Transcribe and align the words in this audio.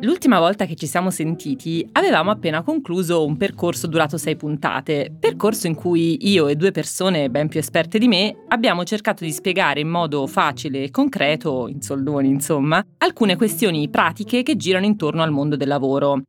L'ultima 0.00 0.38
volta 0.38 0.64
che 0.64 0.74
ci 0.74 0.86
siamo 0.86 1.10
sentiti 1.10 1.88
avevamo 1.92 2.30
appena 2.30 2.62
concluso 2.62 3.24
un 3.24 3.36
percorso 3.36 3.86
durato 3.86 4.16
sei 4.16 4.36
puntate, 4.36 5.14
percorso 5.18 5.66
in 5.66 5.74
cui 5.74 6.30
io 6.30 6.48
e 6.48 6.56
due 6.56 6.70
persone 6.70 7.30
ben 7.30 7.48
più 7.48 7.60
esperte 7.60 7.98
di 7.98 8.08
me 8.08 8.44
abbiamo 8.48 8.84
cercato 8.84 9.24
di 9.24 9.32
spiegare 9.32 9.80
in 9.80 9.88
modo 9.88 10.26
facile 10.26 10.84
e 10.84 10.90
concreto, 10.90 11.68
in 11.68 11.80
soldoni 11.80 12.28
insomma, 12.28 12.84
alcune 12.98 13.36
questioni 13.36 13.88
pratiche 13.88 14.42
che 14.42 14.56
girano 14.56 14.86
intorno 14.86 15.22
al 15.22 15.30
mondo 15.30 15.56
del 15.56 15.68
lavoro. 15.68 16.22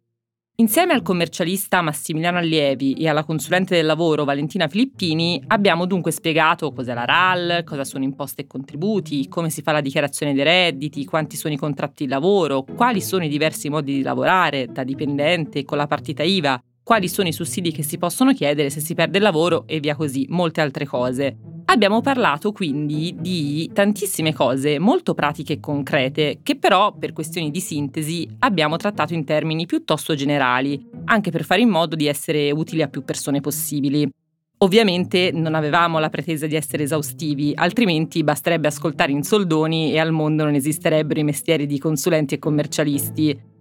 Insieme 0.60 0.91
al 0.91 1.04
commercialista 1.04 1.82
Massimiliano 1.82 2.38
Allievi 2.38 2.91
e 2.96 3.08
alla 3.08 3.23
consulente 3.23 3.76
del 3.76 3.86
lavoro 3.86 4.26
Valentina 4.26 4.68
Filippini 4.68 5.41
abbiamo 5.48 5.86
dunque 5.86 6.12
spiegato 6.12 6.73
cos'è 6.73 6.94
la 6.94 7.05
RAL, 7.05 7.64
cosa 7.64 7.86
sono 7.86 8.04
imposte 8.04 8.41
e 8.41 8.48
contributi, 8.48 9.30
come 9.30 9.50
si 9.50 9.62
fa 9.62 9.72
la 9.72 9.80
dichiarazione 9.80 10.34
dei 10.34 10.44
redditi, 10.44 11.05
quanti 11.05 11.38
sono 11.38 11.54
i 11.54 11.58
contratti 11.58 12.04
di 12.04 12.09
lavoro, 12.09 12.64
quali 12.64 13.00
sono 13.00 13.23
i 13.23 13.30
diversi 13.30 13.70
modi 13.70 13.94
di 13.94 14.02
lavorare 14.02 14.66
da 14.66 14.84
dipendente 14.84 15.63
con 15.63 15.77
la 15.77 15.88
partita 15.88 16.23
IVA, 16.23 16.62
quali 16.89 17.07
sono 17.07 17.27
i 17.27 17.34
sussidi 17.34 17.71
che 17.71 17.84
si 17.84 17.99
possono 17.99 18.34
chiedere 18.34 18.71
se 18.71 18.79
si 18.79 18.95
perde 18.95 19.17
il 19.17 19.23
lavoro 19.23 19.67
e 19.67 19.79
via 19.79 19.95
così, 19.95 20.25
molte 20.29 20.59
altre 20.59 20.88
cose. 20.88 21.38
Abbiamo 21.65 22.02
parlato 22.02 22.52
quindi 22.52 23.15
di 23.15 23.70
tantissime 23.71 24.34
cose 24.34 24.79
molto 24.79 25.13
pratiche 25.13 25.53
e 25.53 25.59
concrete, 25.59 26.39
che 26.41 26.55
però 26.55 26.91
per 26.98 27.13
questioni 27.13 27.52
di 27.52 27.59
sintesi 27.59 28.27
abbiamo 28.39 28.77
trattato 28.77 29.13
in 29.13 29.23
termini 29.23 29.67
piuttosto 29.67 30.15
generali, 30.15 30.84
anche 31.05 31.29
per 31.29 31.43
fare 31.43 31.62
in 31.62 31.70
modo 31.70 31.95
di 31.95 32.07
essere 32.07 32.49
utili 32.49 32.81
a 32.81 32.88
più 32.88 33.03
persone 33.03 33.40
possibili. 33.40 34.09
Ovviamente 34.57 35.29
non 35.31 35.53
avevamo 35.53 35.99
la 35.99 36.09
pretesa 36.09 36.48
di 36.48 36.55
essere 36.55 36.81
esaustivi, 36.81 37.51
altrimenti 37.53 38.23
basterebbe 38.23 38.67
ascoltare 38.67 39.12
in 39.12 39.21
soldoni 39.21 39.91
e 39.93 39.99
al 39.99 40.12
mondo 40.12 40.43
non 40.43 40.55
esisterebbero 40.55 41.20
i 41.20 41.23
mestieri 41.23 41.67
di 41.67 41.77
consulenti 41.77 42.34
e 42.34 42.40
commercialisti. 42.40 43.57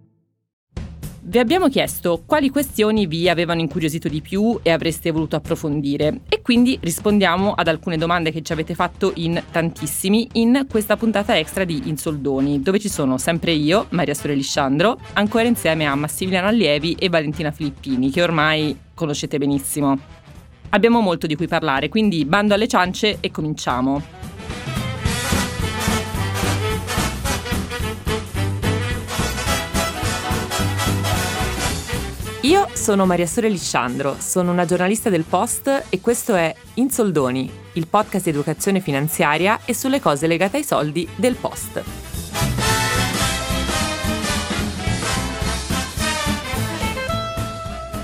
Vi 1.29 1.37
abbiamo 1.37 1.69
chiesto 1.69 2.23
quali 2.25 2.49
questioni 2.49 3.05
vi 3.05 3.29
avevano 3.29 3.59
incuriosito 3.61 4.07
di 4.07 4.19
più 4.19 4.59
e 4.63 4.71
avreste 4.71 5.11
voluto 5.11 5.35
approfondire 5.35 6.21
e 6.27 6.41
quindi 6.41 6.79
rispondiamo 6.81 7.53
ad 7.53 7.67
alcune 7.67 7.97
domande 7.97 8.31
che 8.31 8.41
ci 8.41 8.51
avete 8.51 8.73
fatto 8.73 9.11
in 9.17 9.39
tantissimi 9.51 10.27
in 10.33 10.65
questa 10.67 10.97
puntata 10.97 11.37
extra 11.37 11.65
di 11.65 11.83
Insoldoni, 11.85 12.63
dove 12.63 12.79
ci 12.79 12.89
sono 12.89 13.19
sempre 13.19 13.51
io, 13.51 13.85
Maria 13.89 14.15
Sore 14.15 14.33
Lisciandro, 14.33 14.99
ancora 15.13 15.43
insieme 15.43 15.85
a 15.85 15.93
Massimiliano 15.93 16.47
Allievi 16.47 16.95
e 16.97 17.09
Valentina 17.09 17.51
Filippini, 17.51 18.09
che 18.09 18.23
ormai 18.23 18.75
conoscete 18.95 19.37
benissimo. 19.37 19.99
Abbiamo 20.69 20.99
molto 20.99 21.27
di 21.27 21.35
cui 21.35 21.47
parlare, 21.47 21.89
quindi 21.89 22.25
bando 22.25 22.55
alle 22.55 22.67
ciance 22.67 23.17
e 23.19 23.29
cominciamo. 23.29 24.18
Io 32.43 32.69
sono 32.71 33.05
Maria 33.05 33.27
Sore 33.27 33.49
Lisciandro, 33.49 34.15
sono 34.17 34.53
una 34.53 34.63
giornalista 34.63 35.09
del 35.09 35.25
Post 35.25 35.87
e 35.89 35.99
questo 35.99 36.35
è 36.35 36.55
In 36.75 36.89
Soldoni, 36.89 37.51
il 37.73 37.87
podcast 37.87 38.23
di 38.23 38.29
educazione 38.29 38.79
finanziaria 38.79 39.59
e 39.65 39.73
sulle 39.73 39.99
cose 39.99 40.25
legate 40.25 40.55
ai 40.55 40.63
soldi 40.63 41.05
del 41.17 41.35
Post. 41.35 41.83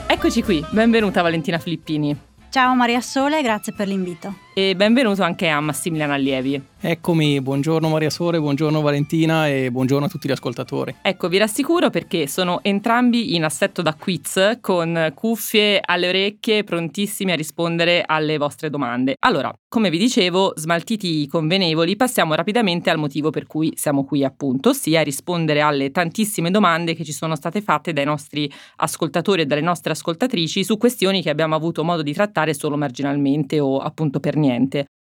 Eccoci 0.07 0.43
qui, 0.43 0.65
benvenuta 0.69 1.21
Valentina 1.21 1.57
Filippini. 1.57 2.19
Ciao 2.49 2.75
Maria 2.75 2.99
Sole, 2.99 3.41
grazie 3.41 3.73
per 3.73 3.87
l'invito. 3.87 4.44
E 4.57 4.73
benvenuto 4.73 5.21
anche 5.21 5.49
a 5.49 5.59
Massimiliano 5.59 6.13
Allievi. 6.13 6.61
Eccomi, 6.79 7.41
buongiorno 7.41 7.89
Maria 7.89 8.09
Sole, 8.09 8.39
buongiorno 8.39 8.79
Valentina 8.79 9.49
e 9.49 9.69
buongiorno 9.69 10.05
a 10.05 10.07
tutti 10.07 10.29
gli 10.29 10.31
ascoltatori. 10.31 10.95
Ecco, 11.01 11.27
vi 11.27 11.39
rassicuro 11.39 11.89
perché 11.89 12.25
sono 12.27 12.59
entrambi 12.61 13.35
in 13.35 13.43
assetto 13.43 13.81
da 13.81 13.95
quiz 13.95 14.59
con 14.61 15.11
cuffie 15.13 15.81
alle 15.83 16.07
orecchie 16.07 16.63
prontissimi 16.63 17.33
a 17.33 17.35
rispondere 17.35 18.03
alle 18.05 18.37
vostre 18.37 18.69
domande. 18.69 19.15
Allora, 19.19 19.51
come 19.67 19.89
vi 19.89 19.97
dicevo, 19.97 20.53
smaltiti 20.55 21.23
i 21.23 21.27
convenevoli, 21.27 21.97
passiamo 21.97 22.33
rapidamente 22.33 22.89
al 22.89 22.97
motivo 22.97 23.31
per 23.31 23.47
cui 23.47 23.73
siamo 23.75 24.05
qui 24.05 24.23
appunto, 24.23 24.69
ossia 24.69 25.01
rispondere 25.01 25.59
alle 25.59 25.91
tantissime 25.91 26.49
domande 26.49 26.93
che 26.93 27.03
ci 27.03 27.11
sono 27.11 27.35
state 27.35 27.59
fatte 27.61 27.91
dai 27.91 28.05
nostri 28.05 28.49
ascoltatori 28.77 29.41
e 29.41 29.45
dalle 29.45 29.59
nostre 29.59 29.91
ascoltatrici 29.91 30.63
su 30.63 30.77
questioni 30.77 31.21
che 31.21 31.29
abbiamo 31.29 31.55
avuto 31.55 31.83
modo 31.83 32.03
di 32.03 32.13
trattare 32.13 32.53
solo 32.53 32.77
marginalmente 32.77 33.59
o 33.59 33.79
appunto 33.79 34.21
per 34.21 34.35
niente. 34.35 34.43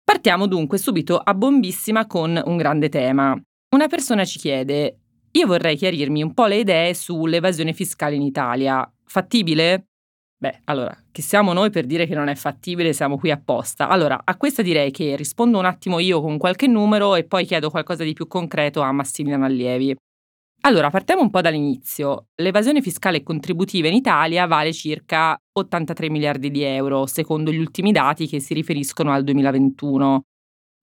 Partiamo 0.05 0.47
dunque 0.47 0.79
subito 0.79 1.17
a 1.19 1.35
bombissima 1.35 2.07
con 2.07 2.41
un 2.45 2.57
grande 2.57 2.89
tema. 2.89 3.41
Una 3.75 3.87
persona 3.89 4.25
ci 4.25 4.39
chiede: 4.39 4.99
Io 5.33 5.47
vorrei 5.47 5.77
chiarirmi 5.77 6.23
un 6.23 6.35
po' 6.35 6.47
le 6.47 6.59
idee 6.59 6.95
sull'evasione 6.95 7.73
fiscale 7.73 8.17
in 8.17 8.23
Italia. 8.23 8.91
Fattibile? 9.05 9.87
Beh, 10.43 10.63
allora, 10.65 10.97
che 11.13 11.23
siamo 11.23 11.53
noi 11.53 11.71
per 11.71 11.87
dire 11.87 12.05
che 12.05 12.17
non 12.17 12.27
è 12.27 12.35
fattibile, 12.35 12.93
siamo 12.93 13.17
qui 13.17 13.31
apposta. 13.31 13.89
Allora, 13.89 14.23
a 14.25 14.37
questa 14.37 14.61
direi 14.61 14.91
che 14.91 15.15
rispondo 15.15 15.59
un 15.59 15.67
attimo 15.67 16.01
io 16.01 16.21
con 16.21 16.37
qualche 16.37 16.67
numero 16.67 17.15
e 17.15 17.25
poi 17.25 17.45
chiedo 17.45 17.71
qualcosa 17.71 18.03
di 18.03 18.13
più 18.13 18.27
concreto 18.27 18.81
a 18.81 18.91
Massimiliano 18.91 19.45
Allievi. 19.45 19.95
Allora, 20.65 20.91
partiamo 20.91 21.23
un 21.23 21.31
po' 21.31 21.41
dall'inizio. 21.41 22.29
L'evasione 22.37 22.83
fiscale 22.83 23.25
contributiva 23.25 23.89
in 23.89 23.95
Italia 23.95 24.47
vale 24.47 24.73
circa 24.73 25.37
83 25.53 26.09
miliardi 26.09 26.53
di 26.53 26.63
euro, 26.63 27.07
secondo 27.07 27.51
gli 27.51 27.59
ultimi 27.59 27.91
dati 27.91 28.29
che 28.29 28.39
si 28.39 28.55
riferiscono 28.55 29.11
al 29.11 29.25
2021. 29.25 30.23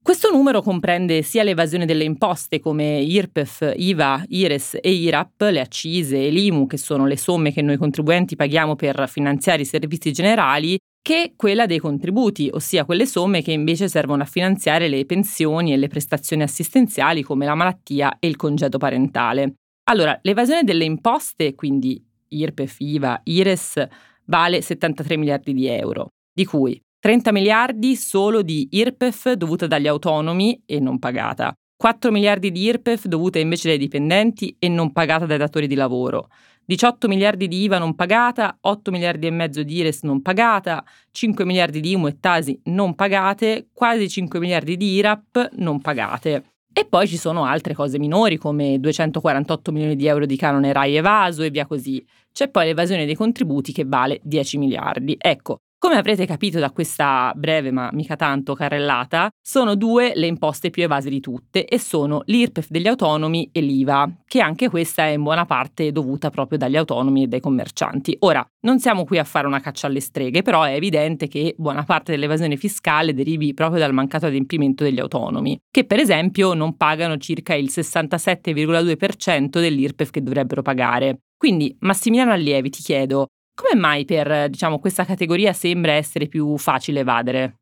Questo 0.03 0.31
numero 0.31 0.61
comprende 0.61 1.21
sia 1.21 1.43
l'evasione 1.43 1.85
delle 1.85 2.03
imposte 2.03 2.59
come 2.59 2.99
IRPEF, 2.99 3.73
IVA, 3.77 4.25
IRES 4.27 4.79
e 4.81 4.91
IRAP, 4.91 5.41
le 5.49 5.61
accise 5.61 6.25
e 6.25 6.29
l'IMU, 6.29 6.67
che 6.67 6.77
sono 6.77 7.05
le 7.05 7.17
somme 7.17 7.53
che 7.53 7.61
noi 7.61 7.77
contribuenti 7.77 8.35
paghiamo 8.35 8.75
per 8.75 9.07
finanziare 9.07 9.61
i 9.61 9.65
servizi 9.65 10.11
generali, 10.11 10.77
che 11.01 11.35
quella 11.37 11.65
dei 11.65 11.79
contributi, 11.79 12.49
ossia 12.51 12.83
quelle 12.83 13.05
somme 13.05 13.41
che 13.41 13.53
invece 13.53 13.87
servono 13.87 14.23
a 14.23 14.25
finanziare 14.25 14.89
le 14.89 15.05
pensioni 15.05 15.71
e 15.71 15.77
le 15.77 15.87
prestazioni 15.87 16.43
assistenziali 16.43 17.23
come 17.23 17.45
la 17.45 17.55
malattia 17.55 18.17
e 18.19 18.27
il 18.27 18.35
congedo 18.35 18.77
parentale. 18.77 19.53
Allora, 19.89 20.19
l'evasione 20.21 20.63
delle 20.63 20.83
imposte, 20.83 21.55
quindi 21.55 21.99
IRPEF, 22.27 22.75
IVA, 22.79 23.21
IRES, 23.23 23.87
vale 24.25 24.61
73 24.61 25.17
miliardi 25.17 25.51
di 25.51 25.65
euro, 25.65 26.09
di 26.31 26.45
cui 26.45 26.79
30 26.99 27.31
miliardi 27.31 27.95
solo 27.95 28.43
di 28.43 28.67
IRPEF 28.69 29.31
dovuta 29.31 29.65
dagli 29.65 29.87
autonomi 29.87 30.61
e 30.67 30.79
non 30.79 30.99
pagata, 30.99 31.51
4 31.75 32.11
miliardi 32.11 32.51
di 32.51 32.65
IRPEF 32.65 33.05
dovute 33.07 33.39
invece 33.39 33.69
dai 33.69 33.79
dipendenti 33.79 34.55
e 34.59 34.69
non 34.69 34.91
pagata 34.91 35.25
dai 35.25 35.39
datori 35.39 35.65
di 35.65 35.73
lavoro, 35.73 36.29
18 36.65 37.07
miliardi 37.07 37.47
di 37.47 37.63
IVA 37.63 37.79
non 37.79 37.95
pagata, 37.95 38.59
8 38.61 38.91
miliardi 38.91 39.25
e 39.25 39.31
mezzo 39.31 39.63
di 39.63 39.77
IRES 39.77 40.03
non 40.03 40.21
pagata, 40.21 40.85
5 41.09 41.43
miliardi 41.45 41.79
di 41.79 41.93
IMU 41.93 42.05
e 42.05 42.19
TASI 42.19 42.61
non 42.65 42.93
pagate, 42.93 43.69
quasi 43.73 44.07
5 44.07 44.39
miliardi 44.39 44.77
di 44.77 44.93
IRAP 44.93 45.49
non 45.53 45.81
pagate. 45.81 46.58
E 46.79 46.85
poi 46.85 47.09
ci 47.09 47.17
sono 47.17 47.43
altre 47.43 47.73
cose 47.73 47.99
minori 47.99 48.37
come 48.37 48.79
248 48.79 49.73
milioni 49.73 49.97
di 49.97 50.07
euro 50.07 50.25
di 50.25 50.37
canone 50.37 50.71
RAI 50.71 50.95
evaso 50.95 51.43
e 51.43 51.49
via 51.49 51.65
così. 51.65 52.01
C'è 52.31 52.47
poi 52.47 52.67
l'evasione 52.67 53.05
dei 53.05 53.15
contributi 53.15 53.73
che 53.73 53.83
vale 53.85 54.21
10 54.23 54.57
miliardi. 54.57 55.17
Ecco, 55.19 55.63
come 55.79 55.95
avrete 55.95 56.25
capito 56.25 56.59
da 56.59 56.71
questa 56.71 57.31
breve 57.35 57.71
ma 57.71 57.89
mica 57.93 58.17
tanto 58.17 58.53
carrellata, 58.53 59.29
sono 59.41 59.75
due 59.75 60.11
le 60.13 60.27
imposte 60.27 60.69
più 60.69 60.83
evase 60.83 61.09
di 61.09 61.21
tutte 61.21 61.65
e 61.65 61.79
sono 61.79 62.21
l'IRPEF 62.25 62.67
degli 62.69 62.87
autonomi 62.87 63.49
e 63.53 63.61
l'IVA, 63.61 64.11
che 64.25 64.41
anche 64.41 64.69
questa 64.69 65.03
è 65.03 65.11
in 65.11 65.23
buona 65.23 65.45
parte 65.45 65.93
dovuta 65.93 66.29
proprio 66.29 66.57
dagli 66.57 66.75
autonomi 66.75 67.23
e 67.23 67.27
dai 67.27 67.39
commercianti. 67.39 68.17
Ora, 68.19 68.45
non 68.65 68.79
siamo 68.79 69.05
qui 69.05 69.17
a 69.19 69.23
fare 69.23 69.47
una 69.47 69.61
caccia 69.61 69.87
alle 69.87 70.01
streghe, 70.01 70.41
però 70.41 70.63
è 70.63 70.73
evidente 70.73 71.29
che 71.29 71.55
buona 71.57 71.83
parte 71.83 72.11
dell'evasione 72.11 72.57
fiscale 72.57 73.13
derivi 73.13 73.53
proprio 73.53 73.79
dal 73.79 73.93
mancato 73.93 74.25
adempimento 74.25 74.83
degli 74.83 74.99
autonomi, 74.99 75.57
che 75.71 75.85
per 75.85 75.99
esempio 75.99 76.53
non 76.53 76.75
pagano 76.75 77.15
circa 77.17 77.55
il 77.55 77.69
67,2% 77.71 79.47
dell'IRPEF 79.47 80.09
che 80.09 80.21
dovrebbero 80.21 80.61
pagare. 80.61 81.21
Quindi, 81.37 81.73
Massimiliano 81.79 82.33
Allievi, 82.33 82.69
ti 82.69 82.81
chiedo, 82.81 83.27
come 83.59 83.79
mai 83.79 84.05
per 84.05 84.49
diciamo, 84.49 84.79
questa 84.79 85.05
categoria 85.05 85.53
sembra 85.53 85.91
essere 85.93 86.27
più 86.27 86.57
facile 86.57 87.01
evadere? 87.01 87.55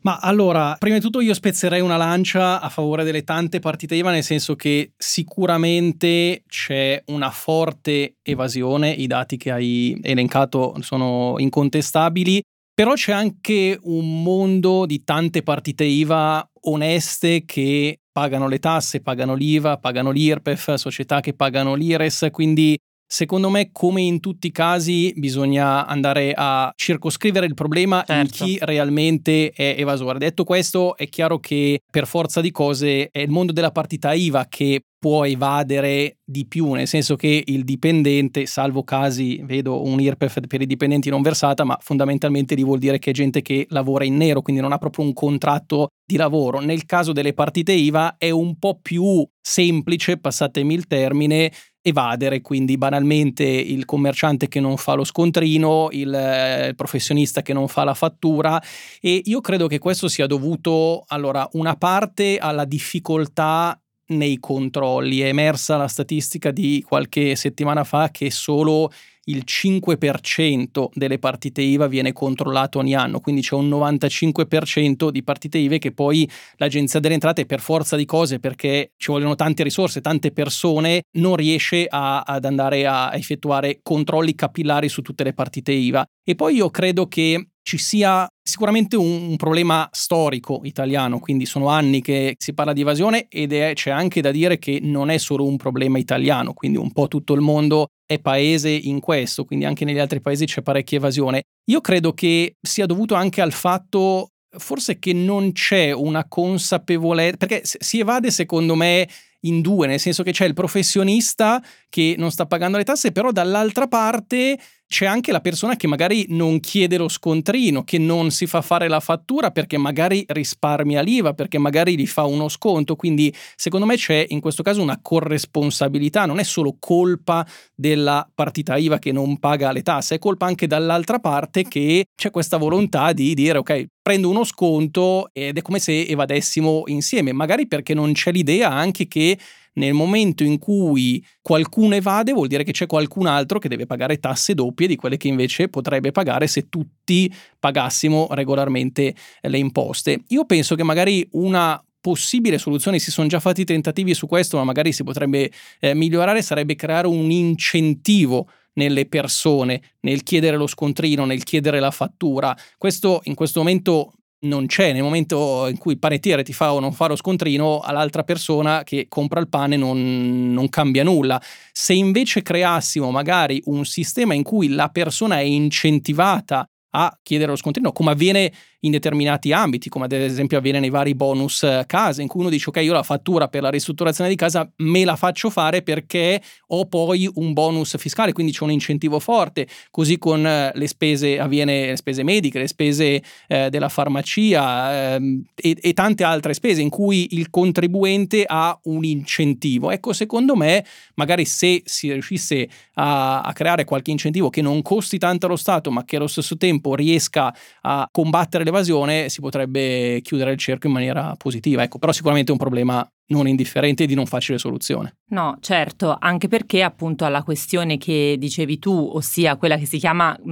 Ma 0.00 0.18
allora, 0.18 0.76
prima 0.78 0.96
di 0.96 1.02
tutto 1.02 1.20
io 1.20 1.34
spezzerei 1.34 1.80
una 1.80 1.96
lancia 1.96 2.60
a 2.60 2.68
favore 2.68 3.02
delle 3.02 3.24
tante 3.24 3.58
partite 3.58 3.96
IVA, 3.96 4.12
nel 4.12 4.22
senso 4.22 4.54
che 4.54 4.92
sicuramente 4.96 6.44
c'è 6.46 7.02
una 7.06 7.30
forte 7.30 8.14
evasione, 8.22 8.90
i 8.90 9.08
dati 9.08 9.36
che 9.36 9.50
hai 9.50 9.98
elencato 10.02 10.76
sono 10.80 11.34
incontestabili, 11.38 12.40
però 12.72 12.92
c'è 12.92 13.12
anche 13.12 13.76
un 13.82 14.22
mondo 14.22 14.86
di 14.86 15.02
tante 15.02 15.42
partite 15.42 15.82
IVA 15.82 16.48
oneste 16.62 17.44
che 17.44 17.98
pagano 18.12 18.46
le 18.46 18.60
tasse, 18.60 19.00
pagano 19.00 19.34
l'IVA, 19.34 19.78
pagano 19.78 20.12
l'IRPEF, 20.12 20.74
società 20.74 21.20
che 21.20 21.34
pagano 21.34 21.74
l'IRES, 21.74 22.28
quindi 22.30 22.78
Secondo 23.10 23.48
me, 23.48 23.70
come 23.72 24.02
in 24.02 24.20
tutti 24.20 24.48
i 24.48 24.52
casi, 24.52 25.14
bisogna 25.16 25.86
andare 25.86 26.34
a 26.36 26.70
circoscrivere 26.76 27.46
il 27.46 27.54
problema 27.54 28.04
certo. 28.06 28.20
in 28.20 28.28
chi 28.28 28.58
realmente 28.60 29.50
è 29.50 29.76
evasore. 29.78 30.18
Detto 30.18 30.44
questo, 30.44 30.94
è 30.94 31.08
chiaro 31.08 31.38
che 31.38 31.80
per 31.90 32.06
forza 32.06 32.42
di 32.42 32.50
cose 32.50 33.08
è 33.10 33.20
il 33.20 33.30
mondo 33.30 33.52
della 33.52 33.70
partita 33.70 34.12
IVA 34.12 34.44
che 34.46 34.82
può 34.98 35.24
evadere 35.24 36.18
di 36.24 36.46
più, 36.46 36.72
nel 36.72 36.88
senso 36.88 37.16
che 37.16 37.42
il 37.46 37.64
dipendente, 37.64 38.46
salvo 38.46 38.82
casi, 38.82 39.40
vedo 39.44 39.82
un 39.84 40.00
IRPEF 40.00 40.40
per 40.46 40.60
i 40.60 40.66
dipendenti 40.66 41.08
non 41.08 41.22
versata, 41.22 41.64
ma 41.64 41.78
fondamentalmente 41.80 42.54
lì 42.54 42.64
vuol 42.64 42.78
dire 42.78 42.98
che 42.98 43.10
è 43.10 43.14
gente 43.14 43.40
che 43.40 43.66
lavora 43.70 44.04
in 44.04 44.16
nero, 44.16 44.42
quindi 44.42 44.60
non 44.60 44.72
ha 44.72 44.78
proprio 44.78 45.04
un 45.04 45.12
contratto 45.12 45.88
di 46.04 46.16
lavoro. 46.16 46.58
Nel 46.58 46.84
caso 46.84 47.12
delle 47.12 47.32
partite 47.32 47.72
IVA 47.72 48.16
è 48.18 48.30
un 48.30 48.58
po' 48.58 48.78
più 48.82 49.26
semplice, 49.40 50.18
passatemi 50.18 50.74
il 50.74 50.86
termine, 50.86 51.52
evadere, 51.82 52.40
quindi 52.40 52.76
banalmente 52.76 53.44
il 53.44 53.84
commerciante 53.84 54.48
che 54.48 54.60
non 54.60 54.76
fa 54.76 54.94
lo 54.94 55.04
scontrino, 55.04 55.88
il, 55.92 56.12
eh, 56.12 56.72
professionista 56.74 57.42
che 57.42 57.52
non 57.52 57.68
fa 57.68 57.84
la 57.84 57.94
fattura 57.94 58.60
e 59.00 59.22
io 59.24 59.40
credo 59.40 59.66
che 59.66 59.78
questo 59.78 60.08
sia 60.08 60.26
dovuto 60.26 61.04
allora 61.08 61.48
una 61.52 61.76
parte 61.76 62.38
alla 62.38 62.64
difficoltà 62.64 63.80
nei 64.08 64.38
controlli. 64.38 65.20
È 65.20 65.26
emersa 65.26 65.76
la 65.76 65.88
statistica 65.88 66.50
di 66.50 66.84
qualche 66.86 67.36
settimana 67.36 67.84
fa 67.84 68.10
che 68.10 68.30
solo 68.30 68.90
il 69.28 69.44
5% 69.46 70.88
delle 70.92 71.18
partite 71.18 71.62
IVA 71.62 71.86
viene 71.86 72.12
controllato 72.12 72.78
ogni 72.78 72.94
anno, 72.94 73.20
quindi 73.20 73.42
c'è 73.42 73.54
un 73.54 73.68
95% 73.68 75.10
di 75.10 75.22
partite 75.22 75.58
IVA 75.58 75.76
che 75.76 75.92
poi 75.92 76.28
l'Agenzia 76.56 77.00
delle 77.00 77.14
Entrate 77.14 77.46
per 77.46 77.60
forza 77.60 77.96
di 77.96 78.04
cose, 78.04 78.40
perché 78.40 78.92
ci 78.96 79.10
vogliono 79.10 79.34
tante 79.34 79.62
risorse, 79.62 80.00
tante 80.00 80.32
persone, 80.32 81.02
non 81.18 81.36
riesce 81.36 81.86
a, 81.88 82.20
ad 82.20 82.44
andare 82.44 82.86
a 82.86 83.10
effettuare 83.14 83.80
controlli 83.82 84.34
capillari 84.34 84.88
su 84.88 85.02
tutte 85.02 85.24
le 85.24 85.34
partite 85.34 85.72
IVA. 85.72 86.04
E 86.24 86.34
poi 86.34 86.56
io 86.56 86.70
credo 86.70 87.06
che 87.06 87.48
ci 87.62 87.76
sia 87.76 88.26
sicuramente 88.48 88.96
un, 88.96 89.28
un, 89.28 89.36
problema 89.36 89.86
storico 89.92 90.60
italiano, 90.64 91.18
quindi 91.18 91.44
sono 91.44 91.68
anni 91.68 92.00
che 92.00 92.34
si 92.38 92.54
parla 92.54 92.72
di 92.72 92.80
evasione 92.80 93.26
ed 93.28 93.52
è, 93.52 93.74
c'è 93.74 93.90
anche 93.90 94.22
da 94.22 94.30
dire 94.30 94.58
che 94.58 94.78
non 94.80 95.10
è 95.10 95.18
solo 95.18 95.44
un 95.44 95.58
problema 95.58 95.98
italiano, 95.98 96.54
quindi 96.54 96.78
un 96.78 96.90
po' 96.90 97.08
tutto 97.08 97.34
il 97.34 97.42
mondo 97.42 97.88
è 98.06 98.18
paese 98.18 98.70
in 98.70 99.00
questo, 99.00 99.44
quindi 99.44 99.66
anche 99.66 99.84
negli 99.84 99.98
altri 99.98 100.22
paesi 100.22 100.46
c'è 100.46 100.62
parecchia 100.62 100.96
evasione. 100.96 101.42
Io 101.66 101.82
credo 101.82 102.14
che 102.14 102.54
sia 102.58 102.86
dovuto 102.86 103.14
anche 103.14 103.42
al 103.42 103.52
fatto 103.52 104.30
forse 104.56 104.98
che 104.98 105.12
non 105.12 105.52
c'è 105.52 105.92
una 105.92 106.26
consapevolezza, 106.26 107.36
perché 107.36 107.60
si 107.64 108.00
evade 108.00 108.30
secondo 108.30 108.74
me 108.74 109.06
in 109.40 109.60
due, 109.60 109.86
nel 109.86 110.00
senso 110.00 110.22
che 110.22 110.32
c'è 110.32 110.46
il 110.46 110.54
professionista 110.54 111.62
che 111.90 112.14
non 112.16 112.30
sta 112.30 112.46
pagando 112.46 112.78
le 112.78 112.84
tasse, 112.84 113.12
però 113.12 113.30
dall'altra 113.30 113.86
parte 113.86 114.58
c'è 114.88 115.04
anche 115.04 115.32
la 115.32 115.40
persona 115.40 115.76
che 115.76 115.86
magari 115.86 116.24
non 116.30 116.60
chiede 116.60 116.96
lo 116.96 117.08
scontrino, 117.08 117.84
che 117.84 117.98
non 117.98 118.30
si 118.30 118.46
fa 118.46 118.62
fare 118.62 118.88
la 118.88 119.00
fattura 119.00 119.50
perché 119.50 119.76
magari 119.76 120.24
risparmia 120.26 121.02
l'IVA, 121.02 121.34
perché 121.34 121.58
magari 121.58 121.94
gli 121.96 122.06
fa 122.06 122.24
uno 122.24 122.48
sconto. 122.48 122.96
Quindi 122.96 123.32
secondo 123.54 123.84
me 123.84 123.96
c'è 123.96 124.24
in 124.28 124.40
questo 124.40 124.62
caso 124.62 124.80
una 124.80 124.98
corresponsabilità, 125.00 126.24
non 126.24 126.38
è 126.38 126.42
solo 126.42 126.76
colpa 126.78 127.46
della 127.74 128.26
partita 128.34 128.78
IVA 128.78 128.98
che 128.98 129.12
non 129.12 129.38
paga 129.38 129.72
le 129.72 129.82
tasse, 129.82 130.14
è 130.14 130.18
colpa 130.18 130.46
anche 130.46 130.66
dall'altra 130.66 131.18
parte 131.18 131.64
che 131.64 132.06
c'è 132.16 132.30
questa 132.30 132.56
volontà 132.56 133.12
di 133.12 133.34
dire 133.34 133.58
ok, 133.58 133.86
prendo 134.00 134.30
uno 134.30 134.44
sconto 134.44 135.28
ed 135.34 135.58
è 135.58 135.62
come 135.62 135.80
se 135.80 136.06
evadessimo 136.06 136.84
insieme, 136.86 137.32
magari 137.32 137.68
perché 137.68 137.92
non 137.92 138.12
c'è 138.12 138.32
l'idea 138.32 138.70
anche 138.70 139.06
che 139.06 139.38
nel 139.74 139.92
momento 139.92 140.42
in 140.42 140.58
cui 140.58 141.24
qualcuno 141.40 141.94
evade 141.94 142.32
vuol 142.32 142.48
dire 142.48 142.64
che 142.64 142.72
c'è 142.72 142.86
qualcun 142.86 143.26
altro 143.26 143.58
che 143.58 143.68
deve 143.68 143.86
pagare 143.86 144.18
tasse 144.18 144.54
doppie 144.54 144.86
di 144.86 144.96
quelle 144.96 145.16
che 145.16 145.28
invece 145.28 145.68
potrebbe 145.68 146.10
pagare 146.10 146.46
se 146.46 146.68
tutti 146.68 147.32
pagassimo 147.58 148.28
regolarmente 148.30 149.14
le 149.42 149.58
imposte. 149.58 150.20
Io 150.28 150.44
penso 150.44 150.74
che 150.74 150.82
magari 150.82 151.26
una 151.32 151.82
possibile 152.00 152.58
soluzione, 152.58 152.98
si 152.98 153.10
sono 153.10 153.28
già 153.28 153.40
fatti 153.40 153.64
tentativi 153.64 154.14
su 154.14 154.26
questo, 154.26 154.56
ma 154.56 154.64
magari 154.64 154.92
si 154.92 155.04
potrebbe 155.04 155.50
eh, 155.80 155.94
migliorare, 155.94 156.42
sarebbe 156.42 156.74
creare 156.74 157.06
un 157.06 157.30
incentivo 157.30 158.48
nelle 158.74 159.06
persone 159.06 159.82
nel 160.00 160.22
chiedere 160.22 160.56
lo 160.56 160.66
scontrino, 160.66 161.24
nel 161.24 161.42
chiedere 161.42 161.80
la 161.80 161.90
fattura. 161.90 162.56
Questo 162.78 163.20
in 163.24 163.34
questo 163.34 163.60
momento 163.60 164.12
non 164.40 164.66
c'è 164.66 164.92
nel 164.92 165.02
momento 165.02 165.66
in 165.66 165.78
cui 165.78 165.92
il 165.92 165.98
panettiere 165.98 166.44
ti 166.44 166.52
fa 166.52 166.72
o 166.72 166.80
non 166.80 166.92
fa 166.92 167.06
lo 167.06 167.16
scontrino 167.16 167.80
all'altra 167.80 168.22
persona 168.22 168.84
che 168.84 169.06
compra 169.08 169.40
il 169.40 169.48
pane 169.48 169.76
non, 169.76 170.52
non, 170.52 170.68
cambia 170.68 171.02
nulla. 171.02 171.40
Se 171.72 171.92
invece 171.92 172.42
creassimo 172.42 173.10
magari 173.10 173.60
un 173.64 173.84
sistema 173.84 174.34
in 174.34 174.42
cui 174.42 174.68
la 174.68 174.88
persona 174.88 175.38
è 175.38 175.42
incentivata 175.42 176.68
a 176.90 177.18
chiedere 177.22 177.50
lo 177.50 177.56
scontrino, 177.56 177.92
come 177.92 178.12
avviene 178.12 178.52
in 178.80 178.92
determinati 178.92 179.52
ambiti, 179.52 179.88
come 179.88 180.04
ad 180.04 180.12
esempio 180.12 180.58
avviene 180.58 180.78
nei 180.78 180.90
vari 180.90 181.14
bonus 181.14 181.64
eh, 181.64 181.82
case, 181.86 182.22
in 182.22 182.28
cui 182.28 182.40
uno 182.40 182.48
dice 182.48 182.70
ok, 182.70 182.76
io 182.76 182.92
la 182.92 183.02
fattura 183.02 183.48
per 183.48 183.62
la 183.62 183.70
ristrutturazione 183.70 184.30
di 184.30 184.36
casa 184.36 184.70
me 184.76 185.04
la 185.04 185.16
faccio 185.16 185.50
fare 185.50 185.82
perché 185.82 186.40
ho 186.68 186.86
poi 186.86 187.28
un 187.34 187.52
bonus 187.52 187.96
fiscale, 187.98 188.32
quindi 188.32 188.52
c'è 188.52 188.62
un 188.62 188.70
incentivo 188.70 189.18
forte, 189.18 189.66
così 189.90 190.16
con 190.18 190.46
eh, 190.46 190.70
le 190.74 190.86
spese 190.86 191.40
avviene 191.40 191.86
le 191.86 191.96
spese 191.96 192.22
mediche, 192.22 192.60
le 192.60 192.68
spese 192.68 193.22
eh, 193.48 193.68
della 193.68 193.88
farmacia 193.88 195.16
eh, 195.16 195.42
e, 195.56 195.76
e 195.80 195.92
tante 195.92 196.22
altre 196.22 196.54
spese 196.54 196.80
in 196.80 196.88
cui 196.88 197.26
il 197.32 197.50
contribuente 197.50 198.44
ha 198.46 198.78
un 198.84 199.04
incentivo. 199.04 199.90
Ecco, 199.90 200.12
secondo 200.12 200.54
me, 200.54 200.84
magari 201.14 201.44
se 201.44 201.82
si 201.84 202.12
riuscisse 202.12 202.68
a, 202.94 203.40
a 203.40 203.52
creare 203.52 203.84
qualche 203.84 204.12
incentivo 204.12 204.50
che 204.50 204.62
non 204.62 204.82
costi 204.82 205.18
tanto 205.18 205.46
allo 205.46 205.56
Stato, 205.56 205.90
ma 205.90 206.04
che 206.04 206.16
allo 206.16 206.28
stesso 206.28 206.56
tempo 206.56 206.77
riesca 206.94 207.54
a 207.82 208.08
combattere 208.10 208.64
l'evasione 208.64 209.28
si 209.28 209.40
potrebbe 209.40 210.20
chiudere 210.22 210.52
il 210.52 210.58
cerchio 210.58 210.88
in 210.88 210.94
maniera 210.94 211.34
positiva. 211.36 211.82
Ecco, 211.82 211.98
però 211.98 212.12
sicuramente 212.12 212.50
è 212.50 212.52
un 212.52 212.58
problema 212.58 213.08
non 213.28 213.46
indifferente 213.46 214.04
e 214.04 214.06
di 214.06 214.14
non 214.14 214.26
facile 214.26 214.58
soluzione. 214.58 215.16
No, 215.30 215.58
certo, 215.60 216.16
anche 216.18 216.48
perché 216.48 216.82
appunto 216.82 217.24
alla 217.24 217.42
questione 217.42 217.98
che 217.98 218.36
dicevi 218.38 218.78
tu, 218.78 219.10
ossia 219.14 219.56
quella 219.56 219.76
che 219.76 219.84
si 219.84 219.98
chiama 219.98 220.36
mh, 220.42 220.50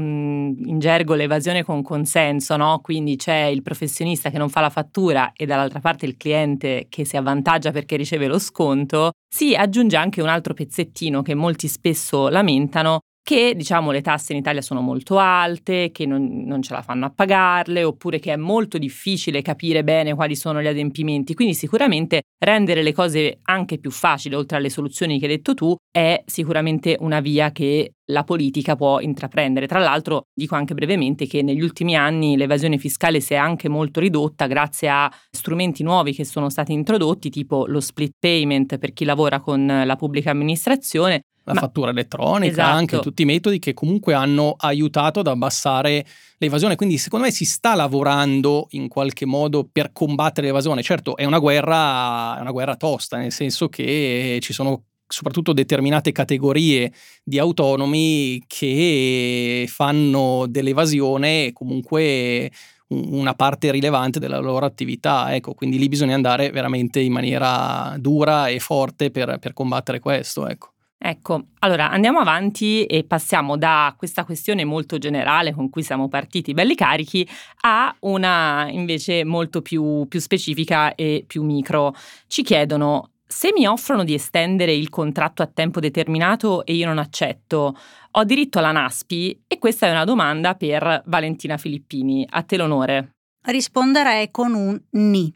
in 0.67 0.79
gergo 0.79 1.15
l'evasione 1.15 1.65
con 1.65 1.83
consenso, 1.83 2.57
no? 2.57 2.81
Quindi 2.83 3.17
c'è 3.17 3.45
il 3.45 3.63
professionista 3.63 4.31
che 4.31 4.39
non 4.39 4.51
fa 4.51 4.61
la 4.61 4.71
fattura 4.71 5.33
e 5.35 5.47
dall'altra 5.47 5.81
parte 5.81 6.07
il 6.07 6.17
cliente 6.17 6.87
che 6.89 7.05
si 7.05 7.17
avvantaggia 7.17 7.71
perché 7.71 7.97
riceve 7.97 8.27
lo 8.27 8.39
sconto, 8.39 9.13
si 9.27 9.55
aggiunge 9.55 9.97
anche 9.97 10.21
un 10.21 10.29
altro 10.29 10.53
pezzettino 10.53 11.23
che 11.23 11.35
molti 11.35 11.69
spesso 11.69 12.29
lamentano, 12.29 13.01
che 13.27 13.57
diciamo 13.57 13.91
le 13.91 14.03
tasse 14.03 14.35
in 14.35 14.39
Italia 14.39 14.63
sono 14.63 14.81
molto 14.81 15.19
alte, 15.19 15.91
che 15.91 16.07
non, 16.07 16.45
non, 16.45 16.63
ce 16.63 16.73
la 16.73 16.81
fanno 16.81 17.07
a 17.07 17.11
pagarle, 17.11 17.83
oppure 17.83 18.21
che 18.21 18.33
è 18.33 18.37
molto 18.37 18.79
difficile 18.79 19.43
capire 19.43 19.83
bene 19.83 20.15
quali 20.15 20.37
sono 20.37 20.63
gli 20.63 20.69
adempimenti. 20.69 21.35
Quindi 21.35 21.55
sicuramente 21.55 22.23
rendere 22.39 22.85
le 22.85 22.93
cose 22.93 23.41
anche 23.43 23.79
più 23.79 23.91
facili, 23.91 24.37
oltre 24.37 24.59
alle 24.59 24.71
soluzioni 24.71 25.19
che 25.19 25.25
hai 25.25 25.33
detto 25.33 25.55
tu, 25.55 25.75
è 25.91 26.23
sicuramente 26.25 26.97
una 27.01 27.19
via 27.19 27.51
che 27.51 27.95
la 28.13 28.23
politica 28.23 28.77
può 28.77 29.01
intraprendere. 29.01 29.67
Tra 29.67 29.81
l'altro 29.81 30.27
dico 30.33 30.55
anche 30.55 30.75
brevemente 30.75 31.27
che 31.27 31.43
negli 31.43 31.63
ultimi 31.63 31.97
anni 31.97 32.37
l'evasione 32.37 32.79
fiscale 32.79 33.19
si 33.19 33.35
è 33.35 33.37
anche 33.37 33.69
molto 33.69 33.99
ridotta 33.99 34.47
grazie 34.47 34.89
a 34.89 35.13
strumenti 35.33 35.83
nuovi 35.83 36.13
che 36.13 36.25
sono 36.25 36.49
stati 36.49 36.73
introdotti, 36.73 37.29
tipo 37.31 37.67
lo 37.67 37.81
split 37.81 38.13
payment 38.21 38.79
per 38.79 38.93
chi 38.93 39.05
lavora 39.05 39.41
con 39.41 39.67
la 39.85 39.97
pubblica 39.97 40.31
amministrazione, 40.31 41.23
la 41.47 41.55
Ma, 41.55 41.61
fattura 41.61 41.91
elettronica, 41.91 42.63
esatto. 42.63 42.77
anche 42.77 42.99
tutti 42.99 43.23
i 43.23 43.25
metodi 43.25 43.61
che 43.61 43.73
comunque 43.73 44.15
hanno 44.15 44.55
aiutato 44.59 45.21
ad 45.21 45.29
abbassare 45.29 46.05
l'evasione. 46.39 46.75
Quindi 46.75 46.99
secondo 46.99 47.27
me 47.27 47.31
si 47.31 47.45
sta 47.45 47.77
lavorando 47.77 48.67
in 48.71 48.89
qualche 48.89 49.27
modo 49.27 49.69
per 49.71 49.93
combattere 49.93 50.49
l'evasione. 50.49 50.83
Certo, 50.83 51.17
è 51.17 51.25
una 51.25 51.39
guerra, 51.39 52.37
è 52.37 52.41
una 52.41 52.51
guerra 52.51 52.75
tosta, 52.75 53.17
nel 53.17 53.33
senso 53.33 53.69
che 53.69 54.39
ci 54.41 54.53
sono 54.53 54.83
soprattutto 55.07 55.53
determinate 55.53 56.11
categorie 56.11 56.93
di 57.23 57.39
autonomi 57.39 58.43
che 58.49 59.67
fanno 59.69 60.47
dell'evasione 60.49 61.53
comunque 61.53 62.51
una 62.89 63.35
parte 63.35 63.71
rilevante 63.71 64.19
della 64.19 64.39
loro 64.39 64.67
attività. 64.67 65.33
Ecco, 65.33 65.55
quindi 65.55 65.79
lì 65.79 65.89
bisogna 65.89 66.17
andare 66.17 66.51
veramente 66.51 66.99
in 66.99 67.13
maniera 67.13 67.95
dura 67.99 68.49
e 68.49 68.59
forte 68.59 69.13
per, 69.13 69.39
per 69.39 69.53
combattere 69.53 70.01
questo. 70.01 70.49
Ecco. 70.49 70.71
Ecco, 70.99 71.49
allora 71.59 71.91
andiamo 71.91 72.21
avanti 72.21 72.85
e 72.85 73.05
passiamo 73.05 73.57
da 73.57 73.95
questa 73.99 74.25
questione 74.25 74.65
molto 74.65 74.97
generale 74.99 75.53
con 75.53 75.69
cui 75.69 75.83
siamo 75.83 76.09
partiti 76.09 76.55
belli 76.55 76.75
carichi 76.75 77.29
a 77.63 77.95
una 78.01 78.67
invece 78.71 79.23
molto 79.25 79.61
più, 79.61 80.07
più 80.09 80.21
specifica 80.21 80.95
e 80.95 81.25
più 81.27 81.43
micro. 81.43 81.95
Ci 82.27 82.43
chiedono 82.43 83.11
se 83.27 83.53
mi 83.53 83.67
offrono 83.67 84.05
di 84.05 84.15
estendere 84.15 84.73
il 84.73 84.89
contratto 84.89 85.43
a 85.43 85.47
tempo 85.47 85.81
determinato 85.81 86.65
e 86.65 86.75
io 86.75 86.87
non 86.87 86.99
accetto, 86.99 87.77
ho 88.11 88.25
diritto 88.25 88.59
alla 88.59 88.73
NASPI? 88.73 89.43
E 89.49 89.59
questa 89.59 89.87
è 89.87 89.91
una 89.91 90.05
domanda 90.05 90.55
per 90.55 91.03
Valentina 91.07 91.57
Filippini. 91.57 92.25
A 92.31 92.43
te 92.43 92.57
l'onore. 92.57 93.11
Risponderei 93.43 94.31
con 94.31 94.55
un 94.55 94.81
ni. 94.93 95.35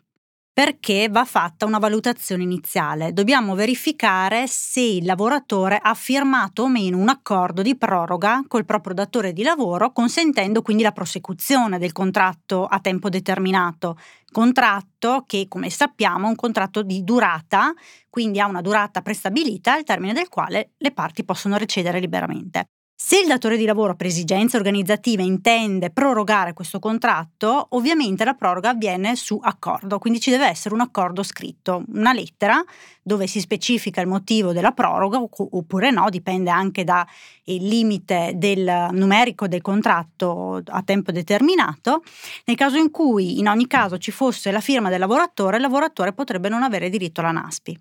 Perché 0.52 1.08
va 1.08 1.24
fatta 1.24 1.64
una 1.64 1.78
valutazione 1.78 2.42
iniziale. 2.42 3.12
Dobbiamo 3.12 3.54
verificare 3.54 4.46
se 4.46 4.80
il 4.80 5.04
lavoratore 5.04 5.78
ha 5.80 5.94
firmato 5.94 6.64
o 6.64 6.68
meno 6.68 6.98
un 6.98 7.08
accordo 7.08 7.62
di 7.62 7.76
proroga 7.76 8.42
col 8.46 8.64
proprio 8.64 8.94
datore 8.94 9.32
di 9.32 9.42
lavoro, 9.42 9.92
consentendo 9.92 10.62
quindi 10.62 10.82
la 10.82 10.92
prosecuzione 10.92 11.78
del 11.78 11.92
contratto 11.92 12.66
a 12.66 12.80
tempo 12.80 13.08
determinato. 13.08 13.96
Contratto 14.30 15.24
che, 15.26 15.46
come 15.48 15.70
sappiamo, 15.70 16.26
è 16.26 16.30
un 16.30 16.36
contratto 16.36 16.82
di 16.82 17.02
durata, 17.04 17.72
quindi 18.08 18.40
ha 18.40 18.46
una 18.46 18.60
durata 18.60 19.02
prestabilita 19.02 19.74
al 19.74 19.84
termine 19.84 20.12
del 20.12 20.28
quale 20.28 20.72
le 20.78 20.92
parti 20.92 21.24
possono 21.24 21.56
recedere 21.56 22.00
liberamente. 22.00 22.66
Se 23.02 23.18
il 23.18 23.26
datore 23.26 23.56
di 23.56 23.64
lavoro 23.64 23.96
per 23.96 24.06
esigenze 24.06 24.58
organizzative 24.58 25.22
intende 25.22 25.88
prorogare 25.90 26.52
questo 26.52 26.78
contratto, 26.78 27.68
ovviamente 27.70 28.24
la 28.26 28.34
proroga 28.34 28.68
avviene 28.68 29.16
su 29.16 29.40
accordo, 29.42 29.98
quindi 29.98 30.20
ci 30.20 30.30
deve 30.30 30.46
essere 30.46 30.74
un 30.74 30.82
accordo 30.82 31.22
scritto, 31.22 31.82
una 31.94 32.12
lettera 32.12 32.62
dove 33.02 33.26
si 33.26 33.40
specifica 33.40 34.02
il 34.02 34.06
motivo 34.06 34.52
della 34.52 34.72
proroga 34.72 35.18
oppure 35.18 35.90
no, 35.90 36.10
dipende 36.10 36.50
anche 36.50 36.84
dal 36.84 37.06
limite 37.44 38.34
del 38.36 38.88
numerico 38.92 39.48
del 39.48 39.62
contratto 39.62 40.62
a 40.64 40.82
tempo 40.82 41.10
determinato. 41.10 42.02
Nel 42.44 42.56
caso 42.56 42.76
in 42.76 42.90
cui 42.90 43.38
in 43.38 43.48
ogni 43.48 43.66
caso 43.66 43.96
ci 43.96 44.10
fosse 44.10 44.50
la 44.50 44.60
firma 44.60 44.90
del 44.90 45.00
lavoratore, 45.00 45.56
il 45.56 45.62
lavoratore 45.62 46.12
potrebbe 46.12 46.50
non 46.50 46.62
avere 46.62 46.90
diritto 46.90 47.22
alla 47.22 47.32
NASPI 47.32 47.80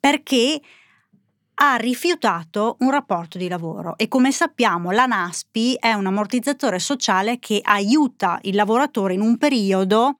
perché 0.00 0.60
ha 1.54 1.76
rifiutato 1.76 2.76
un 2.80 2.90
rapporto 2.90 3.38
di 3.38 3.48
lavoro 3.48 3.96
e 3.96 4.08
come 4.08 4.32
sappiamo 4.32 4.90
la 4.90 5.06
NASPI 5.06 5.76
è 5.78 5.92
un 5.92 6.06
ammortizzatore 6.06 6.78
sociale 6.78 7.38
che 7.38 7.60
aiuta 7.62 8.38
il 8.42 8.54
lavoratore 8.54 9.14
in 9.14 9.20
un 9.20 9.38
periodo 9.38 10.18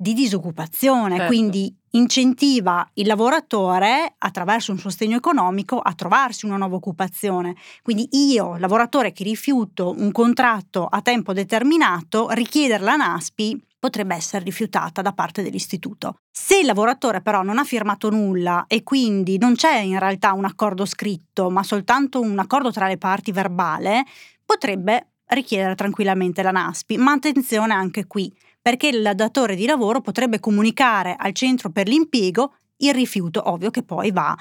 di 0.00 0.12
disoccupazione, 0.12 1.16
certo. 1.16 1.26
quindi 1.26 1.76
incentiva 1.92 2.88
il 2.94 3.06
lavoratore 3.06 4.14
attraverso 4.18 4.70
un 4.70 4.78
sostegno 4.78 5.16
economico 5.16 5.80
a 5.80 5.92
trovarsi 5.94 6.46
una 6.46 6.56
nuova 6.56 6.76
occupazione. 6.76 7.56
Quindi 7.82 8.08
io, 8.12 8.56
lavoratore 8.58 9.12
che 9.12 9.24
rifiuto 9.24 9.94
un 9.98 10.12
contratto 10.12 10.86
a 10.86 11.00
tempo 11.02 11.32
determinato, 11.32 12.28
richiedere 12.30 12.84
la 12.84 12.94
NASPI 12.94 13.67
potrebbe 13.78 14.14
essere 14.14 14.44
rifiutata 14.44 15.02
da 15.02 15.12
parte 15.12 15.42
dell'istituto. 15.42 16.16
Se 16.30 16.58
il 16.58 16.66
lavoratore 16.66 17.20
però 17.20 17.42
non 17.42 17.58
ha 17.58 17.64
firmato 17.64 18.10
nulla 18.10 18.64
e 18.66 18.82
quindi 18.82 19.38
non 19.38 19.54
c'è 19.54 19.78
in 19.78 19.98
realtà 19.98 20.32
un 20.32 20.44
accordo 20.44 20.84
scritto, 20.84 21.50
ma 21.50 21.62
soltanto 21.62 22.20
un 22.20 22.38
accordo 22.38 22.70
tra 22.70 22.86
le 22.86 22.98
parti 22.98 23.32
verbale, 23.32 24.04
potrebbe 24.44 25.08
richiedere 25.26 25.74
tranquillamente 25.74 26.42
la 26.42 26.50
NASPI. 26.50 26.96
Ma 26.96 27.12
attenzione 27.12 27.74
anche 27.74 28.06
qui, 28.06 28.34
perché 28.60 28.88
il 28.88 29.12
datore 29.14 29.54
di 29.54 29.66
lavoro 29.66 30.00
potrebbe 30.00 30.40
comunicare 30.40 31.14
al 31.16 31.32
centro 31.32 31.70
per 31.70 31.86
l'impiego 31.88 32.54
il 32.78 32.94
rifiuto, 32.94 33.50
ovvio 33.50 33.70
che 33.70 33.82
poi 33.82 34.10
va 34.10 34.36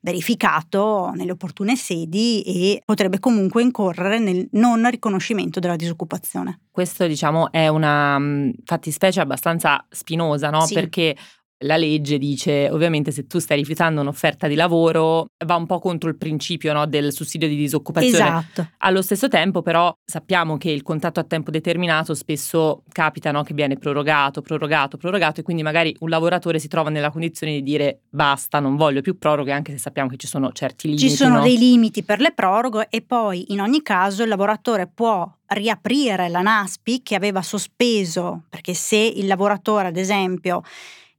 verificato 0.00 1.10
nelle 1.14 1.32
opportune 1.32 1.76
sedi 1.76 2.42
e 2.42 2.82
potrebbe 2.84 3.18
comunque 3.18 3.62
incorrere 3.62 4.18
nel 4.18 4.48
non 4.52 4.88
riconoscimento 4.90 5.60
della 5.60 5.76
disoccupazione. 5.76 6.60
Questo 6.70 7.06
diciamo 7.06 7.52
è 7.52 7.68
una 7.68 8.18
fattispecie 8.64 9.20
abbastanza 9.20 9.84
spinosa, 9.90 10.50
no? 10.50 10.64
Sì. 10.64 10.74
Perché 10.74 11.16
la 11.62 11.76
legge 11.76 12.16
dice 12.18 12.70
ovviamente 12.70 13.10
se 13.10 13.26
tu 13.26 13.38
stai 13.38 13.58
rifiutando 13.58 14.00
un'offerta 14.00 14.46
di 14.46 14.54
lavoro 14.54 15.26
va 15.44 15.56
un 15.56 15.66
po' 15.66 15.78
contro 15.78 16.08
il 16.08 16.16
principio 16.16 16.72
no, 16.72 16.86
del 16.86 17.12
sussidio 17.12 17.48
di 17.48 17.56
disoccupazione. 17.56 18.14
Esatto. 18.14 18.68
Allo 18.78 19.02
stesso 19.02 19.28
tempo 19.28 19.60
però 19.60 19.92
sappiamo 20.04 20.56
che 20.56 20.70
il 20.70 20.82
contratto 20.82 21.20
a 21.20 21.24
tempo 21.24 21.50
determinato 21.50 22.14
spesso 22.14 22.84
capita 22.90 23.30
no, 23.30 23.42
che 23.42 23.52
viene 23.52 23.76
prorogato, 23.76 24.40
prorogato, 24.40 24.96
prorogato 24.96 25.40
e 25.40 25.42
quindi 25.42 25.62
magari 25.62 25.94
un 26.00 26.08
lavoratore 26.08 26.58
si 26.58 26.68
trova 26.68 26.88
nella 26.88 27.10
condizione 27.10 27.52
di 27.52 27.62
dire 27.62 28.00
basta, 28.08 28.58
non 28.58 28.76
voglio 28.76 29.02
più 29.02 29.18
proroghe 29.18 29.52
anche 29.52 29.72
se 29.72 29.78
sappiamo 29.78 30.08
che 30.08 30.16
ci 30.16 30.26
sono 30.26 30.52
certi 30.52 30.88
limiti. 30.88 31.08
Ci 31.08 31.14
sono 31.14 31.36
no? 31.36 31.42
dei 31.42 31.58
limiti 31.58 32.02
per 32.02 32.20
le 32.20 32.32
proroghe 32.32 32.86
e 32.88 33.02
poi 33.02 33.52
in 33.52 33.60
ogni 33.60 33.82
caso 33.82 34.22
il 34.22 34.28
lavoratore 34.30 34.86
può 34.86 35.30
riaprire 35.48 36.28
la 36.28 36.40
NASPI 36.40 37.02
che 37.02 37.14
aveva 37.14 37.42
sospeso 37.42 38.44
perché 38.48 38.72
se 38.72 38.96
il 38.96 39.26
lavoratore 39.26 39.88
ad 39.88 39.96
esempio 39.96 40.62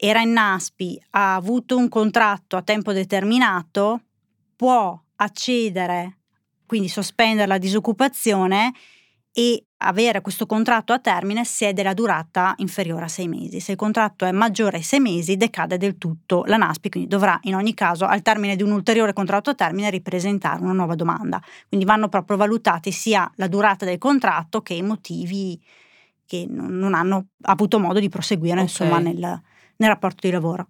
era 0.03 0.20
in 0.22 0.31
NASPI, 0.31 1.00
ha 1.12 1.36
avuto 1.36 1.77
un 1.77 1.88
contratto 1.88 2.58
a 2.58 2.63
tempo 2.63 2.91
determinato, 2.91 4.01
può 4.55 5.00
accedere, 5.17 6.17
quindi 6.65 6.88
sospendere 6.88 7.46
la 7.46 7.60
disoccupazione 7.60 8.74
e 9.31 9.63
avere 9.77 10.22
questo 10.22 10.48
contratto 10.48 10.91
a 10.91 10.98
termine 10.98 11.46
se 11.46 11.67
è 11.67 11.74
della 11.74 11.93
durata 11.93 12.55
inferiore 12.58 13.03
a 13.05 13.08
sei 13.08 13.27
mesi. 13.27 13.60
Se 13.60 13.74
il 13.74 13.77
contratto 13.77 14.25
è 14.25 14.31
maggiore 14.31 14.77
ai 14.77 14.84
sei 14.84 15.00
mesi, 15.00 15.38
decade 15.38 15.77
del 15.77 16.00
tutto 16.00 16.46
la 16.48 16.58
NASPI, 16.58 16.89
quindi 16.89 17.08
dovrà 17.08 17.38
in 17.43 17.53
ogni 17.53 17.75
caso 17.75 18.05
al 18.05 18.24
termine 18.24 18.55
di 18.55 18.63
un 18.63 18.72
ulteriore 18.72 19.13
contratto 19.13 19.51
a 19.51 19.55
termine 19.55 19.91
ripresentare 19.91 20.63
una 20.63 20.74
nuova 20.74 20.96
domanda. 20.96 21.39
Quindi 21.67 21.86
vanno 21.86 22.10
proprio 22.10 22.38
valutati 22.38 22.91
sia 22.91 23.31
la 23.36 23.48
durata 23.48 23.86
del 23.86 24.00
contratto 24.00 24.63
che 24.63 24.74
i 24.74 24.81
motivi 24.81 25.62
che 26.25 26.48
non 26.50 26.96
hanno 26.96 27.27
avuto 27.41 27.77
modo 27.77 28.00
di 28.00 28.10
proseguire 28.10 28.53
okay. 28.53 28.63
insomma 28.63 28.98
nel, 28.98 29.41
nel 29.82 29.90
rapporto 29.90 30.28
di 30.28 30.32
lavoro. 30.32 30.68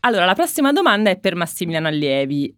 Allora, 0.00 0.24
la 0.24 0.34
prossima 0.34 0.72
domanda 0.72 1.10
è 1.10 1.18
per 1.18 1.36
Massimiliano 1.36 1.86
Allievi. 1.86 2.52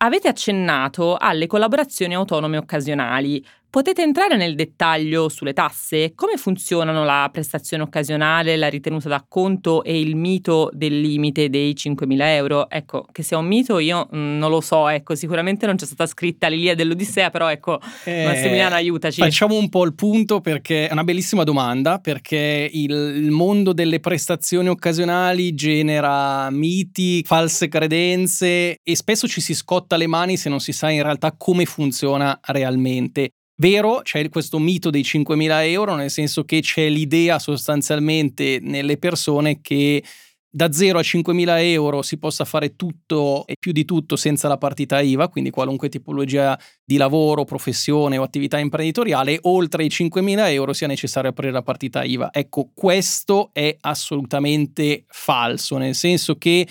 Avete 0.00 0.26
accennato 0.26 1.16
alle 1.16 1.46
collaborazioni 1.46 2.14
autonome 2.14 2.56
occasionali. 2.56 3.44
Potete 3.70 4.00
entrare 4.00 4.38
nel 4.38 4.54
dettaglio 4.54 5.28
sulle 5.28 5.52
tasse? 5.52 6.12
Come 6.14 6.38
funzionano 6.38 7.04
la 7.04 7.28
prestazione 7.30 7.82
occasionale, 7.82 8.56
la 8.56 8.68
ritenuta 8.68 9.10
d'acconto 9.10 9.84
e 9.84 10.00
il 10.00 10.16
mito 10.16 10.70
del 10.72 10.98
limite 10.98 11.50
dei 11.50 11.74
5.000 11.74 12.16
euro? 12.22 12.70
Ecco, 12.70 13.04
che 13.12 13.22
sia 13.22 13.36
un 13.36 13.46
mito 13.46 13.78
io 13.78 14.08
mm, 14.10 14.38
non 14.38 14.48
lo 14.48 14.62
so, 14.62 14.88
ecco, 14.88 15.14
sicuramente 15.14 15.66
non 15.66 15.76
c'è 15.76 15.84
stata 15.84 16.06
scritta 16.06 16.48
l'Ilia 16.48 16.74
dell'Odissea, 16.74 17.28
però 17.28 17.50
ecco, 17.50 17.78
eh, 18.04 18.24
Massimiliano 18.24 18.74
aiutaci. 18.74 19.20
Facciamo 19.20 19.56
un 19.56 19.68
po' 19.68 19.84
il 19.84 19.94
punto 19.94 20.40
perché 20.40 20.88
è 20.88 20.92
una 20.92 21.04
bellissima 21.04 21.44
domanda, 21.44 21.98
perché 21.98 22.70
il, 22.72 22.90
il 22.90 23.30
mondo 23.30 23.74
delle 23.74 24.00
prestazioni 24.00 24.70
occasionali 24.70 25.52
genera 25.52 26.48
miti, 26.48 27.22
false 27.22 27.68
credenze 27.68 28.78
e 28.82 28.96
spesso 28.96 29.28
ci 29.28 29.42
si 29.42 29.52
scotta 29.52 29.98
le 29.98 30.06
mani 30.06 30.38
se 30.38 30.48
non 30.48 30.58
si 30.58 30.72
sa 30.72 30.88
in 30.88 31.02
realtà 31.02 31.34
come 31.36 31.66
funziona 31.66 32.40
realmente. 32.46 33.32
Vero, 33.60 34.02
c'è 34.02 34.28
questo 34.28 34.60
mito 34.60 34.88
dei 34.88 35.02
5.000 35.02 35.66
euro, 35.68 35.96
nel 35.96 36.10
senso 36.10 36.44
che 36.44 36.60
c'è 36.60 36.88
l'idea 36.88 37.40
sostanzialmente 37.40 38.60
nelle 38.62 38.98
persone 38.98 39.60
che 39.60 40.00
da 40.48 40.70
0 40.70 40.98
a 41.00 41.02
5.000 41.02 41.58
euro 41.72 42.02
si 42.02 42.18
possa 42.18 42.44
fare 42.44 42.76
tutto 42.76 43.44
e 43.46 43.56
più 43.58 43.72
di 43.72 43.84
tutto 43.84 44.14
senza 44.14 44.46
la 44.46 44.58
partita 44.58 45.00
IVA, 45.00 45.28
quindi 45.28 45.50
qualunque 45.50 45.88
tipologia 45.88 46.56
di 46.84 46.96
lavoro, 46.96 47.44
professione 47.44 48.16
o 48.16 48.22
attività 48.22 48.58
imprenditoriale, 48.58 49.38
oltre 49.42 49.82
i 49.84 49.88
5.000 49.88 50.50
euro 50.52 50.72
sia 50.72 50.86
necessario 50.86 51.30
aprire 51.30 51.52
la 51.52 51.62
partita 51.62 52.04
IVA. 52.04 52.30
Ecco, 52.32 52.70
questo 52.72 53.50
è 53.52 53.76
assolutamente 53.80 55.04
falso, 55.08 55.78
nel 55.78 55.96
senso 55.96 56.36
che 56.36 56.64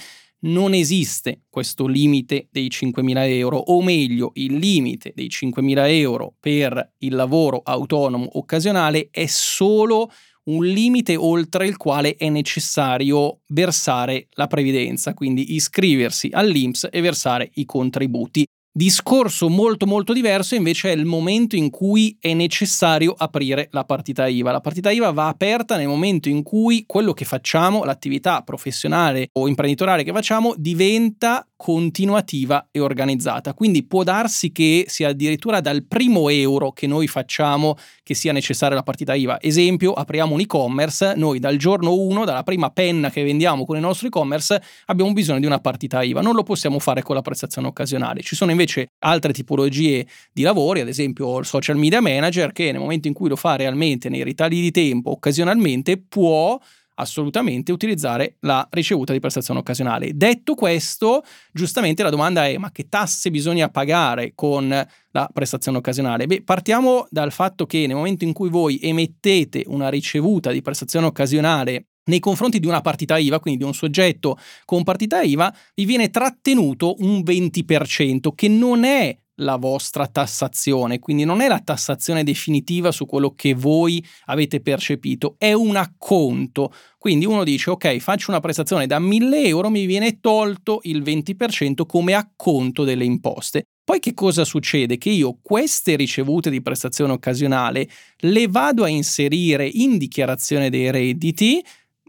non 0.47 0.73
esiste 0.73 1.43
questo 1.49 1.87
limite 1.87 2.47
dei 2.51 2.67
5.000 2.67 3.27
euro, 3.29 3.57
o 3.57 3.81
meglio, 3.81 4.31
il 4.35 4.55
limite 4.57 5.11
dei 5.15 5.27
5.000 5.27 5.89
euro 5.91 6.33
per 6.39 6.93
il 6.99 7.15
lavoro 7.15 7.61
autonomo 7.63 8.27
occasionale 8.33 9.09
è 9.11 9.25
solo 9.27 10.11
un 10.45 10.65
limite 10.65 11.15
oltre 11.15 11.67
il 11.67 11.77
quale 11.77 12.15
è 12.15 12.29
necessario 12.29 13.41
versare 13.47 14.27
la 14.31 14.47
previdenza, 14.47 15.13
quindi 15.13 15.55
iscriversi 15.55 16.29
all'INPS 16.31 16.87
e 16.91 17.01
versare 17.01 17.51
i 17.55 17.65
contributi. 17.65 18.45
Discorso 18.77 19.49
molto 19.49 19.87
molto 19.87 20.13
diverso 20.13 20.53
invece 20.53 20.91
è 20.91 20.95
il 20.95 21.05
momento 21.05 21.55
in 21.55 21.71
cui 21.71 22.15
è 22.19 22.35
necessario 22.35 23.15
aprire 23.17 23.69
la 23.71 23.85
partita 23.85 24.27
IVA. 24.27 24.51
La 24.51 24.61
partita 24.61 24.91
IVA 24.91 25.09
va 25.09 25.29
aperta 25.29 25.77
nel 25.77 25.87
momento 25.87 26.29
in 26.29 26.43
cui 26.43 26.83
quello 26.85 27.11
che 27.11 27.25
facciamo, 27.25 27.83
l'attività 27.85 28.43
professionale 28.43 29.29
o 29.31 29.47
imprenditoriale 29.47 30.03
che 30.03 30.11
facciamo, 30.11 30.53
diventa 30.55 31.43
continuativa 31.57 32.69
e 32.71 32.79
organizzata. 32.79 33.53
Quindi 33.53 33.83
può 33.83 34.03
darsi 34.03 34.51
che 34.51 34.85
sia 34.87 35.09
addirittura 35.09 35.59
dal 35.59 35.83
primo 35.83 36.29
euro 36.29 36.71
che 36.71 36.87
noi 36.87 37.07
facciamo 37.07 37.75
che 38.03 38.13
sia 38.13 38.31
necessaria 38.31 38.75
la 38.75 38.83
partita 38.83 39.15
IVA. 39.15 39.39
Esempio, 39.41 39.91
apriamo 39.93 40.35
un 40.35 40.39
e-commerce, 40.39 41.15
noi 41.15 41.39
dal 41.39 41.57
giorno 41.57 41.93
1, 41.93 42.23
dalla 42.23 42.43
prima 42.43 42.69
penna 42.69 43.09
che 43.09 43.23
vendiamo 43.23 43.65
con 43.65 43.75
il 43.75 43.81
nostro 43.81 44.07
e-commerce, 44.07 44.61
abbiamo 44.85 45.11
bisogno 45.11 45.39
di 45.39 45.45
una 45.45 45.59
partita 45.59 46.03
IVA. 46.03 46.21
Non 46.21 46.35
lo 46.35 46.43
possiamo 46.43 46.79
fare 46.79 47.01
con 47.01 47.15
la 47.15 47.21
prestazione 47.21 47.67
occasionale. 47.67 48.21
Ci 48.21 48.35
sono 48.35 48.51
invece 48.51 48.91
altre 48.99 49.33
tipologie 49.33 50.05
di 50.31 50.43
lavori, 50.43 50.81
ad 50.81 50.87
esempio 50.87 51.39
il 51.39 51.45
social 51.45 51.75
media 51.75 51.99
manager, 51.99 52.51
che 52.51 52.71
nel 52.71 52.79
momento 52.79 53.07
in 53.07 53.13
cui 53.13 53.29
lo 53.29 53.35
fa 53.35 53.55
realmente 53.55 54.09
nei 54.09 54.23
ritagli 54.23 54.61
di 54.61 54.71
tempo, 54.71 55.11
occasionalmente, 55.11 55.97
può 55.97 56.57
assolutamente 56.99 57.71
utilizzare 57.71 58.35
la 58.41 58.67
ricevuta 58.71 59.13
di 59.13 59.19
prestazione 59.19 59.59
occasionale. 59.59 60.11
Detto 60.13 60.53
questo, 60.55 61.23
giustamente 61.51 62.03
la 62.03 62.09
domanda 62.09 62.45
è 62.47 62.57
ma 62.57 62.71
che 62.71 62.87
tasse 62.89 63.31
bisogna 63.31 63.69
pagare 63.69 64.33
con 64.35 64.67
la 65.11 65.29
prestazione 65.33 65.77
occasionale? 65.77 66.25
Beh, 66.27 66.43
partiamo 66.43 67.07
dal 67.09 67.31
fatto 67.31 67.65
che 67.65 67.87
nel 67.87 67.95
momento 67.95 68.23
in 68.23 68.33
cui 68.33 68.49
voi 68.49 68.79
emettete 68.81 69.63
una 69.67 69.89
ricevuta 69.89 70.51
di 70.51 70.61
prestazione 70.61 71.07
occasionale 71.07 71.87
nei 72.07 72.19
confronti 72.19 72.59
di 72.59 72.67
una 72.67 72.81
partita 72.81 73.17
IVA, 73.17 73.39
quindi 73.39 73.59
di 73.61 73.65
un 73.65 73.73
soggetto 73.73 74.37
con 74.65 74.83
partita 74.83 75.21
IVA, 75.21 75.53
vi 75.75 75.85
viene 75.85 76.09
trattenuto 76.09 76.95
un 76.99 77.19
20%, 77.19 78.33
che 78.33 78.47
non 78.47 78.83
è 78.85 79.17
la 79.37 79.57
vostra 79.57 80.07
tassazione, 80.07 80.99
quindi 80.99 81.23
non 81.23 81.41
è 81.41 81.47
la 81.47 81.59
tassazione 81.59 82.23
definitiva 82.23 82.91
su 82.91 83.05
quello 83.05 83.33
che 83.35 83.53
voi 83.53 84.03
avete 84.25 84.61
percepito, 84.61 85.35
è 85.37 85.53
un 85.53 85.75
acconto. 85.75 86.73
Quindi 86.97 87.25
uno 87.25 87.43
dice 87.43 87.69
ok, 87.71 87.97
faccio 87.97 88.31
una 88.31 88.39
prestazione 88.39 88.87
da 88.87 88.99
1000 88.99 89.43
euro, 89.43 89.69
mi 89.69 89.85
viene 89.85 90.19
tolto 90.19 90.79
il 90.83 91.01
20% 91.01 91.85
come 91.85 92.13
acconto 92.13 92.83
delle 92.83 93.05
imposte. 93.05 93.63
Poi 93.83 93.99
che 93.99 94.13
cosa 94.13 94.43
succede? 94.43 94.97
Che 94.97 95.09
io 95.09 95.39
queste 95.41 95.95
ricevute 95.95 96.49
di 96.49 96.61
prestazione 96.61 97.13
occasionale 97.13 97.87
le 98.17 98.47
vado 98.47 98.83
a 98.83 98.89
inserire 98.89 99.65
in 99.65 99.97
dichiarazione 99.97 100.69
dei 100.69 100.91
redditi, 100.91 101.63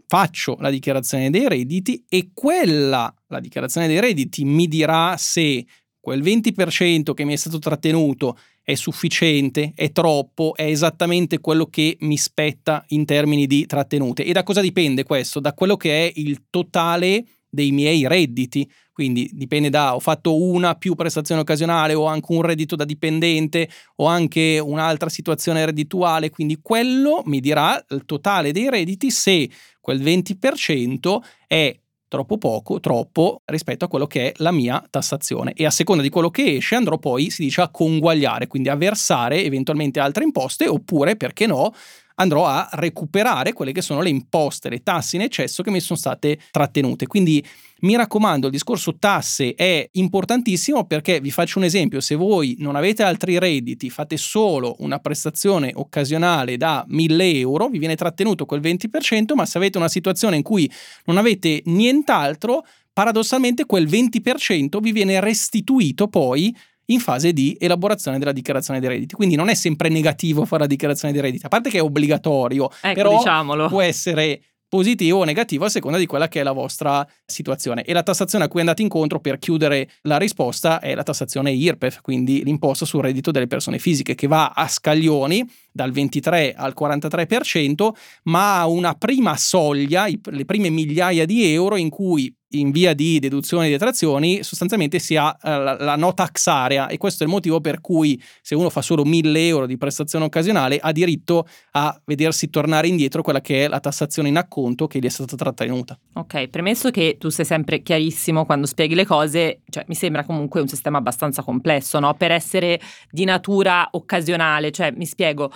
faccio 0.05 0.57
la 0.59 0.71
dichiarazione 0.71 1.29
dei 1.29 1.47
redditi 1.47 2.03
e 2.09 2.31
quella, 2.33 3.13
la 3.27 3.39
dichiarazione 3.39 3.87
dei 3.87 4.01
redditi, 4.01 4.43
mi 4.43 4.67
dirà 4.67 5.15
se 5.17 5.65
quel 5.99 6.21
20% 6.21 7.13
che 7.13 7.25
mi 7.25 7.33
è 7.33 7.35
stato 7.35 7.59
trattenuto 7.59 8.37
è 8.63 8.75
sufficiente, 8.75 9.73
è 9.75 9.91
troppo, 9.91 10.53
è 10.55 10.63
esattamente 10.63 11.39
quello 11.39 11.65
che 11.65 11.97
mi 12.01 12.17
spetta 12.17 12.83
in 12.89 13.05
termini 13.05 13.47
di 13.47 13.65
trattenute. 13.65 14.23
E 14.23 14.31
da 14.31 14.43
cosa 14.43 14.61
dipende 14.61 15.03
questo? 15.03 15.39
Da 15.39 15.53
quello 15.53 15.75
che 15.75 16.07
è 16.07 16.11
il 16.15 16.45
totale 16.49 17.25
dei 17.49 17.71
miei 17.71 18.07
redditi. 18.07 18.69
Quindi 18.91 19.29
dipende 19.33 19.69
da 19.69 19.95
ho 19.95 19.99
fatto 19.99 20.35
una 20.35 20.75
più 20.75 20.93
prestazione 20.93 21.41
occasionale 21.41 21.93
o 21.93 22.05
anche 22.05 22.31
un 22.33 22.41
reddito 22.41 22.75
da 22.75 22.83
dipendente 22.85 23.69
o 23.95 24.05
anche 24.05 24.59
un'altra 24.59 25.09
situazione 25.09 25.65
reddituale, 25.65 26.29
quindi 26.29 26.59
quello 26.61 27.21
mi 27.25 27.39
dirà 27.39 27.83
il 27.89 28.03
totale 28.05 28.51
dei 28.51 28.69
redditi 28.69 29.09
se 29.09 29.49
quel 29.79 30.01
20% 30.01 31.17
è 31.47 31.79
troppo 32.09 32.37
poco, 32.37 32.81
troppo 32.81 33.41
rispetto 33.45 33.85
a 33.85 33.87
quello 33.87 34.07
che 34.07 34.31
è 34.31 34.33
la 34.37 34.51
mia 34.51 34.83
tassazione. 34.89 35.53
E 35.53 35.65
a 35.65 35.69
seconda 35.69 36.03
di 36.03 36.09
quello 36.09 36.29
che 36.29 36.57
esce 36.57 36.75
andrò 36.75 36.97
poi, 36.97 37.29
si 37.29 37.43
dice, 37.43 37.61
a 37.61 37.69
conguagliare, 37.69 38.47
quindi 38.47 38.67
a 38.67 38.75
versare 38.75 39.41
eventualmente 39.43 40.01
altre 40.01 40.25
imposte 40.25 40.67
oppure, 40.67 41.15
perché 41.15 41.45
no, 41.45 41.73
andrò 42.19 42.45
a 42.45 42.69
recuperare 42.73 43.53
quelle 43.53 43.71
che 43.71 43.81
sono 43.81 44.01
le 44.01 44.09
imposte, 44.09 44.69
le 44.69 44.83
tasse 44.83 45.15
in 45.15 45.23
eccesso 45.23 45.63
che 45.63 45.71
mi 45.71 45.79
sono 45.79 45.97
state 45.97 46.39
trattenute. 46.51 47.07
Quindi 47.07 47.43
mi 47.81 47.95
raccomando, 47.95 48.47
il 48.47 48.51
discorso 48.51 48.97
tasse 48.97 49.53
è 49.55 49.87
importantissimo 49.93 50.85
perché 50.85 51.21
vi 51.21 51.31
faccio 51.31 51.59
un 51.59 51.65
esempio, 51.65 52.01
se 52.01 52.15
voi 52.15 52.55
non 52.59 52.75
avete 52.75 53.03
altri 53.03 53.39
redditi, 53.39 53.89
fate 53.89 54.17
solo 54.17 54.75
una 54.79 54.99
prestazione 54.99 55.71
occasionale 55.73 56.57
da 56.57 56.83
1000 56.87 57.31
euro, 57.39 57.69
vi 57.69 57.79
viene 57.79 57.95
trattenuto 57.95 58.45
quel 58.45 58.59
20%, 58.59 59.33
ma 59.33 59.45
se 59.45 59.57
avete 59.57 59.77
una 59.77 59.87
situazione 59.87 60.35
in 60.35 60.43
cui 60.43 60.69
non 61.05 61.17
avete 61.17 61.61
nient'altro, 61.65 62.65
paradossalmente 62.91 63.65
quel 63.65 63.87
20% 63.87 64.81
vi 64.81 64.91
viene 64.91 65.21
restituito 65.21 66.09
poi 66.09 66.53
in 66.89 66.99
fase 66.99 67.33
di 67.33 67.57
elaborazione 67.59 68.19
della 68.19 68.31
dichiarazione 68.31 68.79
dei 68.79 68.89
redditi. 68.89 69.15
Quindi 69.15 69.35
non 69.35 69.49
è 69.49 69.55
sempre 69.55 69.89
negativo 69.89 70.45
fare 70.45 70.63
la 70.63 70.67
dichiarazione 70.67 71.13
dei 71.13 71.21
redditi, 71.21 71.45
a 71.45 71.49
parte 71.49 71.69
che 71.69 71.79
è 71.79 71.81
obbligatorio, 71.81 72.69
ecco, 72.81 72.93
però 72.93 73.17
diciamolo. 73.17 73.67
può 73.67 73.81
essere 73.81 74.41
positivo 74.69 75.19
o 75.19 75.23
negativo 75.23 75.65
a 75.65 75.69
seconda 75.69 75.97
di 75.97 76.05
quella 76.05 76.27
che 76.27 76.39
è 76.39 76.43
la 76.43 76.51
vostra 76.51 77.05
situazione. 77.25 77.83
E 77.83 77.91
la 77.91 78.03
tassazione 78.03 78.45
a 78.45 78.47
cui 78.47 78.59
andate 78.59 78.83
incontro 78.83 79.19
per 79.19 79.39
chiudere 79.39 79.89
la 80.03 80.17
risposta 80.17 80.79
è 80.79 80.93
la 80.93 81.03
tassazione 81.03 81.51
IRPEF, 81.51 82.01
quindi 82.01 82.43
l'imposta 82.43 82.85
sul 82.85 83.01
reddito 83.01 83.31
delle 83.31 83.47
persone 83.47 83.79
fisiche, 83.79 84.13
che 84.13 84.27
va 84.27 84.49
a 84.49 84.67
scaglioni 84.67 85.43
dal 85.71 85.91
23 85.91 86.53
al 86.53 86.75
43%, 86.79 87.89
ma 88.25 88.59
ha 88.59 88.67
una 88.67 88.93
prima 88.93 89.35
soglia, 89.35 90.05
le 90.07 90.45
prime 90.45 90.69
migliaia 90.69 91.25
di 91.25 91.51
euro 91.51 91.75
in 91.75 91.89
cui 91.89 92.33
in 92.51 92.71
via 92.71 92.93
di 92.93 93.19
deduzioni 93.19 93.67
e 93.67 93.71
detrazioni 93.71 94.43
sostanzialmente 94.43 94.99
si 94.99 95.15
ha 95.15 95.37
eh, 95.41 95.49
la, 95.49 95.77
la 95.77 95.95
no 95.95 96.13
tax 96.13 96.47
area 96.47 96.87
e 96.87 96.97
questo 96.97 97.23
è 97.23 97.25
il 97.25 97.31
motivo 97.31 97.61
per 97.61 97.81
cui 97.81 98.21
se 98.41 98.55
uno 98.55 98.69
fa 98.69 98.81
solo 98.81 99.03
1000 99.05 99.47
euro 99.47 99.65
di 99.65 99.77
prestazione 99.77 100.25
occasionale 100.25 100.79
ha 100.81 100.91
diritto 100.91 101.47
a 101.71 101.99
vedersi 102.05 102.49
tornare 102.49 102.87
indietro 102.87 103.21
quella 103.21 103.41
che 103.41 103.65
è 103.65 103.67
la 103.67 103.79
tassazione 103.79 104.29
in 104.29 104.37
acconto 104.37 104.87
che 104.87 104.99
gli 104.99 105.05
è 105.05 105.09
stata 105.09 105.35
trattenuta. 105.35 105.97
Ok, 106.13 106.47
premesso 106.47 106.89
che 106.89 107.17
tu 107.19 107.29
sei 107.29 107.45
sempre 107.45 107.81
chiarissimo 107.81 108.45
quando 108.45 108.65
spieghi 108.65 108.95
le 108.95 109.05
cose, 109.05 109.61
cioè 109.69 109.85
mi 109.87 109.95
sembra 109.95 110.23
comunque 110.23 110.61
un 110.61 110.67
sistema 110.67 110.97
abbastanza 110.97 111.43
complesso, 111.43 111.99
no? 111.99 112.13
Per 112.15 112.31
essere 112.31 112.79
di 113.11 113.25
natura 113.25 113.87
occasionale, 113.91 114.71
cioè 114.71 114.91
mi 114.91 115.05
spiego, 115.05 115.51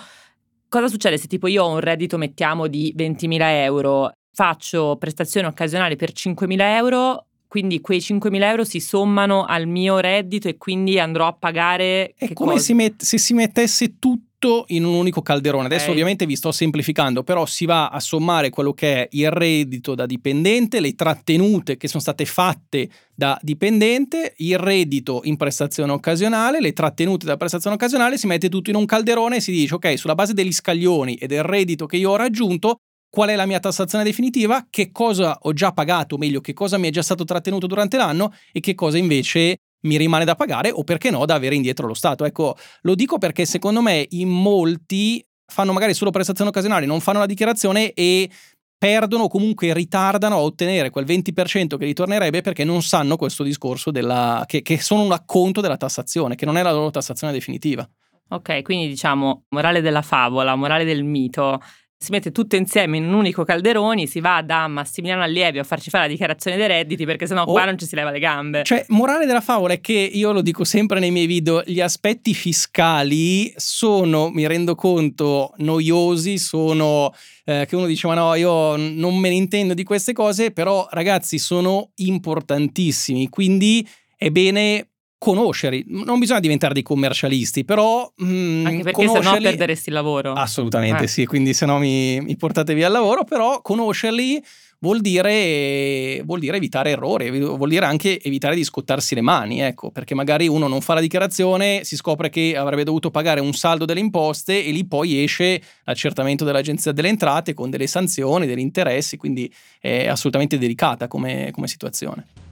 cosa 0.68 0.88
succede 0.88 1.18
se 1.18 1.26
tipo 1.26 1.46
io 1.46 1.64
ho 1.64 1.72
un 1.72 1.80
reddito, 1.80 2.18
mettiamo, 2.18 2.66
di 2.66 2.94
20.000 2.96 3.38
euro 3.62 4.12
faccio 4.34 4.96
prestazioni 4.98 5.46
occasionali 5.46 5.96
per 5.96 6.10
5.000 6.12 6.60
euro, 6.60 7.26
quindi 7.46 7.80
quei 7.80 8.00
5.000 8.00 8.42
euro 8.42 8.64
si 8.64 8.80
sommano 8.80 9.44
al 9.44 9.68
mio 9.68 10.00
reddito 10.00 10.48
e 10.48 10.56
quindi 10.56 10.98
andrò 10.98 11.28
a 11.28 11.32
pagare... 11.32 12.12
È 12.16 12.32
come 12.32 12.58
si 12.58 12.74
met- 12.74 13.02
se 13.02 13.16
si 13.16 13.32
mettesse 13.32 14.00
tutto 14.00 14.64
in 14.68 14.84
un 14.84 14.94
unico 14.94 15.22
calderone. 15.22 15.66
Adesso 15.66 15.84
okay. 15.84 15.92
ovviamente 15.92 16.26
vi 16.26 16.34
sto 16.34 16.50
semplificando, 16.50 17.22
però 17.22 17.46
si 17.46 17.64
va 17.64 17.90
a 17.90 18.00
sommare 18.00 18.50
quello 18.50 18.74
che 18.74 19.02
è 19.02 19.08
il 19.12 19.30
reddito 19.30 19.94
da 19.94 20.04
dipendente, 20.04 20.80
le 20.80 20.96
trattenute 20.96 21.76
che 21.76 21.86
sono 21.86 22.02
state 22.02 22.24
fatte 22.24 22.88
da 23.14 23.38
dipendente, 23.40 24.34
il 24.38 24.58
reddito 24.58 25.20
in 25.22 25.36
prestazione 25.36 25.92
occasionale, 25.92 26.60
le 26.60 26.72
trattenute 26.72 27.24
da 27.24 27.36
prestazione 27.36 27.76
occasionale, 27.76 28.18
si 28.18 28.26
mette 28.26 28.48
tutto 28.48 28.70
in 28.70 28.76
un 28.76 28.84
calderone 28.84 29.36
e 29.36 29.40
si 29.40 29.52
dice 29.52 29.76
ok, 29.76 29.96
sulla 29.96 30.16
base 30.16 30.34
degli 30.34 30.52
scaglioni 30.52 31.14
e 31.14 31.28
del 31.28 31.44
reddito 31.44 31.86
che 31.86 31.98
io 31.98 32.10
ho 32.10 32.16
raggiunto, 32.16 32.80
qual 33.14 33.28
è 33.28 33.36
la 33.36 33.46
mia 33.46 33.60
tassazione 33.60 34.02
definitiva, 34.02 34.66
che 34.68 34.90
cosa 34.90 35.38
ho 35.42 35.52
già 35.52 35.70
pagato, 35.70 36.16
o 36.16 36.18
meglio, 36.18 36.40
che 36.40 36.52
cosa 36.52 36.78
mi 36.78 36.88
è 36.88 36.90
già 36.90 37.00
stato 37.00 37.22
trattenuto 37.22 37.68
durante 37.68 37.96
l'anno 37.96 38.34
e 38.50 38.58
che 38.58 38.74
cosa 38.74 38.98
invece 38.98 39.58
mi 39.82 39.96
rimane 39.96 40.24
da 40.24 40.34
pagare 40.34 40.72
o 40.72 40.82
perché 40.82 41.10
no 41.10 41.24
da 41.24 41.34
avere 41.34 41.54
indietro 41.54 41.86
lo 41.86 41.94
Stato. 41.94 42.24
Ecco, 42.24 42.56
lo 42.80 42.96
dico 42.96 43.18
perché 43.18 43.44
secondo 43.44 43.82
me 43.82 44.04
in 44.10 44.28
molti 44.28 45.24
fanno 45.46 45.72
magari 45.72 45.94
solo 45.94 46.10
prestazioni 46.10 46.50
occasionali, 46.50 46.86
non 46.86 46.98
fanno 46.98 47.20
la 47.20 47.26
dichiarazione 47.26 47.92
e 47.92 48.28
perdono 48.76 49.24
o 49.24 49.28
comunque 49.28 49.72
ritardano 49.72 50.34
a 50.34 50.40
ottenere 50.40 50.90
quel 50.90 51.04
20% 51.04 51.76
che 51.76 51.84
ritornerebbe 51.84 52.40
perché 52.40 52.64
non 52.64 52.82
sanno 52.82 53.14
questo 53.14 53.44
discorso 53.44 53.92
della, 53.92 54.42
che, 54.44 54.62
che 54.62 54.80
sono 54.80 55.02
un 55.02 55.12
acconto 55.12 55.60
della 55.60 55.76
tassazione, 55.76 56.34
che 56.34 56.46
non 56.46 56.56
è 56.56 56.62
la 56.62 56.72
loro 56.72 56.90
tassazione 56.90 57.32
definitiva. 57.32 57.88
Ok, 58.30 58.62
quindi 58.62 58.88
diciamo 58.88 59.44
morale 59.50 59.80
della 59.80 60.02
favola, 60.02 60.56
morale 60.56 60.84
del 60.84 61.04
mito 61.04 61.60
si 62.04 62.10
mette 62.10 62.32
tutto 62.32 62.54
insieme 62.54 62.98
in 62.98 63.06
un 63.06 63.14
unico 63.14 63.44
calderone, 63.44 64.06
si 64.06 64.20
va 64.20 64.42
da 64.42 64.68
Massimiliano 64.68 65.22
Allievi 65.22 65.58
a 65.58 65.64
farci 65.64 65.88
fare 65.88 66.04
la 66.04 66.10
dichiarazione 66.10 66.58
dei 66.58 66.66
redditi 66.66 67.06
perché 67.06 67.26
sennò 67.26 67.44
oh, 67.44 67.52
qua 67.52 67.64
non 67.64 67.78
ci 67.78 67.86
si 67.86 67.94
leva 67.94 68.10
le 68.10 68.18
gambe. 68.18 68.62
Cioè, 68.62 68.84
morale 68.88 69.24
della 69.24 69.40
favola 69.40 69.72
è 69.72 69.80
che 69.80 69.92
io 69.92 70.32
lo 70.32 70.42
dico 70.42 70.64
sempre 70.64 71.00
nei 71.00 71.10
miei 71.10 71.26
video, 71.26 71.62
gli 71.64 71.80
aspetti 71.80 72.34
fiscali 72.34 73.52
sono, 73.56 74.28
mi 74.28 74.46
rendo 74.46 74.74
conto, 74.74 75.54
noiosi, 75.56 76.36
sono 76.36 77.14
eh, 77.46 77.64
che 77.66 77.74
uno 77.74 77.86
dice 77.86 78.06
ma 78.06 78.14
no, 78.14 78.34
io 78.34 78.76
non 78.76 79.16
me 79.16 79.30
ne 79.30 79.36
intendo 79.36 79.72
di 79.72 79.82
queste 79.82 80.12
cose, 80.12 80.50
però 80.50 80.86
ragazzi 80.90 81.38
sono 81.38 81.90
importantissimi, 81.96 83.30
quindi 83.30 83.86
è 84.14 84.28
bene 84.28 84.88
conoscerli. 85.24 85.84
Non 85.88 86.18
bisogna 86.18 86.40
diventare 86.40 86.74
dei 86.74 86.82
commercialisti, 86.82 87.64
però... 87.64 88.12
Mm, 88.22 88.66
Anche 88.66 88.82
perché 88.82 89.08
se 89.08 89.20
no 89.20 89.38
perderesti 89.40 89.88
il 89.88 89.94
lavoro. 89.94 90.34
Assolutamente 90.34 91.04
eh. 91.04 91.08
sì, 91.08 91.24
quindi 91.24 91.54
se 91.54 91.64
no 91.64 91.78
mi, 91.78 92.20
mi 92.20 92.36
portate 92.36 92.74
via 92.74 92.86
il 92.86 92.92
lavoro, 92.92 93.24
però 93.24 93.62
conoscerli 93.62 94.42
vuol 94.80 95.00
dire, 95.00 96.20
vuol 96.26 96.40
dire, 96.40 96.58
evitare 96.58 96.90
errori, 96.90 97.30
vuol 97.40 97.70
dire 97.70 97.86
anche 97.86 98.20
evitare 98.20 98.54
di 98.54 98.62
scottarsi 98.62 99.14
le 99.14 99.22
mani, 99.22 99.62
ecco, 99.62 99.90
perché 99.90 100.14
magari 100.14 100.46
uno 100.46 100.68
non 100.68 100.82
fa 100.82 100.92
la 100.92 101.00
dichiarazione, 101.00 101.84
si 101.84 101.96
scopre 101.96 102.28
che 102.28 102.54
avrebbe 102.54 102.84
dovuto 102.84 103.10
pagare 103.10 103.40
un 103.40 103.54
saldo 103.54 103.86
delle 103.86 104.00
imposte 104.00 104.62
e 104.62 104.70
lì 104.72 104.86
poi 104.86 105.22
esce 105.22 105.62
l'accertamento 105.84 106.44
dell'Agenzia 106.44 106.92
delle 106.92 107.08
Entrate 107.08 107.54
con 107.54 107.70
delle 107.70 107.86
sanzioni, 107.86 108.46
degli 108.46 108.58
interessi, 108.58 109.16
quindi 109.16 109.50
è 109.80 110.06
assolutamente 110.06 110.58
delicata 110.58 111.08
come, 111.08 111.48
come 111.50 111.66
situazione. 111.66 112.43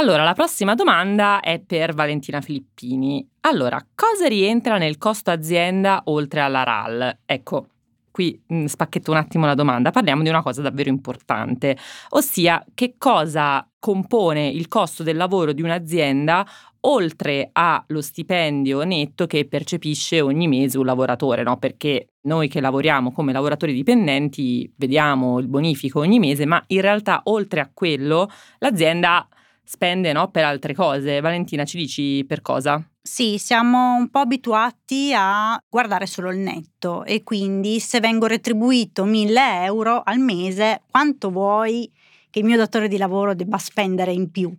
Allora, 0.00 0.24
la 0.24 0.32
prossima 0.32 0.74
domanda 0.74 1.40
è 1.40 1.60
per 1.60 1.92
Valentina 1.92 2.40
Filippini. 2.40 3.28
Allora, 3.40 3.78
cosa 3.94 4.28
rientra 4.28 4.78
nel 4.78 4.96
costo 4.96 5.30
azienda 5.30 6.00
oltre 6.06 6.40
alla 6.40 6.62
RAL? 6.62 7.18
Ecco, 7.26 7.66
qui 8.10 8.42
mh, 8.46 8.64
spacchetto 8.64 9.10
un 9.10 9.18
attimo 9.18 9.44
la 9.44 9.52
domanda, 9.52 9.90
parliamo 9.90 10.22
di 10.22 10.30
una 10.30 10.42
cosa 10.42 10.62
davvero 10.62 10.88
importante, 10.88 11.76
ossia 12.10 12.64
che 12.72 12.94
cosa 12.96 13.68
compone 13.78 14.48
il 14.48 14.68
costo 14.68 15.02
del 15.02 15.18
lavoro 15.18 15.52
di 15.52 15.60
un'azienda 15.60 16.46
oltre 16.84 17.50
allo 17.52 18.00
stipendio 18.00 18.82
netto 18.84 19.26
che 19.26 19.46
percepisce 19.46 20.22
ogni 20.22 20.48
mese 20.48 20.78
un 20.78 20.86
lavoratore, 20.86 21.42
no? 21.42 21.58
perché 21.58 22.12
noi 22.22 22.48
che 22.48 22.62
lavoriamo 22.62 23.12
come 23.12 23.34
lavoratori 23.34 23.74
dipendenti 23.74 24.72
vediamo 24.76 25.38
il 25.40 25.46
bonifico 25.46 26.00
ogni 26.00 26.18
mese, 26.18 26.46
ma 26.46 26.62
in 26.68 26.80
realtà 26.80 27.20
oltre 27.24 27.60
a 27.60 27.70
quello 27.70 28.30
l'azienda 28.60 29.28
spende 29.70 30.12
no, 30.12 30.30
per 30.32 30.42
altre 30.42 30.74
cose. 30.74 31.20
Valentina, 31.20 31.64
ci 31.64 31.76
dici 31.76 32.24
per 32.26 32.40
cosa? 32.40 32.84
Sì, 33.00 33.38
siamo 33.38 33.94
un 33.94 34.10
po' 34.10 34.18
abituati 34.18 35.12
a 35.14 35.56
guardare 35.68 36.06
solo 36.06 36.32
il 36.32 36.38
netto 36.38 37.04
e 37.04 37.22
quindi 37.22 37.78
se 37.78 38.00
vengo 38.00 38.26
retribuito 38.26 39.04
1000 39.04 39.64
euro 39.64 40.02
al 40.04 40.18
mese, 40.18 40.82
quanto 40.90 41.30
vuoi 41.30 41.88
che 42.30 42.40
il 42.40 42.44
mio 42.44 42.56
datore 42.56 42.88
di 42.88 42.96
lavoro 42.96 43.34
debba 43.34 43.58
spendere 43.58 44.12
in 44.12 44.32
più. 44.32 44.52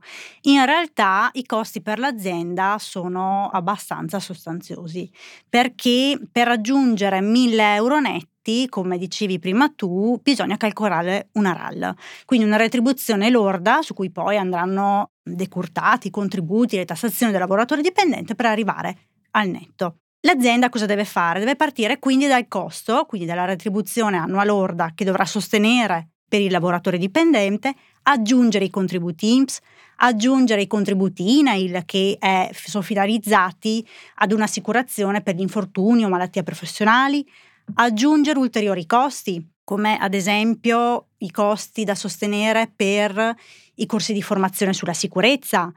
In 0.43 0.63
realtà 0.65 1.30
i 1.34 1.45
costi 1.45 1.82
per 1.82 2.00
l'azienda 2.00 2.78
sono 2.80 3.50
abbastanza 3.52 4.19
sostanziosi 4.19 5.10
perché 5.47 6.17
per 6.32 6.47
raggiungere 6.47 7.19
1000 7.19 7.76
euro 7.76 8.00
netti 8.00 8.31
come 8.68 8.98
dicevi 8.98 9.40
prima 9.40 9.70
tu, 9.70 10.20
bisogna 10.22 10.58
calcolare 10.58 11.30
una 11.34 11.54
RAL, 11.54 11.96
quindi 12.26 12.46
una 12.46 12.58
retribuzione 12.58 13.30
lorda 13.30 13.82
su 13.82 13.94
cui 13.94 14.10
poi 14.10 14.38
andranno 14.38 15.12
decurtati 15.24 16.08
i 16.08 16.12
contributi, 16.12 16.78
le 16.78 16.86
tassazioni 16.86 17.32
del 17.32 17.42
lavoratore 17.42 17.82
dipendente 17.82 18.36
per 18.36 18.48
arrivare 18.48 18.98
al 19.32 19.48
netto. 19.48 19.98
L'azienda 20.22 20.70
cosa 20.70 20.86
deve 20.86 21.06
fare? 21.06 21.40
Deve 21.40 21.56
partire 21.56 22.00
quindi 22.00 22.28
dal 22.28 22.48
costo, 22.48 23.06
quindi 23.08 23.28
dalla 23.28 23.46
retribuzione 23.46 24.18
annua 24.18 24.44
lorda 24.44 24.92
che 24.94 25.06
dovrà 25.06 25.26
sostenere 25.26 26.10
per 26.28 26.42
il 26.42 26.52
lavoratore 26.52 26.98
dipendente, 26.98 27.74
aggiungere 28.04 28.66
i 28.66 28.70
contributi 28.70 29.34
INPS, 29.34 29.60
aggiungere 29.98 30.62
i 30.62 30.68
contributi 30.68 31.40
INAIL 31.40 31.84
che 31.86 32.16
è, 32.20 32.50
sono 32.54 32.84
finalizzati 32.84 33.86
ad 34.16 34.32
un'assicurazione 34.32 35.22
per 35.22 35.36
gli 35.36 35.42
infortuni 35.42 36.06
o 36.06 36.10
malattie 36.10 36.44
professionali, 36.44 37.28
aggiungere 37.76 38.39
ulteriori 38.39 38.86
costi, 38.86 39.45
come 39.63 39.97
ad 39.97 40.13
esempio 40.13 41.10
i 41.17 41.32
costi 41.32 41.84
da 41.84 41.95
sostenere 41.95 42.71
per 42.76 43.36
i 43.82 43.86
corsi 43.86 44.13
di 44.13 44.22
formazione 44.22 44.74
sulla 44.74 44.94
sicurezza 44.94 45.72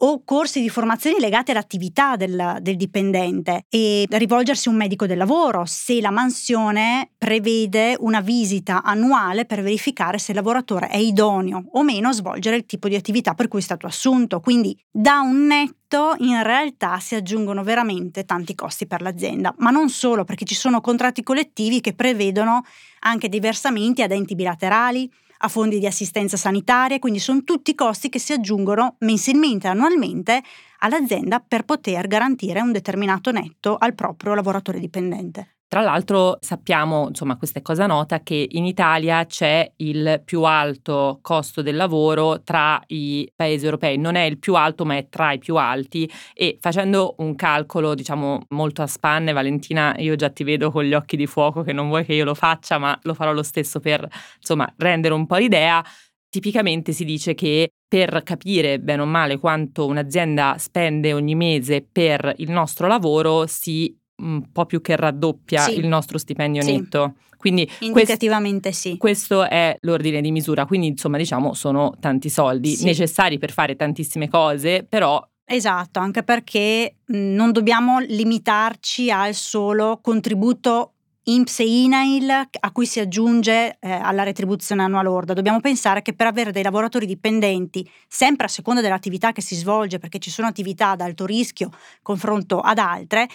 o 0.00 0.22
corsi 0.24 0.60
di 0.60 0.68
formazione 0.68 1.18
legati 1.18 1.50
all'attività 1.50 2.16
del, 2.16 2.58
del, 2.60 2.76
dipendente 2.76 3.64
e 3.68 4.06
rivolgersi 4.08 4.68
a 4.68 4.70
un 4.70 4.76
medico 4.76 5.06
del 5.06 5.18
lavoro 5.18 5.64
se 5.64 6.00
la 6.00 6.10
mansione 6.10 7.10
prevede 7.18 7.96
una 7.98 8.20
visita 8.20 8.82
annuale 8.82 9.44
per 9.44 9.62
verificare 9.62 10.18
se 10.18 10.30
il 10.30 10.36
lavoratore 10.36 10.88
è 10.88 10.98
idoneo 10.98 11.64
o 11.72 11.82
meno 11.82 12.08
a 12.08 12.12
svolgere 12.12 12.56
il 12.56 12.66
tipo 12.66 12.88
di 12.88 12.94
attività 12.94 13.34
per 13.34 13.48
cui 13.48 13.58
è 13.58 13.62
stato 13.62 13.86
assunto. 13.86 14.40
Quindi 14.40 14.78
da 14.88 15.20
un 15.20 15.46
netto 15.46 16.14
in 16.18 16.42
realtà 16.42 17.00
si 17.00 17.16
aggiungono 17.16 17.64
veramente 17.64 18.24
tanti 18.24 18.54
costi 18.54 18.86
per 18.86 19.02
l'azienda, 19.02 19.52
ma 19.58 19.70
non 19.70 19.88
solo 19.88 20.22
perché 20.22 20.44
ci 20.44 20.54
sono 20.54 20.80
contratti 20.80 21.24
collettivi 21.24 21.80
che 21.80 21.94
prevedono 21.94 22.62
anche 23.00 23.28
dei 23.28 23.40
versamenti 23.40 24.02
ad 24.02 24.12
enti 24.12 24.36
bilaterali 24.36 25.10
a 25.38 25.48
fondi 25.48 25.78
di 25.78 25.86
assistenza 25.86 26.36
sanitaria, 26.36 26.98
quindi 26.98 27.18
sono 27.18 27.44
tutti 27.44 27.74
costi 27.74 28.08
che 28.08 28.18
si 28.18 28.32
aggiungono 28.32 28.96
mensilmente, 29.00 29.68
annualmente 29.68 30.42
all'azienda 30.78 31.40
per 31.40 31.64
poter 31.64 32.06
garantire 32.06 32.60
un 32.60 32.72
determinato 32.72 33.30
netto 33.30 33.76
al 33.76 33.94
proprio 33.94 34.34
lavoratore 34.34 34.78
dipendente. 34.80 35.57
Tra 35.70 35.82
l'altro 35.82 36.38
sappiamo, 36.40 37.08
insomma, 37.08 37.36
questa 37.36 37.58
è 37.58 37.62
cosa 37.62 37.84
nota, 37.84 38.22
che 38.22 38.46
in 38.52 38.64
Italia 38.64 39.26
c'è 39.26 39.70
il 39.76 40.22
più 40.24 40.44
alto 40.44 41.18
costo 41.20 41.60
del 41.60 41.76
lavoro 41.76 42.40
tra 42.42 42.80
i 42.86 43.30
paesi 43.36 43.66
europei. 43.66 43.98
Non 43.98 44.14
è 44.14 44.22
il 44.22 44.38
più 44.38 44.54
alto, 44.54 44.86
ma 44.86 44.96
è 44.96 45.08
tra 45.10 45.32
i 45.32 45.38
più 45.38 45.56
alti. 45.56 46.10
E 46.32 46.56
facendo 46.58 47.16
un 47.18 47.34
calcolo, 47.34 47.94
diciamo, 47.94 48.46
molto 48.48 48.80
a 48.80 48.86
spanne, 48.86 49.32
Valentina, 49.32 49.94
io 49.98 50.16
già 50.16 50.30
ti 50.30 50.42
vedo 50.42 50.70
con 50.70 50.84
gli 50.84 50.94
occhi 50.94 51.18
di 51.18 51.26
fuoco 51.26 51.62
che 51.62 51.74
non 51.74 51.88
vuoi 51.88 52.06
che 52.06 52.14
io 52.14 52.24
lo 52.24 52.34
faccia, 52.34 52.78
ma 52.78 52.98
lo 53.02 53.12
farò 53.12 53.34
lo 53.34 53.42
stesso 53.42 53.78
per, 53.78 54.08
insomma, 54.38 54.72
rendere 54.78 55.12
un 55.12 55.26
po' 55.26 55.36
l'idea. 55.36 55.84
Tipicamente 56.30 56.92
si 56.92 57.04
dice 57.04 57.34
che 57.34 57.72
per 57.86 58.22
capire 58.22 58.80
bene 58.80 59.02
o 59.02 59.06
male 59.06 59.38
quanto 59.38 59.84
un'azienda 59.86 60.56
spende 60.58 61.12
ogni 61.12 61.34
mese 61.34 61.86
per 61.90 62.32
il 62.38 62.50
nostro 62.50 62.86
lavoro 62.86 63.46
si 63.46 63.94
un 64.18 64.50
po' 64.52 64.66
più 64.66 64.80
che 64.80 64.96
raddoppia 64.96 65.62
sì. 65.62 65.78
il 65.78 65.86
nostro 65.86 66.18
stipendio 66.18 66.62
sì. 66.62 66.72
netto. 66.72 67.14
Quindi 67.36 67.70
indicativamente 67.80 68.70
quest- 68.70 68.80
sì. 68.80 68.96
Questo 68.96 69.48
è 69.48 69.76
l'ordine 69.82 70.20
di 70.20 70.32
misura, 70.32 70.66
quindi 70.66 70.88
insomma 70.88 71.18
diciamo 71.18 71.54
sono 71.54 71.94
tanti 72.00 72.28
soldi 72.28 72.74
sì. 72.74 72.84
necessari 72.84 73.38
per 73.38 73.52
fare 73.52 73.76
tantissime 73.76 74.28
cose, 74.28 74.84
però 74.88 75.24
Esatto, 75.50 75.98
anche 75.98 76.24
perché 76.24 76.96
non 77.06 77.52
dobbiamo 77.52 78.00
limitarci 78.00 79.10
al 79.10 79.32
solo 79.32 79.98
contributo 80.02 80.92
INPS 81.28 81.60
e 81.60 81.82
INAIL 81.84 82.30
a 82.30 82.72
cui 82.72 82.86
si 82.86 83.00
aggiunge 83.00 83.76
eh, 83.80 83.90
alla 83.90 84.22
retribuzione 84.22 84.82
annua 84.82 85.02
lorda. 85.02 85.34
Dobbiamo 85.34 85.60
pensare 85.60 86.02
che 86.02 86.14
per 86.14 86.26
avere 86.26 86.52
dei 86.52 86.62
lavoratori 86.62 87.06
dipendenti, 87.06 87.88
sempre 88.06 88.46
a 88.46 88.48
seconda 88.48 88.80
dell'attività 88.80 89.32
che 89.32 89.42
si 89.42 89.54
svolge, 89.54 89.98
perché 89.98 90.18
ci 90.18 90.30
sono 90.30 90.48
attività 90.48 90.90
ad 90.90 91.00
alto 91.00 91.26
rischio 91.26 91.70
confronto 92.02 92.60
ad 92.60 92.78
altre, 92.78 93.26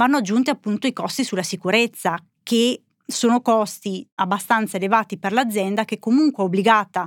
vanno 0.00 0.16
aggiunti 0.16 0.48
appunto 0.48 0.86
i 0.86 0.94
costi 0.94 1.24
sulla 1.24 1.42
sicurezza, 1.42 2.16
che 2.42 2.84
sono 3.04 3.42
costi 3.42 4.08
abbastanza 4.14 4.78
elevati 4.78 5.18
per 5.18 5.32
l'azienda 5.32 5.84
che 5.84 5.98
comunque 5.98 6.42
è 6.42 6.46
obbligata 6.46 7.06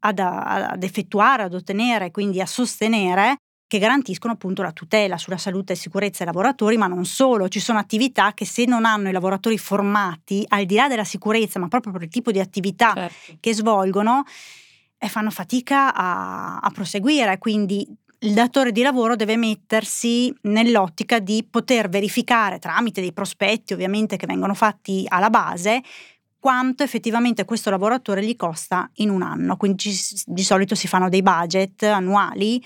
ad, 0.00 0.18
ad 0.18 0.82
effettuare, 0.82 1.44
ad 1.44 1.54
ottenere, 1.54 2.10
quindi 2.10 2.40
a 2.40 2.46
sostenere 2.46 3.36
che 3.68 3.78
garantiscono 3.78 4.32
appunto 4.32 4.62
la 4.62 4.72
tutela 4.72 5.18
sulla 5.18 5.36
salute 5.36 5.74
e 5.74 5.76
sicurezza 5.76 6.24
dei 6.24 6.32
lavoratori, 6.32 6.76
ma 6.76 6.88
non 6.88 7.04
solo, 7.04 7.48
ci 7.48 7.60
sono 7.60 7.78
attività 7.78 8.34
che 8.34 8.44
se 8.44 8.64
non 8.64 8.84
hanno 8.84 9.08
i 9.08 9.12
lavoratori 9.12 9.56
formati, 9.56 10.44
al 10.48 10.64
di 10.64 10.74
là 10.74 10.88
della 10.88 11.04
sicurezza, 11.04 11.60
ma 11.60 11.68
proprio 11.68 11.92
per 11.92 12.02
il 12.02 12.08
tipo 12.08 12.32
di 12.32 12.40
attività 12.40 12.92
certo. 12.92 13.36
che 13.38 13.54
svolgono, 13.54 14.24
eh, 14.98 15.08
fanno 15.08 15.30
fatica 15.30 15.94
a, 15.94 16.58
a 16.58 16.70
proseguire. 16.70 17.38
Quindi 17.38 17.86
il 18.20 18.32
datore 18.32 18.72
di 18.72 18.82
lavoro 18.82 19.16
deve 19.16 19.36
mettersi 19.36 20.34
nell'ottica 20.42 21.18
di 21.18 21.46
poter 21.48 21.88
verificare 21.88 22.58
tramite 22.58 23.00
dei 23.00 23.12
prospetti 23.12 23.72
ovviamente 23.72 24.16
che 24.16 24.26
vengono 24.26 24.54
fatti 24.54 25.04
alla 25.08 25.30
base 25.30 25.82
quanto 26.38 26.82
effettivamente 26.82 27.44
questo 27.44 27.70
lavoratore 27.70 28.24
gli 28.24 28.36
costa 28.36 28.88
in 28.96 29.10
un 29.10 29.22
anno. 29.22 29.56
Quindi 29.56 29.90
di 30.26 30.42
solito 30.42 30.74
si 30.74 30.86
fanno 30.86 31.08
dei 31.08 31.22
budget 31.22 31.82
annuali 31.82 32.62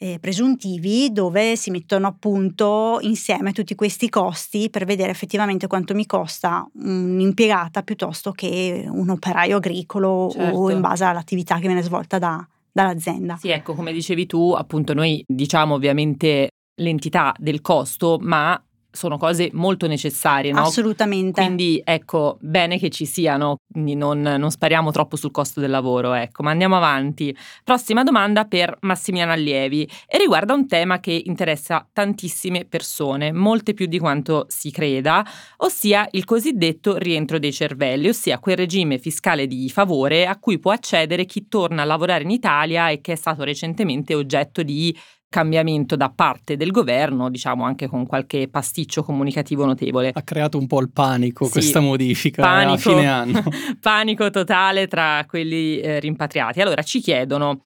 eh, 0.00 0.18
presuntivi 0.20 1.10
dove 1.12 1.56
si 1.56 1.70
mettono 1.70 2.06
appunto 2.06 2.98
insieme 3.00 3.52
tutti 3.52 3.74
questi 3.74 4.08
costi 4.08 4.70
per 4.70 4.84
vedere 4.84 5.10
effettivamente 5.10 5.66
quanto 5.66 5.94
mi 5.94 6.06
costa 6.06 6.64
un'impiegata 6.74 7.82
piuttosto 7.82 8.30
che 8.30 8.84
un 8.88 9.10
operaio 9.10 9.56
agricolo 9.56 10.30
certo. 10.30 10.56
o 10.56 10.70
in 10.70 10.80
base 10.80 11.02
all'attività 11.02 11.56
che 11.56 11.66
viene 11.66 11.82
svolta 11.82 12.20
da, 12.20 12.46
dall'azienda. 12.72 13.36
Sì, 13.36 13.50
ecco, 13.50 13.74
come 13.74 13.92
dicevi 13.92 14.26
tu, 14.26 14.52
appunto 14.52 14.94
noi 14.94 15.22
diciamo 15.26 15.74
ovviamente 15.74 16.50
l'entità 16.80 17.34
del 17.38 17.60
costo, 17.60 18.18
ma 18.20 18.60
sono 18.98 19.16
cose 19.16 19.50
molto 19.52 19.86
necessarie, 19.86 20.50
no? 20.50 20.62
Assolutamente. 20.62 21.40
Quindi 21.40 21.80
ecco, 21.84 22.36
bene 22.40 22.78
che 22.78 22.90
ci 22.90 23.06
siano, 23.06 23.60
quindi 23.70 23.94
non, 23.94 24.20
non, 24.20 24.50
spariamo 24.50 24.90
troppo 24.90 25.14
sul 25.14 25.30
costo 25.30 25.60
del 25.60 25.70
lavoro, 25.70 26.14
ecco, 26.14 26.42
ma 26.42 26.50
andiamo 26.50 26.76
avanti. 26.76 27.34
Prossima 27.62 28.02
domanda 28.02 28.44
per 28.44 28.76
Massimiliano 28.80 29.32
Allievi 29.32 29.88
e 30.06 30.18
riguarda 30.18 30.52
un 30.52 30.66
tema 30.66 30.98
che 30.98 31.22
interessa 31.24 31.86
tantissime 31.92 32.64
persone, 32.64 33.30
molte 33.32 33.72
più 33.72 33.86
di 33.86 34.00
quanto 34.00 34.46
si 34.48 34.72
creda, 34.72 35.24
ossia 35.58 36.08
il 36.10 36.24
cosiddetto 36.24 36.96
rientro 36.96 37.38
dei 37.38 37.52
cervelli, 37.52 38.08
ossia 38.08 38.40
quel 38.40 38.56
regime 38.56 38.98
fiscale 38.98 39.46
di 39.46 39.70
favore 39.70 40.26
a 40.26 40.36
cui 40.38 40.58
può 40.58 40.72
accedere 40.72 41.24
chi 41.24 41.46
torna 41.46 41.82
a 41.82 41.84
lavorare 41.84 42.24
in 42.24 42.30
Italia 42.30 42.90
e 42.90 43.00
che 43.00 43.12
è 43.12 43.16
stato 43.16 43.44
recentemente 43.44 44.14
oggetto 44.14 44.64
di 44.64 44.96
cambiamento 45.28 45.94
da 45.94 46.10
parte 46.10 46.56
del 46.56 46.70
governo, 46.70 47.28
diciamo 47.28 47.64
anche 47.64 47.86
con 47.86 48.06
qualche 48.06 48.48
pasticcio 48.48 49.02
comunicativo 49.02 49.64
notevole. 49.64 50.10
Ha 50.14 50.22
creato 50.22 50.58
un 50.58 50.66
po' 50.66 50.80
il 50.80 50.90
panico 50.90 51.44
sì, 51.46 51.52
questa 51.52 51.80
modifica 51.80 52.42
panico, 52.42 52.72
a 52.72 52.94
fine 52.94 53.06
anno. 53.06 53.42
panico 53.80 54.30
totale 54.30 54.86
tra 54.86 55.24
quelli 55.28 55.80
eh, 55.80 56.00
rimpatriati. 56.00 56.60
Allora 56.60 56.82
ci 56.82 57.00
chiedono, 57.00 57.66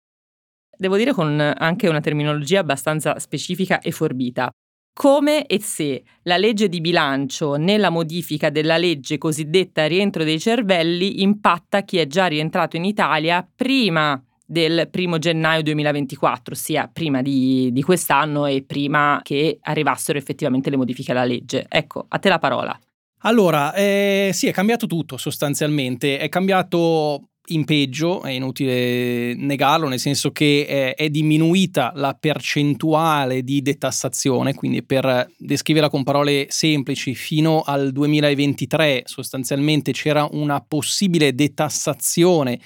devo 0.76 0.96
dire 0.96 1.12
con 1.12 1.38
anche 1.38 1.88
una 1.88 2.00
terminologia 2.00 2.60
abbastanza 2.60 3.18
specifica 3.18 3.80
e 3.80 3.90
forbita, 3.90 4.50
come 4.92 5.46
e 5.46 5.60
se 5.60 6.02
la 6.22 6.36
legge 6.36 6.68
di 6.68 6.80
bilancio 6.80 7.56
nella 7.56 7.90
modifica 7.90 8.50
della 8.50 8.76
legge 8.76 9.18
cosiddetta 9.18 9.86
rientro 9.86 10.24
dei 10.24 10.38
cervelli 10.40 11.22
impatta 11.22 11.82
chi 11.82 11.98
è 11.98 12.06
già 12.06 12.26
rientrato 12.26 12.76
in 12.76 12.84
Italia 12.84 13.46
prima 13.54 14.22
del 14.50 14.88
primo 14.90 15.18
gennaio 15.18 15.62
2024, 15.62 16.54
ossia 16.54 16.90
prima 16.92 17.22
di, 17.22 17.70
di 17.70 17.82
quest'anno 17.82 18.46
e 18.46 18.64
prima 18.66 19.20
che 19.22 19.60
arrivassero 19.62 20.18
effettivamente 20.18 20.70
le 20.70 20.76
modifiche 20.76 21.12
alla 21.12 21.24
legge. 21.24 21.66
Ecco, 21.68 22.06
a 22.08 22.18
te 22.18 22.28
la 22.28 22.40
parola. 22.40 22.76
Allora, 23.18 23.72
eh, 23.74 24.30
sì, 24.32 24.48
è 24.48 24.52
cambiato 24.52 24.88
tutto 24.88 25.18
sostanzialmente, 25.18 26.18
è 26.18 26.28
cambiato 26.28 27.28
in 27.48 27.64
peggio, 27.64 28.22
è 28.22 28.30
inutile 28.30 29.34
negarlo, 29.36 29.86
nel 29.86 30.00
senso 30.00 30.32
che 30.32 30.66
è, 30.66 30.94
è, 30.96 31.08
diminuita 31.10 31.92
la 31.94 32.16
percentuale 32.18 33.44
di 33.44 33.62
detassazione, 33.62 34.54
quindi 34.54 34.82
per 34.82 35.30
descriverla 35.36 35.90
con 35.90 36.02
parole 36.02 36.46
semplici, 36.48 37.14
fino 37.14 37.60
al 37.60 37.92
2023 37.92 39.02
sostanzialmente 39.04 39.92
c'era 39.92 40.26
una 40.32 40.60
possibile 40.60 41.34
detassazione 41.34 42.58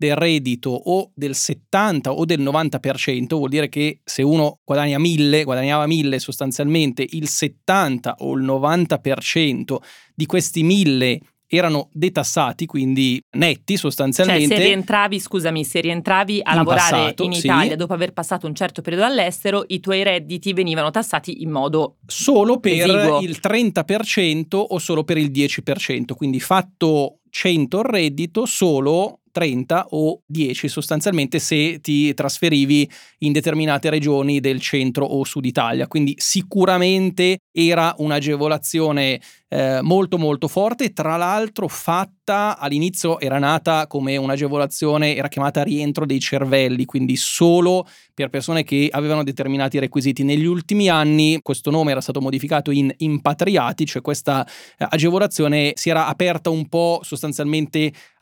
del 0.00 0.16
reddito 0.16 0.70
o 0.70 1.10
del 1.14 1.34
70 1.34 2.10
o 2.10 2.24
del 2.24 2.40
90%, 2.40 3.36
vuol 3.36 3.50
dire 3.50 3.68
che 3.68 4.00
se 4.02 4.22
uno 4.22 4.60
guadagna 4.64 4.98
1000, 4.98 5.44
guadagnava 5.44 5.86
1000 5.86 6.18
sostanzialmente, 6.18 7.04
il 7.06 7.28
70 7.28 8.14
o 8.20 8.34
il 8.34 8.42
90% 8.42 9.76
di 10.14 10.24
questi 10.24 10.62
1000 10.62 11.20
erano 11.52 11.90
detassati, 11.92 12.64
quindi 12.64 13.20
netti 13.32 13.76
sostanzialmente. 13.76 14.46
Cioè, 14.46 14.56
se 14.56 14.64
rientravi, 14.64 15.20
scusami, 15.20 15.64
se 15.64 15.80
rientravi 15.80 16.40
a 16.42 16.52
in 16.52 16.56
lavorare 16.56 16.96
passato, 16.96 17.24
in 17.24 17.32
Italia 17.32 17.70
sì. 17.72 17.76
dopo 17.76 17.92
aver 17.92 18.12
passato 18.12 18.46
un 18.46 18.54
certo 18.54 18.80
periodo 18.80 19.04
all'estero, 19.04 19.64
i 19.66 19.80
tuoi 19.80 20.02
redditi 20.02 20.54
venivano 20.54 20.90
tassati 20.90 21.42
in 21.42 21.50
modo 21.50 21.96
solo 22.06 22.58
per 22.58 22.72
esiguo. 22.72 23.20
il 23.20 23.38
30% 23.42 24.44
o 24.52 24.78
solo 24.78 25.04
per 25.04 25.18
il 25.18 25.30
10%, 25.30 26.14
quindi 26.14 26.40
fatto 26.40 27.18
100 27.30 27.78
il 27.78 27.84
reddito, 27.84 28.46
solo 28.46 29.20
30 29.32 29.86
o 29.90 30.22
10 30.26 30.68
sostanzialmente 30.68 31.38
se 31.38 31.80
ti 31.80 32.12
trasferivi 32.14 32.90
in 33.18 33.32
determinate 33.32 33.90
regioni 33.90 34.40
del 34.40 34.60
centro 34.60 35.04
o 35.04 35.24
sud 35.24 35.44
Italia. 35.44 35.86
Quindi 35.86 36.14
sicuramente 36.18 37.38
era 37.52 37.94
un'agevolazione 37.98 39.20
eh, 39.52 39.80
molto 39.82 40.16
molto 40.16 40.46
forte, 40.46 40.92
tra 40.92 41.16
l'altro 41.16 41.66
fatta 41.66 42.56
all'inizio 42.56 43.18
era 43.18 43.38
nata 43.38 43.88
come 43.88 44.16
un'agevolazione, 44.16 45.16
era 45.16 45.26
chiamata 45.26 45.64
rientro 45.64 46.06
dei 46.06 46.20
cervelli, 46.20 46.84
quindi 46.84 47.16
solo 47.16 47.86
per 48.14 48.28
persone 48.30 48.62
che 48.62 48.88
avevano 48.90 49.24
determinati 49.24 49.80
requisiti. 49.80 50.22
Negli 50.22 50.44
ultimi 50.44 50.88
anni 50.88 51.40
questo 51.42 51.70
nome 51.70 51.90
era 51.90 52.00
stato 52.00 52.20
modificato 52.20 52.70
in 52.70 52.92
impatriati, 52.96 53.86
cioè 53.86 54.02
questa 54.02 54.46
eh, 54.46 54.86
agevolazione 54.88 55.72
si 55.74 55.90
era 55.90 56.06
aperta 56.06 56.50
un 56.50 56.68
po' 56.68 57.00
sostanzialmente 57.02 57.19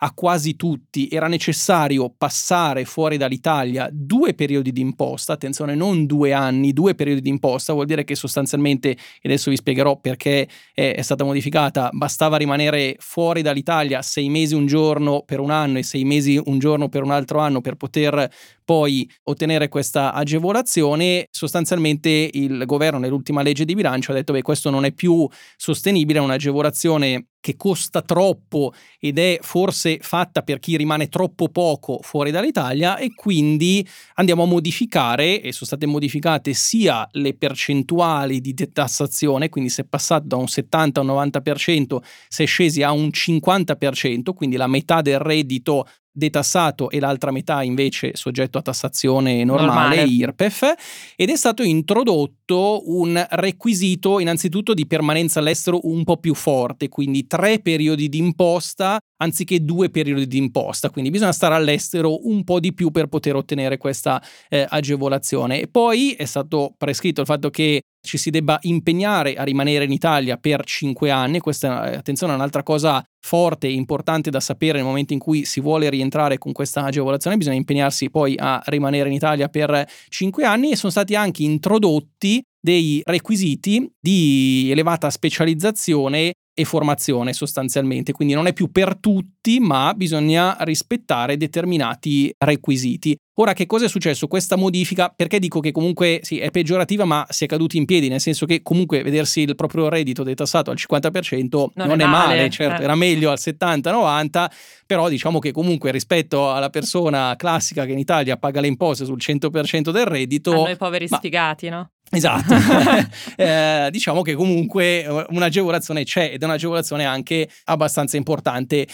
a 0.01 0.13
quasi 0.13 0.57
tutti. 0.57 1.09
Era 1.09 1.29
necessario 1.29 2.13
passare 2.17 2.85
fuori 2.85 3.17
dall'Italia 3.17 3.89
due 3.91 4.35
periodi 4.35 4.73
di 4.73 4.81
imposta, 4.81 5.33
attenzione, 5.33 5.75
non 5.75 6.07
due 6.07 6.33
anni, 6.33 6.73
due 6.73 6.95
periodi 6.95 7.21
di 7.21 7.29
imposta, 7.29 7.73
vuol 7.73 7.87
dire 7.87 8.05
che 8.05 8.15
sostanzialmente, 8.15 8.91
e 8.91 8.99
adesso 9.23 9.51
vi 9.51 9.57
spiegherò 9.57 9.99
perché 9.99 10.49
è, 10.73 10.95
è 10.95 11.03
stata 11.03 11.25
modificata, 11.25 11.91
bastava 11.93 12.37
rimanere 12.37 12.97
fuori 12.99 13.43
dall'Italia 13.43 14.03
sei 14.03 14.29
mesi 14.29 14.55
un 14.55 14.67
giorno 14.67 15.23
per 15.25 15.41
un 15.41 15.51
anno 15.51 15.79
e 15.79 15.83
sei 15.83 16.05
mesi 16.05 16.41
un 16.43 16.59
giorno 16.59 16.89
per 16.89 17.03
un 17.03 17.11
altro 17.11 17.39
anno 17.41 17.61
per 17.61 17.75
poter 17.75 18.31
poi 18.65 19.11
ottenere 19.25 19.69
questa 19.69 20.13
agevolazione, 20.13 21.27
sostanzialmente 21.31 22.29
il 22.33 22.65
governo 22.67 22.99
nell'ultima 22.99 23.41
legge 23.41 23.65
di 23.65 23.75
bilancio 23.75 24.13
ha 24.13 24.15
detto 24.15 24.35
che 24.35 24.43
questo 24.43 24.69
non 24.69 24.85
è 24.85 24.93
più 24.93 25.27
sostenibile, 25.57 26.19
è 26.19 26.23
un'agevolazione 26.23 27.29
che 27.41 27.57
costa 27.57 28.03
troppo 28.03 28.73
ed 28.99 29.19
è 29.19 29.39
forse 29.41 29.99
fatta 30.01 30.43
per 30.43 30.59
chi 30.59 30.77
rimane 30.77 31.09
troppo 31.09 31.49
poco 31.49 32.01
fuori 32.03 32.31
dall'Italia 32.31 32.97
e 32.97 33.15
quindi 33.15 33.87
andiamo 34.15 34.43
a 34.43 34.47
modificare 34.47 35.41
e 35.41 35.53
sono 35.53 35.67
state 35.67 35.87
modificate 35.87 36.53
sia 36.53 37.07
le 37.13 37.35
percentuali 37.35 38.41
di 38.41 38.55
detassazione, 38.55 39.49
quindi 39.49 39.71
se 39.71 39.83
è 39.83 39.87
passato 39.87 40.27
da 40.27 40.37
un 40.37 40.49
70 40.49 41.01
a 41.01 41.03
un 41.03 41.09
90%, 41.11 41.99
si 42.29 42.43
è 42.43 42.47
scesi 42.47 42.83
a 42.83 42.93
un 42.93 43.09
50%, 43.13 44.35
quindi 44.35 44.57
la 44.57 44.67
metà 44.67 45.01
del 45.01 45.19
reddito 45.19 45.87
detassato 46.19 46.91
e 46.91 47.01
l'altra 47.01 47.31
metà 47.31 47.63
invece 47.63 48.11
soggetto 48.15 48.59
a 48.59 48.63
tassazione 48.63 49.45
normale, 49.45 49.67
normale, 49.67 50.03
IRPEF, 50.03 50.75
ed 51.17 51.31
è 51.31 51.37
stato 51.37 51.63
introdotto 51.63 52.83
un 52.87 53.25
requisito 53.31 54.19
innanzitutto 54.19 54.75
di 54.75 54.87
permanenza 54.87 55.39
all'estero 55.39 55.81
un 55.85 56.05
po' 56.05 56.19
più 56.19 56.35
forte, 56.35 56.89
quindi 56.89 57.27
tre 57.27 57.61
periodi 57.61 58.09
di 58.09 58.19
imposta 58.19 58.99
anziché 59.19 59.63
due 59.63 59.91
periodi 59.91 60.27
di 60.27 60.39
imposta, 60.39 60.91
quindi 60.91 61.11
bisogna 61.11 61.33
stare 61.33 61.55
all'estero 61.55 62.27
un 62.27 62.45
po' 62.45 62.61
di 62.61 62.73
più 62.73 62.91
per 62.91 63.07
poter 63.07 63.37
ottenere 63.37 63.77
questa 63.77 64.23
eh, 64.49 64.67
agevolazione. 64.69 65.61
E 65.61 65.69
poi 65.69 66.13
è 66.13 66.25
stato 66.25 66.75
prescritto 66.77 67.21
il 67.21 67.27
fatto 67.27 67.51
che 67.51 67.83
ci 68.01 68.17
si 68.17 68.31
debba 68.31 68.59
impegnare 68.63 69.35
a 69.35 69.43
rimanere 69.43 69.85
in 69.85 69.93
Italia 69.93 70.37
per 70.37 70.65
cinque 70.65 71.11
anni, 71.11 71.41
questa 71.41 71.81
attenzione 71.81 72.33
è 72.33 72.37
un'altra 72.37 72.63
cosa 72.63 73.05
forte 73.21 73.67
e 73.67 73.73
importante 73.73 74.31
da 74.31 74.41
sapere 74.41 74.79
nel 74.79 74.87
momento 74.87 75.13
in 75.13 75.19
cui 75.19 75.45
si 75.45 75.61
vuole 75.61 75.91
rientrare 75.91 76.39
con 76.39 76.53
questa 76.53 76.85
agevolazione, 76.85 77.37
bisogna 77.37 77.57
impegnarsi 77.57 78.09
poi 78.09 78.35
a 78.39 78.63
rimanere 78.67 79.09
in 79.09 79.15
Italia 79.15 79.49
per 79.49 79.87
cinque 80.09 80.45
anni 80.45 80.71
e 80.71 80.77
sono 80.77 80.93
stati 80.93 81.15
anche 81.15 81.43
introdotti 81.43 82.43
dei 82.61 83.03
requisiti 83.05 83.91
di 84.01 84.69
elevata 84.71 85.11
specializzazione 85.11 86.33
e 86.59 86.65
formazione 86.65 87.33
sostanzialmente, 87.33 88.11
quindi 88.11 88.35
non 88.35 88.49
è 88.49 88.53
più 88.53 88.73
per 88.73 88.97
tutti, 88.97 89.61
ma 89.61 89.95
bisogna 89.95 90.57
rispettare 90.63 91.37
determinati 91.37 92.35
requisiti. 92.37 93.17
Ora, 93.41 93.53
che 93.53 93.67
cosa 93.67 93.85
è 93.85 93.89
successo? 93.89 94.27
Questa 94.27 94.57
modifica, 94.57 95.13
perché 95.15 95.39
dico 95.39 95.61
che 95.61 95.71
comunque 95.71 96.19
sì, 96.23 96.41
è 96.41 96.51
peggiorativa, 96.51 97.05
ma 97.05 97.25
si 97.29 97.45
è 97.45 97.47
caduti 97.47 97.77
in 97.77 97.85
piedi, 97.85 98.09
nel 98.09 98.21
senso 98.21 98.45
che 98.45 98.61
comunque 98.63 99.05
vedersi 99.05 99.43
il 99.43 99.55
proprio 99.55 99.89
reddito 99.89 100.25
detassato 100.25 100.73
al 100.73 100.77
50% 100.77 101.49
non, 101.53 101.71
non 101.75 102.01
è, 102.01 102.07
male, 102.07 102.35
male 102.35 102.51
certo, 102.51 102.81
eh. 102.81 102.85
era 102.85 102.97
meglio 102.97 103.31
al 103.31 103.39
70-90, 103.41 104.47
però 104.85 105.09
diciamo 105.09 105.39
che 105.39 105.53
comunque 105.53 105.93
rispetto 105.93 106.51
alla 106.53 106.71
persona 106.71 107.37
classica 107.37 107.85
che 107.85 107.93
in 107.93 107.99
Italia 107.99 108.37
paga 108.37 108.61
le 108.61 108.67
imposte 108.67 109.05
sul 109.05 109.19
100% 109.21 109.91
del 109.91 110.07
reddito... 110.07 110.51
A 110.51 110.55
noi 110.57 110.77
poveri 110.77 111.07
ma, 111.09 111.19
sfigati, 111.19 111.69
no? 111.69 111.93
Esatto, 112.11 112.55
eh, 113.37 113.89
diciamo 113.91 114.23
che 114.23 114.35
comunque 114.35 115.05
eh, 115.05 115.27
un'agevolazione 115.31 116.05
c'è 116.05 116.31
ed 116.33 116.43
è 116.43 116.45
un'agevolazione 116.45 117.05
anche 117.05 117.49
abbastanza 117.65 118.17
importante. 118.17 118.87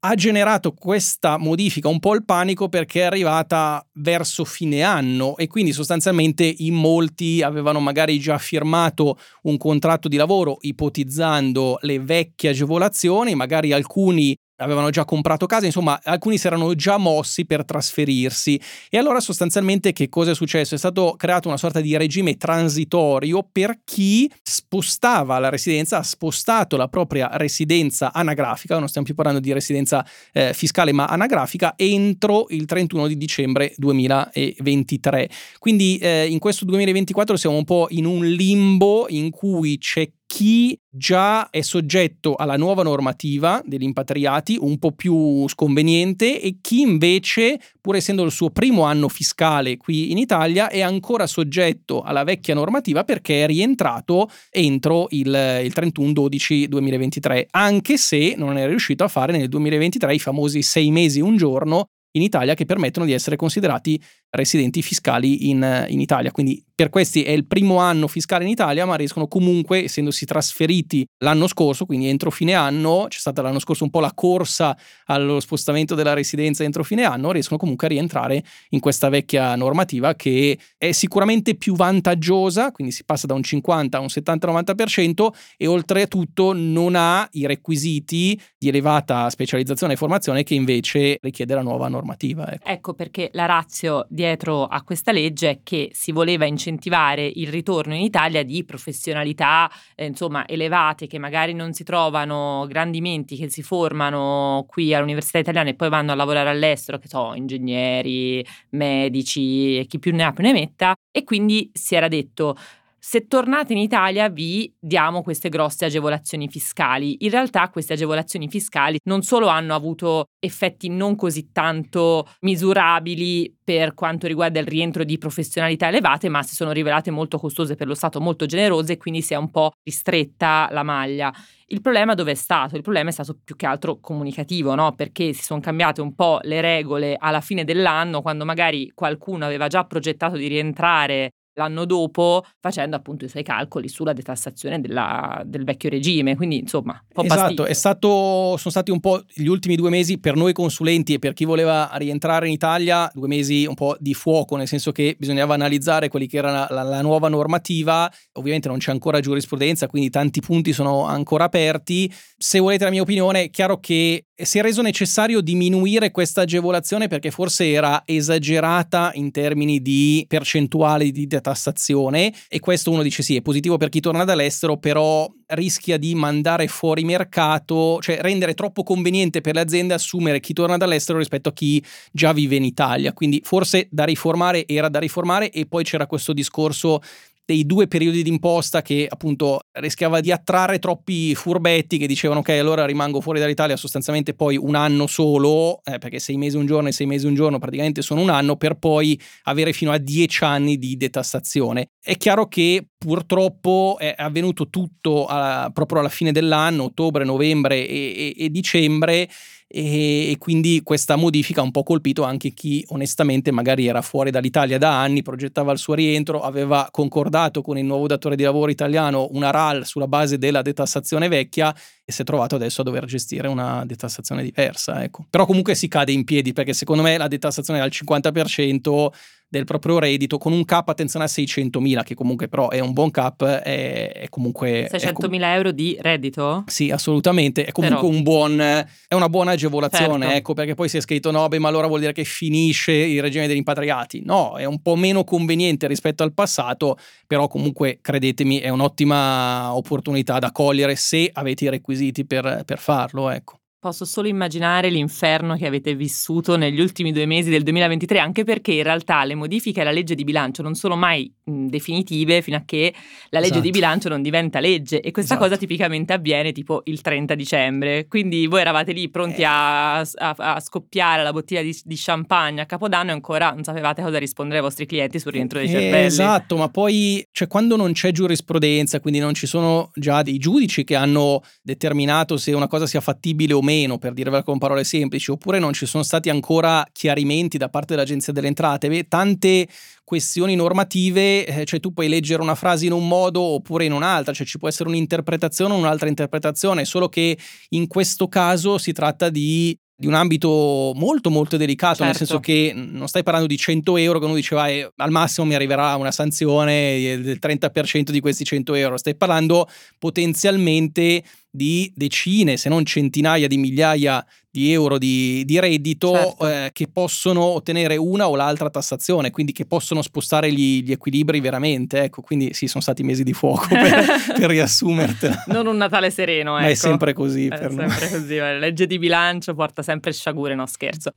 Ha 0.00 0.14
generato 0.14 0.74
questa 0.74 1.38
modifica 1.38 1.88
un 1.88 1.98
po' 1.98 2.14
il 2.14 2.24
panico 2.24 2.68
perché 2.68 3.00
è 3.00 3.04
arrivata 3.04 3.84
verso 3.94 4.44
fine 4.44 4.82
anno 4.82 5.36
e 5.36 5.48
quindi 5.48 5.72
sostanzialmente 5.72 6.44
in 6.58 6.74
molti 6.74 7.42
avevano 7.42 7.80
magari 7.80 8.20
già 8.20 8.38
firmato 8.38 9.18
un 9.42 9.56
contratto 9.56 10.06
di 10.06 10.16
lavoro 10.16 10.58
ipotizzando 10.60 11.78
le 11.80 11.98
vecchie 11.98 12.50
agevolazioni, 12.50 13.34
magari 13.34 13.72
alcuni 13.72 14.36
avevano 14.58 14.90
già 14.90 15.04
comprato 15.04 15.46
casa, 15.46 15.66
insomma 15.66 16.00
alcuni 16.02 16.38
si 16.38 16.46
erano 16.46 16.74
già 16.74 16.96
mossi 16.96 17.44
per 17.44 17.64
trasferirsi 17.64 18.60
e 18.88 18.98
allora 18.98 19.20
sostanzialmente 19.20 19.92
che 19.92 20.08
cosa 20.08 20.32
è 20.32 20.34
successo? 20.34 20.74
È 20.74 20.78
stato 20.78 21.14
creato 21.16 21.48
una 21.48 21.56
sorta 21.56 21.80
di 21.80 21.96
regime 21.96 22.36
transitorio 22.36 23.46
per 23.50 23.80
chi 23.84 24.30
spostava 24.42 25.38
la 25.38 25.48
residenza, 25.48 25.98
ha 25.98 26.02
spostato 26.02 26.76
la 26.76 26.88
propria 26.88 27.30
residenza 27.32 28.12
anagrafica, 28.12 28.78
non 28.78 28.88
stiamo 28.88 29.06
più 29.06 29.14
parlando 29.14 29.40
di 29.40 29.52
residenza 29.52 30.04
eh, 30.32 30.52
fiscale 30.54 30.92
ma 30.92 31.06
anagrafica, 31.06 31.74
entro 31.76 32.46
il 32.48 32.64
31 32.64 33.06
di 33.06 33.16
dicembre 33.16 33.72
2023. 33.76 35.28
Quindi 35.58 35.98
eh, 35.98 36.26
in 36.28 36.38
questo 36.38 36.64
2024 36.64 37.36
siamo 37.36 37.56
un 37.56 37.64
po' 37.64 37.86
in 37.90 38.06
un 38.06 38.24
limbo 38.26 39.06
in 39.08 39.30
cui 39.30 39.78
c'è 39.78 40.08
chi 40.28 40.78
già 40.90 41.48
è 41.48 41.62
soggetto 41.62 42.34
alla 42.34 42.58
nuova 42.58 42.82
normativa 42.82 43.62
degli 43.64 43.82
impatriati, 43.84 44.58
un 44.60 44.78
po' 44.78 44.92
più 44.92 45.48
sconveniente, 45.48 46.38
e 46.38 46.58
chi 46.60 46.82
invece, 46.82 47.58
pur 47.80 47.96
essendo 47.96 48.24
il 48.24 48.30
suo 48.30 48.50
primo 48.50 48.82
anno 48.82 49.08
fiscale 49.08 49.78
qui 49.78 50.10
in 50.10 50.18
Italia, 50.18 50.68
è 50.68 50.82
ancora 50.82 51.26
soggetto 51.26 52.02
alla 52.02 52.24
vecchia 52.24 52.54
normativa 52.54 53.04
perché 53.04 53.44
è 53.44 53.46
rientrato 53.46 54.28
entro 54.50 55.06
il, 55.10 55.28
il 55.28 55.72
31-12-2023, 55.74 57.46
anche 57.50 57.96
se 57.96 58.34
non 58.36 58.58
è 58.58 58.66
riuscito 58.66 59.04
a 59.04 59.08
fare 59.08 59.32
nel 59.32 59.48
2023 59.48 60.14
i 60.14 60.18
famosi 60.18 60.60
sei 60.60 60.90
mesi 60.90 61.20
un 61.20 61.38
giorno 61.38 61.88
in 62.12 62.22
Italia 62.22 62.54
che 62.54 62.64
permettono 62.64 63.06
di 63.06 63.12
essere 63.12 63.36
considerati 63.36 64.00
residenti 64.30 64.82
fiscali 64.82 65.48
in, 65.48 65.86
in, 65.88 66.00
Italia. 66.00 66.30
Quindi 66.30 66.62
per 66.74 66.90
questi 66.90 67.22
è 67.22 67.30
il 67.30 67.46
primo 67.46 67.78
anno 67.78 68.06
fiscale 68.06 68.44
in 68.44 68.50
Italia, 68.50 68.84
ma 68.86 68.94
riescono 68.94 69.26
comunque, 69.26 69.84
essendosi 69.84 70.24
trasferiti 70.26 71.04
l'anno 71.18 71.46
scorso, 71.46 71.86
quindi 71.86 72.08
entro 72.08 72.30
fine 72.30 72.54
anno, 72.54 73.06
c'è 73.08 73.18
stata 73.18 73.42
l'anno 73.42 73.58
scorso 73.58 73.84
un 73.84 73.90
po' 73.90 74.00
la 74.00 74.12
corsa 74.14 74.76
allo 75.06 75.40
spostamento 75.40 75.94
della 75.94 76.12
residenza 76.12 76.62
entro 76.62 76.84
fine 76.84 77.04
anno, 77.04 77.32
riescono 77.32 77.58
comunque 77.58 77.86
a 77.86 77.90
rientrare 77.90 78.44
in 78.70 78.80
questa 78.80 79.08
vecchia 79.08 79.56
normativa 79.56 80.14
che 80.14 80.58
è 80.76 80.92
sicuramente 80.92 81.56
più 81.56 81.74
vantaggiosa, 81.74 82.70
quindi 82.70 82.92
si 82.92 83.04
passa 83.04 83.26
da 83.26 83.34
un 83.34 83.42
50 83.42 83.96
a 83.96 84.00
un 84.00 84.06
70-90% 84.06 85.28
e 85.56 85.66
oltretutto 85.66 86.52
non 86.52 86.94
ha 86.94 87.26
i 87.32 87.46
requisiti 87.46 88.40
di 88.56 88.68
elevata 88.68 89.28
specializzazione 89.30 89.94
e 89.94 89.96
formazione 89.96 90.44
che 90.44 90.54
invece 90.54 91.18
richiede 91.20 91.54
la 91.54 91.62
nuova 91.62 91.88
normativa. 91.88 92.52
Ecco, 92.52 92.70
ecco 92.70 92.94
perché 92.94 93.30
la 93.32 93.46
razio 93.46 94.06
dietro 94.18 94.64
a 94.64 94.82
questa 94.82 95.12
legge 95.12 95.50
è 95.50 95.60
che 95.62 95.90
si 95.92 96.10
voleva 96.10 96.44
incentivare 96.44 97.24
il 97.24 97.48
ritorno 97.48 97.94
in 97.94 98.00
Italia 98.00 98.42
di 98.42 98.64
professionalità 98.64 99.70
eh, 99.94 100.06
insomma 100.06 100.46
elevate 100.48 101.06
che 101.06 101.18
magari 101.18 101.52
non 101.54 101.72
si 101.72 101.84
trovano 101.84 102.66
grandi 102.68 103.00
menti 103.00 103.36
che 103.36 103.48
si 103.48 103.62
formano 103.62 104.64
qui 104.66 104.92
all'università 104.92 105.38
italiana 105.38 105.70
e 105.70 105.74
poi 105.74 105.88
vanno 105.88 106.10
a 106.10 106.16
lavorare 106.16 106.50
all'estero, 106.50 106.98
che 106.98 107.06
so, 107.06 107.32
ingegneri, 107.34 108.44
medici 108.70 109.78
e 109.78 109.86
chi 109.86 110.00
più 110.00 110.12
ne 110.12 110.24
ha 110.24 110.32
più 110.32 110.42
ne 110.42 110.52
metta. 110.52 110.94
E 111.12 111.22
quindi 111.22 111.70
si 111.72 111.94
era 111.94 112.08
detto 112.08 112.56
se 112.98 113.26
tornate 113.26 113.72
in 113.72 113.78
Italia 113.78 114.28
vi 114.28 114.72
diamo 114.78 115.22
queste 115.22 115.48
grosse 115.48 115.84
agevolazioni 115.84 116.48
fiscali. 116.48 117.24
In 117.24 117.30
realtà 117.30 117.68
queste 117.70 117.92
agevolazioni 117.94 118.48
fiscali 118.48 118.98
non 119.04 119.22
solo 119.22 119.46
hanno 119.46 119.74
avuto 119.74 120.26
effetti 120.40 120.88
non 120.88 121.16
così 121.16 121.50
tanto 121.52 122.26
misurabili 122.40 123.54
per 123.62 123.94
quanto 123.94 124.26
riguarda 124.26 124.60
il 124.60 124.66
rientro 124.66 125.04
di 125.04 125.18
professionalità 125.18 125.88
elevate, 125.88 126.28
ma 126.28 126.42
si 126.42 126.54
sono 126.54 126.72
rivelate 126.72 127.10
molto 127.10 127.38
costose 127.38 127.74
per 127.74 127.86
lo 127.86 127.94
Stato, 127.94 128.20
molto 128.20 128.46
generose 128.46 128.94
e 128.94 128.96
quindi 128.96 129.20
si 129.20 129.34
è 129.34 129.36
un 129.36 129.50
po' 129.50 129.72
ristretta 129.82 130.68
la 130.70 130.82
maglia. 130.82 131.32
Il 131.66 131.82
problema 131.82 132.14
dove 132.14 132.30
è 132.30 132.34
stato? 132.34 132.76
Il 132.76 132.82
problema 132.82 133.10
è 133.10 133.12
stato 133.12 133.38
più 133.44 133.54
che 133.54 133.66
altro 133.66 134.00
comunicativo, 134.00 134.74
no? 134.74 134.94
Perché 134.94 135.34
si 135.34 135.42
sono 135.42 135.60
cambiate 135.60 136.00
un 136.00 136.14
po' 136.14 136.38
le 136.42 136.62
regole 136.62 137.14
alla 137.18 137.42
fine 137.42 137.64
dell'anno, 137.64 138.22
quando 138.22 138.46
magari 138.46 138.90
qualcuno 138.94 139.44
aveva 139.44 139.66
già 139.68 139.84
progettato 139.84 140.36
di 140.36 140.46
rientrare 140.46 141.32
l'anno 141.58 141.84
dopo 141.84 142.44
facendo 142.60 142.96
appunto 142.96 143.24
i 143.24 143.28
suoi 143.28 143.42
calcoli 143.42 143.88
sulla 143.88 144.12
detassazione 144.12 144.80
della, 144.80 145.42
del 145.44 145.64
vecchio 145.64 145.90
regime. 145.90 146.36
Quindi 146.36 146.58
insomma, 146.58 146.92
un 146.92 147.08
po' 147.12 147.24
Esatto, 147.24 147.66
è 147.66 147.72
stato, 147.72 148.56
sono 148.56 148.70
stati 148.70 148.90
un 148.90 149.00
po' 149.00 149.22
gli 149.34 149.46
ultimi 149.46 149.74
due 149.74 149.90
mesi 149.90 150.18
per 150.18 150.36
noi 150.36 150.52
consulenti 150.52 151.14
e 151.14 151.18
per 151.18 151.34
chi 151.34 151.44
voleva 151.44 151.90
rientrare 151.94 152.46
in 152.46 152.52
Italia, 152.52 153.10
due 153.12 153.26
mesi 153.26 153.66
un 153.66 153.74
po' 153.74 153.96
di 153.98 154.14
fuoco, 154.14 154.56
nel 154.56 154.68
senso 154.68 154.92
che 154.92 155.16
bisognava 155.18 155.54
analizzare 155.54 156.08
quelli 156.08 156.28
che 156.28 156.38
era 156.38 156.66
la, 156.70 156.82
la 156.82 157.02
nuova 157.02 157.28
normativa. 157.28 158.10
Ovviamente 158.34 158.68
non 158.68 158.78
c'è 158.78 158.92
ancora 158.92 159.20
giurisprudenza, 159.20 159.88
quindi 159.88 160.10
tanti 160.10 160.40
punti 160.40 160.72
sono 160.72 161.04
ancora 161.06 161.44
aperti. 161.44 162.10
Se 162.36 162.60
volete 162.60 162.84
la 162.84 162.90
mia 162.90 163.02
opinione, 163.02 163.42
è 163.42 163.50
chiaro 163.50 163.78
che 163.80 164.27
si 164.44 164.58
è 164.58 164.62
reso 164.62 164.82
necessario 164.82 165.40
diminuire 165.40 166.10
questa 166.10 166.42
agevolazione 166.42 167.08
perché 167.08 167.30
forse 167.30 167.70
era 167.70 168.02
esagerata 168.04 169.10
in 169.14 169.30
termini 169.30 169.82
di 169.82 170.24
percentuali 170.28 171.10
di 171.10 171.26
tassazione 171.26 172.32
e 172.48 172.60
questo 172.60 172.90
uno 172.90 173.02
dice 173.02 173.22
sì 173.22 173.36
è 173.36 173.42
positivo 173.42 173.76
per 173.76 173.88
chi 173.88 174.00
torna 174.00 174.24
dall'estero 174.24 174.76
però 174.76 175.28
rischia 175.48 175.96
di 175.96 176.14
mandare 176.14 176.68
fuori 176.68 177.04
mercato 177.04 177.98
cioè 178.00 178.18
rendere 178.20 178.54
troppo 178.54 178.82
conveniente 178.82 179.40
per 179.40 179.54
le 179.54 179.60
aziende 179.60 179.94
assumere 179.94 180.40
chi 180.40 180.52
torna 180.52 180.76
dall'estero 180.76 181.18
rispetto 181.18 181.48
a 181.48 181.52
chi 181.52 181.82
già 182.12 182.32
vive 182.32 182.56
in 182.56 182.64
Italia. 182.64 183.12
Quindi 183.12 183.40
forse 183.44 183.88
da 183.90 184.04
riformare 184.04 184.66
era 184.66 184.88
da 184.88 184.98
riformare 184.98 185.50
e 185.50 185.66
poi 185.66 185.84
c'era 185.84 186.06
questo 186.06 186.32
discorso 186.32 187.00
dei 187.48 187.64
due 187.64 187.88
periodi 187.88 188.22
d'imposta 188.22 188.82
che 188.82 189.06
appunto 189.08 189.60
rischiava 189.78 190.20
di 190.20 190.30
attrarre 190.30 190.78
troppi 190.78 191.34
furbetti 191.34 191.96
che 191.96 192.06
dicevano 192.06 192.40
ok 192.40 192.50
allora 192.50 192.84
rimango 192.84 193.22
fuori 193.22 193.40
dall'Italia 193.40 193.74
sostanzialmente 193.74 194.34
poi 194.34 194.58
un 194.58 194.74
anno 194.74 195.06
solo 195.06 195.80
eh, 195.82 195.96
perché 195.96 196.18
sei 196.18 196.36
mesi 196.36 196.58
un 196.58 196.66
giorno 196.66 196.88
e 196.88 196.92
sei 196.92 197.06
mesi 197.06 197.26
un 197.26 197.34
giorno 197.34 197.58
praticamente 197.58 198.02
sono 198.02 198.20
un 198.20 198.28
anno 198.28 198.56
per 198.56 198.74
poi 198.74 199.18
avere 199.44 199.72
fino 199.72 199.92
a 199.92 199.96
dieci 199.96 200.44
anni 200.44 200.76
di 200.76 200.98
detassazione. 200.98 201.92
È 201.98 202.18
chiaro 202.18 202.48
che 202.48 202.86
purtroppo 202.98 203.96
è 203.98 204.14
avvenuto 204.14 204.68
tutto 204.68 205.24
a, 205.24 205.70
proprio 205.72 206.00
alla 206.00 206.10
fine 206.10 206.32
dell'anno, 206.32 206.84
ottobre, 206.84 207.24
novembre 207.24 207.76
e, 207.86 208.34
e, 208.36 208.44
e 208.44 208.50
dicembre 208.50 209.26
e, 209.70 210.34
quindi 210.38 210.80
questa 210.82 211.16
modifica 211.16 211.60
ha 211.60 211.64
un 211.64 211.70
po' 211.70 211.82
colpito 211.82 212.22
anche 212.22 212.50
chi 212.50 212.82
onestamente 212.88 213.50
magari 213.50 213.86
era 213.86 214.00
fuori 214.00 214.30
dall'Italia 214.30 214.78
da 214.78 214.98
anni, 215.00 215.22
progettava 215.22 215.72
il 215.72 215.78
suo 215.78 215.92
rientro, 215.92 216.40
aveva 216.40 216.88
concordato 216.90 217.60
con 217.60 217.76
il 217.76 217.84
nuovo 217.84 218.06
datore 218.06 218.34
di 218.34 218.42
lavoro 218.42 218.70
italiano 218.70 219.28
una 219.32 219.50
RAL 219.50 219.84
sulla 219.84 220.08
base 220.08 220.38
della 220.38 220.62
detassazione 220.62 221.28
vecchia 221.28 221.74
e 222.08 222.12
si 222.12 222.22
è 222.22 222.24
trovato 222.24 222.54
adesso 222.54 222.80
a 222.80 222.84
dover 222.84 223.04
gestire 223.04 223.48
una 223.48 223.84
detassazione 223.84 224.42
diversa. 224.42 225.04
Ecco. 225.04 225.26
Però 225.28 225.44
comunque 225.44 225.74
si 225.74 225.88
cade 225.88 226.10
in 226.10 226.24
piedi 226.24 226.54
perché 226.54 226.72
secondo 226.72 227.02
me 227.02 227.18
la 227.18 227.28
detassazione 227.28 227.80
è 227.80 227.82
al 227.82 227.90
50% 227.92 229.08
del 229.50 229.64
proprio 229.64 229.98
reddito 229.98 230.36
con 230.36 230.52
un 230.52 230.64
cap 230.66 230.88
attenzione 230.90 231.24
a 231.24 231.28
600.000 231.28 232.04
che 232.04 232.14
comunque 232.14 232.48
però 232.48 232.68
è 232.68 232.80
un 232.80 232.92
buon 232.92 233.10
cap 233.10 233.42
è, 233.42 234.12
è 234.12 234.28
comunque 234.28 234.90
600.000 234.92 235.12
com- 235.14 235.42
euro 235.42 235.72
di 235.72 235.96
reddito? 235.98 236.64
Sì 236.66 236.90
assolutamente 236.90 237.64
è 237.64 237.72
comunque 237.72 238.02
però. 238.02 238.12
un 238.14 238.22
buon 238.22 238.60
è 238.60 239.14
una 239.14 239.30
buona 239.30 239.52
agevolazione 239.52 240.24
certo. 240.24 240.36
ecco 240.36 240.52
perché 240.52 240.74
poi 240.74 240.90
si 240.90 240.98
è 240.98 241.00
scritto 241.00 241.30
no 241.30 241.48
beh 241.48 241.58
ma 241.60 241.68
allora 241.68 241.86
vuol 241.86 242.00
dire 242.00 242.12
che 242.12 242.24
finisce 242.24 242.92
il 242.92 243.22
regime 243.22 243.46
degli 243.46 243.56
impatriati 243.56 244.22
no 244.22 244.58
è 244.58 244.66
un 244.66 244.82
po' 244.82 244.96
meno 244.96 245.24
conveniente 245.24 245.86
rispetto 245.86 246.22
al 246.22 246.34
passato 246.34 246.98
però 247.26 247.48
comunque 247.48 248.00
credetemi 248.02 248.58
è 248.58 248.68
un'ottima 248.68 249.74
opportunità 249.74 250.38
da 250.38 250.52
cogliere 250.52 250.94
se 250.94 251.30
avete 251.32 251.64
i 251.64 251.70
requisiti 251.70 251.97
per, 252.26 252.62
per 252.64 252.78
farlo 252.78 253.28
ecco 253.30 253.57
Posso 253.80 254.04
solo 254.04 254.26
immaginare 254.26 254.90
l'inferno 254.90 255.56
che 255.56 255.64
avete 255.64 255.94
vissuto 255.94 256.56
negli 256.56 256.80
ultimi 256.80 257.12
due 257.12 257.26
mesi 257.26 257.48
del 257.48 257.62
2023, 257.62 258.18
anche 258.18 258.42
perché 258.42 258.72
in 258.72 258.82
realtà 258.82 259.22
le 259.22 259.36
modifiche 259.36 259.82
alla 259.82 259.92
legge 259.92 260.16
di 260.16 260.24
bilancio 260.24 260.62
non 260.62 260.74
sono 260.74 260.96
mai 260.96 261.32
mh, 261.44 261.66
definitive 261.66 262.42
fino 262.42 262.56
a 262.56 262.62
che 262.66 262.92
la 263.28 263.38
legge 263.38 263.52
esatto. 263.52 263.62
di 263.62 263.70
bilancio 263.70 264.08
non 264.08 264.20
diventa 264.20 264.58
legge 264.58 265.00
e 265.00 265.12
questa 265.12 265.34
esatto. 265.34 265.48
cosa 265.48 265.60
tipicamente 265.60 266.12
avviene 266.12 266.50
tipo 266.50 266.80
il 266.86 267.00
30 267.00 267.36
dicembre. 267.36 268.08
Quindi 268.08 268.48
voi 268.48 268.62
eravate 268.62 268.90
lì 268.90 269.08
pronti 269.10 269.42
eh. 269.42 269.44
a, 269.44 269.98
a, 270.00 270.06
a, 270.14 270.58
scoppiare 270.58 271.22
la 271.22 271.30
bottiglia 271.30 271.62
di, 271.62 271.80
di, 271.84 271.94
champagne 271.96 272.62
a 272.62 272.66
Capodanno 272.66 273.10
e 273.10 273.12
ancora 273.12 273.52
non 273.52 273.62
sapevate 273.62 274.02
cosa 274.02 274.18
rispondere 274.18 274.58
ai 274.58 274.64
vostri 274.64 274.86
clienti 274.86 275.20
sul 275.20 275.30
rientro 275.30 275.60
dei 275.60 275.68
cervelli. 275.68 276.06
Esatto, 276.06 276.56
ma 276.56 276.68
poi 276.68 277.24
cioè, 277.30 277.46
quando 277.46 277.76
non 277.76 277.92
c'è 277.92 278.10
giurisprudenza, 278.10 278.98
quindi 278.98 279.20
non 279.20 279.34
ci 279.34 279.46
sono 279.46 279.92
già 279.94 280.22
dei 280.22 280.38
giudici 280.38 280.82
che 280.82 280.96
hanno 280.96 281.42
determinato 281.62 282.36
se 282.38 282.52
una 282.52 282.66
cosa 282.66 282.84
sia 282.84 283.00
fattibile 283.00 283.52
o 283.52 283.60
meno, 283.60 283.67
per 283.98 284.12
dirvela 284.12 284.42
con 284.42 284.58
parole 284.58 284.84
semplici, 284.84 285.30
oppure 285.30 285.58
non 285.58 285.72
ci 285.72 285.86
sono 285.86 286.02
stati 286.02 286.30
ancora 286.30 286.86
chiarimenti 286.90 287.58
da 287.58 287.68
parte 287.68 287.94
dell'Agenzia 287.94 288.32
delle 288.32 288.48
Entrate. 288.48 288.88
Beh, 288.88 289.08
tante 289.08 289.68
questioni 290.04 290.54
normative, 290.54 291.46
eh, 291.46 291.64
cioè 291.64 291.80
tu 291.80 291.92
puoi 291.92 292.08
leggere 292.08 292.40
una 292.40 292.54
frase 292.54 292.86
in 292.86 292.92
un 292.92 293.06
modo 293.06 293.40
oppure 293.40 293.84
in 293.84 293.92
un'altra, 293.92 294.32
cioè 294.32 294.46
ci 294.46 294.58
può 294.58 294.68
essere 294.68 294.88
un'interpretazione 294.88 295.74
o 295.74 295.76
un'altra 295.76 296.08
interpretazione, 296.08 296.84
solo 296.84 297.08
che 297.08 297.36
in 297.70 297.86
questo 297.86 298.28
caso 298.28 298.78
si 298.78 298.92
tratta 298.92 299.28
di 299.28 299.78
di 300.00 300.06
un 300.06 300.14
ambito 300.14 300.92
molto 300.94 301.28
molto 301.28 301.56
delicato, 301.56 301.96
certo. 301.96 302.04
nel 302.04 302.14
senso 302.14 302.38
che 302.38 302.72
non 302.72 303.08
stai 303.08 303.24
parlando 303.24 303.48
di 303.48 303.56
100 303.56 303.96
euro 303.96 304.20
che 304.20 304.26
uno 304.26 304.36
diceva 304.36 304.68
eh, 304.68 304.88
al 304.94 305.10
massimo 305.10 305.44
mi 305.44 305.56
arriverà 305.56 305.96
una 305.96 306.12
sanzione 306.12 307.18
del 307.20 307.38
30% 307.42 308.10
di 308.10 308.20
questi 308.20 308.44
100 308.44 308.74
euro, 308.74 308.96
stai 308.96 309.16
parlando 309.16 309.68
potenzialmente 309.98 311.24
di 311.58 311.92
decine, 311.94 312.56
se 312.56 312.68
non 312.68 312.84
centinaia 312.84 313.48
di 313.48 313.58
migliaia 313.58 314.24
di 314.48 314.72
euro 314.72 314.96
di, 314.96 315.44
di 315.44 315.60
reddito 315.60 316.12
certo. 316.12 316.48
eh, 316.48 316.70
che 316.72 316.88
possono 316.88 317.42
ottenere 317.42 317.96
una 317.96 318.28
o 318.28 318.36
l'altra 318.36 318.70
tassazione, 318.70 319.30
quindi 319.30 319.52
che 319.52 319.66
possono 319.66 320.00
spostare 320.00 320.50
gli, 320.52 320.82
gli 320.82 320.92
equilibri 320.92 321.40
veramente. 321.40 322.04
Ecco, 322.04 322.22
quindi 322.22 322.54
sì, 322.54 322.66
sono 322.66 322.82
stati 322.82 323.02
mesi 323.02 323.24
di 323.24 323.32
fuoco 323.32 323.66
per, 323.68 324.06
per 324.38 324.48
riassumertela. 324.48 325.44
Non 325.48 325.66
un 325.66 325.76
Natale 325.76 326.10
sereno, 326.10 326.52
ecco. 326.52 326.62
Ma 326.62 326.68
è 326.68 326.70
ecco. 326.70 326.80
sempre 326.80 327.12
così. 327.12 327.48
È 327.48 327.56
sempre 327.56 327.86
noi. 327.86 328.08
così. 328.08 328.36
La 328.36 328.56
legge 328.56 328.86
di 328.86 328.98
bilancio 328.98 329.54
porta 329.54 329.82
sempre 329.82 330.12
sciagure, 330.12 330.54
no 330.54 330.66
scherzo. 330.66 331.12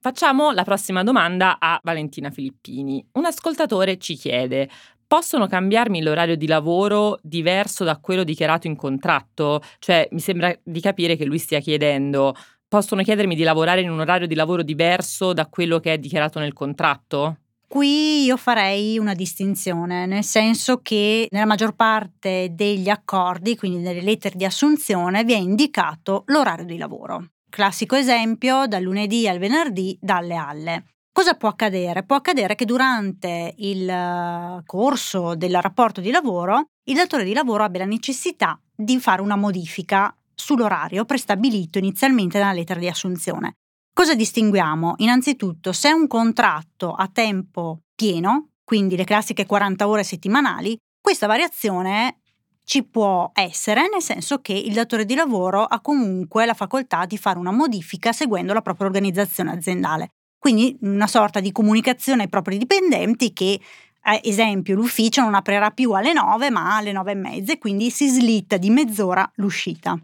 Facciamo 0.00 0.50
la 0.50 0.64
prossima 0.64 1.04
domanda 1.04 1.58
a 1.60 1.80
Valentina 1.80 2.30
Filippini. 2.30 3.06
Un 3.12 3.24
ascoltatore 3.24 3.98
ci 3.98 4.16
chiede: 4.16 4.68
possono 5.12 5.46
cambiarmi 5.46 6.00
l'orario 6.00 6.38
di 6.38 6.46
lavoro 6.46 7.18
diverso 7.20 7.84
da 7.84 7.98
quello 7.98 8.24
dichiarato 8.24 8.66
in 8.66 8.76
contratto? 8.76 9.60
Cioè, 9.78 10.08
mi 10.12 10.20
sembra 10.20 10.58
di 10.62 10.80
capire 10.80 11.16
che 11.16 11.26
lui 11.26 11.36
stia 11.36 11.60
chiedendo, 11.60 12.34
possono 12.66 13.02
chiedermi 13.02 13.34
di 13.34 13.42
lavorare 13.42 13.82
in 13.82 13.90
un 13.90 14.00
orario 14.00 14.26
di 14.26 14.34
lavoro 14.34 14.62
diverso 14.62 15.34
da 15.34 15.48
quello 15.48 15.80
che 15.80 15.92
è 15.92 15.98
dichiarato 15.98 16.38
nel 16.38 16.54
contratto? 16.54 17.36
Qui 17.68 18.22
io 18.24 18.38
farei 18.38 18.96
una 18.96 19.12
distinzione, 19.12 20.06
nel 20.06 20.24
senso 20.24 20.78
che 20.78 21.26
nella 21.30 21.44
maggior 21.44 21.74
parte 21.74 22.48
degli 22.54 22.88
accordi, 22.88 23.54
quindi 23.54 23.82
nelle 23.82 24.00
lettere 24.00 24.38
di 24.38 24.46
assunzione, 24.46 25.24
vi 25.24 25.34
è 25.34 25.38
indicato 25.38 26.22
l'orario 26.28 26.64
di 26.64 26.78
lavoro. 26.78 27.32
Classico 27.50 27.96
esempio, 27.96 28.66
dal 28.66 28.82
lunedì 28.82 29.28
al 29.28 29.36
venerdì, 29.36 29.94
dalle 30.00 30.36
alle. 30.36 30.84
Cosa 31.12 31.34
può 31.34 31.50
accadere? 31.50 32.04
Può 32.04 32.16
accadere 32.16 32.54
che 32.54 32.64
durante 32.64 33.54
il 33.58 33.86
eh, 33.86 34.62
corso 34.64 35.34
del 35.34 35.60
rapporto 35.60 36.00
di 36.00 36.10
lavoro 36.10 36.68
il 36.84 36.94
datore 36.94 37.24
di 37.24 37.34
lavoro 37.34 37.64
abbia 37.64 37.80
la 37.80 37.86
necessità 37.86 38.58
di 38.74 38.98
fare 38.98 39.20
una 39.20 39.36
modifica 39.36 40.16
sull'orario 40.34 41.04
prestabilito 41.04 41.76
inizialmente 41.76 42.38
nella 42.38 42.54
lettera 42.54 42.80
di 42.80 42.88
assunzione. 42.88 43.56
Cosa 43.92 44.14
distinguiamo? 44.14 44.94
Innanzitutto, 44.96 45.72
se 45.72 45.90
è 45.90 45.92
un 45.92 46.06
contratto 46.06 46.94
a 46.94 47.06
tempo 47.12 47.82
pieno, 47.94 48.52
quindi 48.64 48.96
le 48.96 49.04
classiche 49.04 49.44
40 49.44 49.86
ore 49.86 50.04
settimanali, 50.04 50.78
questa 50.98 51.26
variazione 51.26 52.20
ci 52.64 52.84
può 52.84 53.30
essere, 53.34 53.82
nel 53.92 54.00
senso 54.00 54.40
che 54.40 54.54
il 54.54 54.72
datore 54.72 55.04
di 55.04 55.14
lavoro 55.14 55.62
ha 55.62 55.80
comunque 55.80 56.46
la 56.46 56.54
facoltà 56.54 57.04
di 57.04 57.18
fare 57.18 57.38
una 57.38 57.52
modifica 57.52 58.12
seguendo 58.12 58.54
la 58.54 58.62
propria 58.62 58.86
organizzazione 58.86 59.52
aziendale. 59.52 60.08
Quindi 60.42 60.76
una 60.80 61.06
sorta 61.06 61.38
di 61.38 61.52
comunicazione 61.52 62.22
ai 62.22 62.28
propri 62.28 62.58
dipendenti 62.58 63.32
che, 63.32 63.60
ad 64.00 64.18
esempio, 64.24 64.74
l'ufficio 64.74 65.22
non 65.22 65.34
aprirà 65.34 65.70
più 65.70 65.92
alle 65.92 66.12
9 66.12 66.50
ma 66.50 66.74
alle 66.74 66.90
9 66.90 67.12
e 67.12 67.14
mezza 67.14 67.52
e 67.52 67.58
quindi 67.58 67.90
si 67.90 68.08
slitta 68.08 68.56
di 68.56 68.68
mezz'ora 68.68 69.30
l'uscita. 69.36 69.96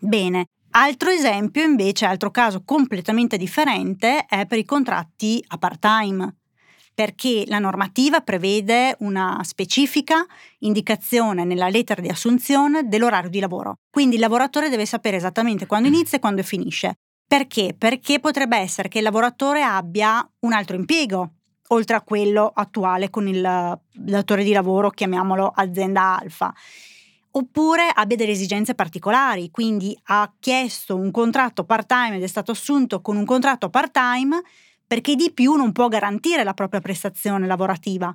Bene, 0.00 0.46
altro 0.70 1.10
esempio 1.10 1.62
invece, 1.62 2.04
altro 2.04 2.32
caso 2.32 2.64
completamente 2.64 3.36
differente 3.36 4.24
è 4.26 4.44
per 4.46 4.58
i 4.58 4.64
contratti 4.64 5.40
a 5.46 5.56
part-time 5.56 6.34
perché 6.92 7.44
la 7.46 7.60
normativa 7.60 8.22
prevede 8.22 8.96
una 9.00 9.38
specifica 9.44 10.26
indicazione 10.60 11.44
nella 11.44 11.68
lettera 11.68 12.02
di 12.02 12.08
assunzione 12.08 12.88
dell'orario 12.88 13.30
di 13.30 13.38
lavoro. 13.38 13.76
Quindi 13.88 14.16
il 14.16 14.20
lavoratore 14.20 14.68
deve 14.68 14.84
sapere 14.84 15.18
esattamente 15.18 15.66
quando 15.66 15.86
inizia 15.86 16.18
e 16.18 16.20
quando 16.20 16.42
finisce. 16.42 16.96
Perché? 17.26 17.74
Perché 17.76 18.20
potrebbe 18.20 18.56
essere 18.56 18.88
che 18.88 18.98
il 18.98 19.04
lavoratore 19.04 19.62
abbia 19.62 20.26
un 20.40 20.52
altro 20.52 20.76
impiego, 20.76 21.30
oltre 21.68 21.96
a 21.96 22.02
quello 22.02 22.50
attuale 22.54 23.10
con 23.10 23.26
il 23.26 23.78
datore 23.92 24.44
di 24.44 24.52
lavoro, 24.52 24.90
chiamiamolo 24.90 25.52
azienda 25.54 26.18
alfa 26.18 26.54
oppure 27.36 27.90
abbia 27.92 28.16
delle 28.16 28.32
esigenze 28.32 28.74
particolari, 28.74 29.50
quindi 29.50 29.96
ha 30.04 30.32
chiesto 30.40 30.96
un 30.96 31.10
contratto 31.10 31.64
part-time 31.64 32.16
ed 32.16 32.22
è 32.22 32.26
stato 32.26 32.50
assunto 32.50 33.02
con 33.02 33.16
un 33.16 33.26
contratto 33.26 33.68
part-time 33.68 34.40
perché 34.86 35.16
di 35.16 35.32
più 35.32 35.54
non 35.54 35.72
può 35.72 35.88
garantire 35.88 36.44
la 36.44 36.54
propria 36.54 36.80
prestazione 36.80 37.46
lavorativa. 37.46 38.14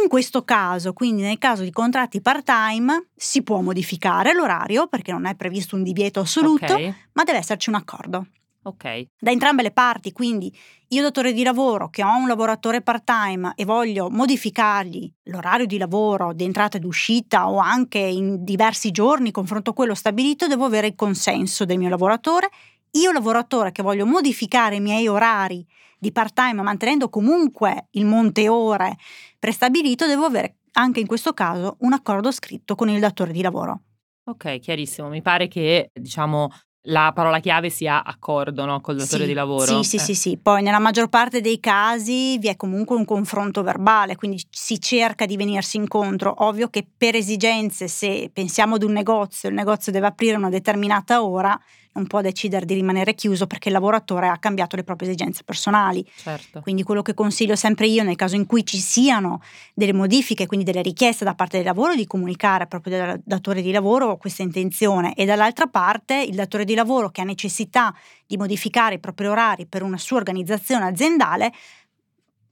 In 0.00 0.08
questo 0.08 0.44
caso, 0.44 0.92
quindi 0.92 1.22
nel 1.22 1.38
caso 1.38 1.62
di 1.62 1.72
contratti 1.72 2.20
part-time, 2.20 3.08
si 3.14 3.42
può 3.42 3.60
modificare 3.60 4.32
l'orario 4.32 4.86
perché 4.86 5.12
non 5.12 5.26
è 5.26 5.34
previsto 5.34 5.76
un 5.76 5.82
divieto 5.82 6.20
assoluto, 6.20 6.72
okay. 6.72 6.94
ma 7.12 7.24
deve 7.24 7.38
esserci 7.38 7.68
un 7.68 7.74
accordo. 7.74 8.26
Ok. 8.66 9.08
Da 9.18 9.30
entrambe 9.30 9.62
le 9.62 9.72
parti, 9.72 10.12
quindi 10.12 10.54
io 10.88 11.02
datore 11.02 11.32
di 11.32 11.42
lavoro 11.42 11.90
che 11.90 12.02
ho 12.02 12.16
un 12.16 12.26
lavoratore 12.26 12.80
part-time 12.80 13.52
e 13.56 13.64
voglio 13.64 14.08
modificargli 14.08 15.12
l'orario 15.24 15.66
di 15.66 15.76
lavoro 15.76 16.32
di 16.32 16.44
entrata 16.44 16.78
ed 16.78 16.84
uscita 16.84 17.50
o 17.50 17.58
anche 17.58 17.98
in 17.98 18.42
diversi 18.42 18.90
giorni 18.90 19.32
confronto 19.32 19.70
a 19.70 19.74
quello 19.74 19.94
stabilito, 19.94 20.46
devo 20.46 20.64
avere 20.64 20.86
il 20.88 20.94
consenso 20.94 21.64
del 21.64 21.78
mio 21.78 21.90
lavoratore. 21.90 22.48
Io 22.92 23.12
lavoratore 23.12 23.70
che 23.70 23.82
voglio 23.82 24.06
modificare 24.06 24.76
i 24.76 24.80
miei 24.80 25.08
orari 25.08 25.66
di 25.98 26.12
part-time 26.12 26.62
mantenendo 26.62 27.08
comunque 27.10 27.88
il 27.92 28.06
monte 28.06 28.48
ore 28.48 28.96
prestabilito, 29.38 30.06
devo 30.06 30.24
avere 30.24 30.56
anche 30.72 31.00
in 31.00 31.06
questo 31.06 31.34
caso 31.34 31.76
un 31.80 31.92
accordo 31.92 32.30
scritto 32.30 32.74
con 32.74 32.88
il 32.88 33.00
datore 33.00 33.32
di 33.32 33.42
lavoro. 33.42 33.80
Ok, 34.24 34.58
chiarissimo. 34.58 35.08
Mi 35.08 35.20
pare 35.20 35.48
che, 35.48 35.90
diciamo, 35.92 36.48
la 36.88 37.12
parola 37.14 37.38
chiave 37.40 37.70
sia 37.70 38.04
accordo 38.04 38.64
no? 38.64 38.80
col 38.80 38.96
datore 38.96 39.22
sì, 39.22 39.28
di 39.28 39.34
lavoro. 39.34 39.82
Sì, 39.82 39.88
sì, 39.88 39.96
eh. 39.96 40.00
sì, 40.00 40.14
sì. 40.14 40.36
Poi 40.36 40.62
nella 40.62 40.78
maggior 40.78 41.08
parte 41.08 41.40
dei 41.40 41.60
casi 41.60 42.38
vi 42.38 42.48
è 42.48 42.56
comunque 42.56 42.96
un 42.96 43.04
confronto 43.04 43.62
verbale, 43.62 44.16
quindi 44.16 44.42
si 44.50 44.80
cerca 44.80 45.26
di 45.26 45.36
venirsi 45.36 45.76
incontro. 45.76 46.34
Ovvio 46.38 46.68
che 46.68 46.86
per 46.96 47.14
esigenze, 47.14 47.88
se 47.88 48.30
pensiamo 48.32 48.74
ad 48.74 48.82
un 48.82 48.92
negozio, 48.92 49.48
il 49.48 49.54
negozio 49.54 49.92
deve 49.92 50.08
aprire 50.08 50.36
una 50.36 50.50
determinata 50.50 51.24
ora, 51.24 51.58
non 51.94 52.06
può 52.06 52.20
decidere 52.20 52.64
di 52.64 52.74
rimanere 52.74 53.14
chiuso 53.14 53.46
perché 53.46 53.68
il 53.68 53.74
lavoratore 53.74 54.28
ha 54.28 54.38
cambiato 54.38 54.76
le 54.76 54.84
proprie 54.84 55.08
esigenze 55.08 55.42
personali. 55.44 56.04
Certo. 56.16 56.60
Quindi 56.60 56.82
quello 56.82 57.02
che 57.02 57.14
consiglio 57.14 57.56
sempre 57.56 57.86
io 57.86 58.02
nel 58.02 58.16
caso 58.16 58.36
in 58.36 58.46
cui 58.46 58.64
ci 58.64 58.78
siano 58.78 59.40
delle 59.74 59.92
modifiche, 59.92 60.46
quindi 60.46 60.64
delle 60.64 60.82
richieste 60.82 61.24
da 61.24 61.34
parte 61.34 61.58
del 61.58 61.66
lavoro, 61.66 61.94
di 61.94 62.06
comunicare 62.06 62.66
proprio 62.66 63.02
al 63.02 63.20
datore 63.24 63.62
di 63.62 63.70
lavoro 63.70 64.16
questa 64.16 64.42
intenzione 64.42 65.14
e 65.14 65.24
dall'altra 65.24 65.66
parte 65.66 66.20
il 66.20 66.34
datore 66.34 66.64
di 66.64 66.74
lavoro 66.74 67.10
che 67.10 67.20
ha 67.20 67.24
necessità 67.24 67.94
di 68.26 68.36
modificare 68.36 68.96
i 68.96 69.00
propri 69.00 69.26
orari 69.26 69.66
per 69.66 69.82
una 69.82 69.98
sua 69.98 70.16
organizzazione 70.16 70.86
aziendale 70.86 71.52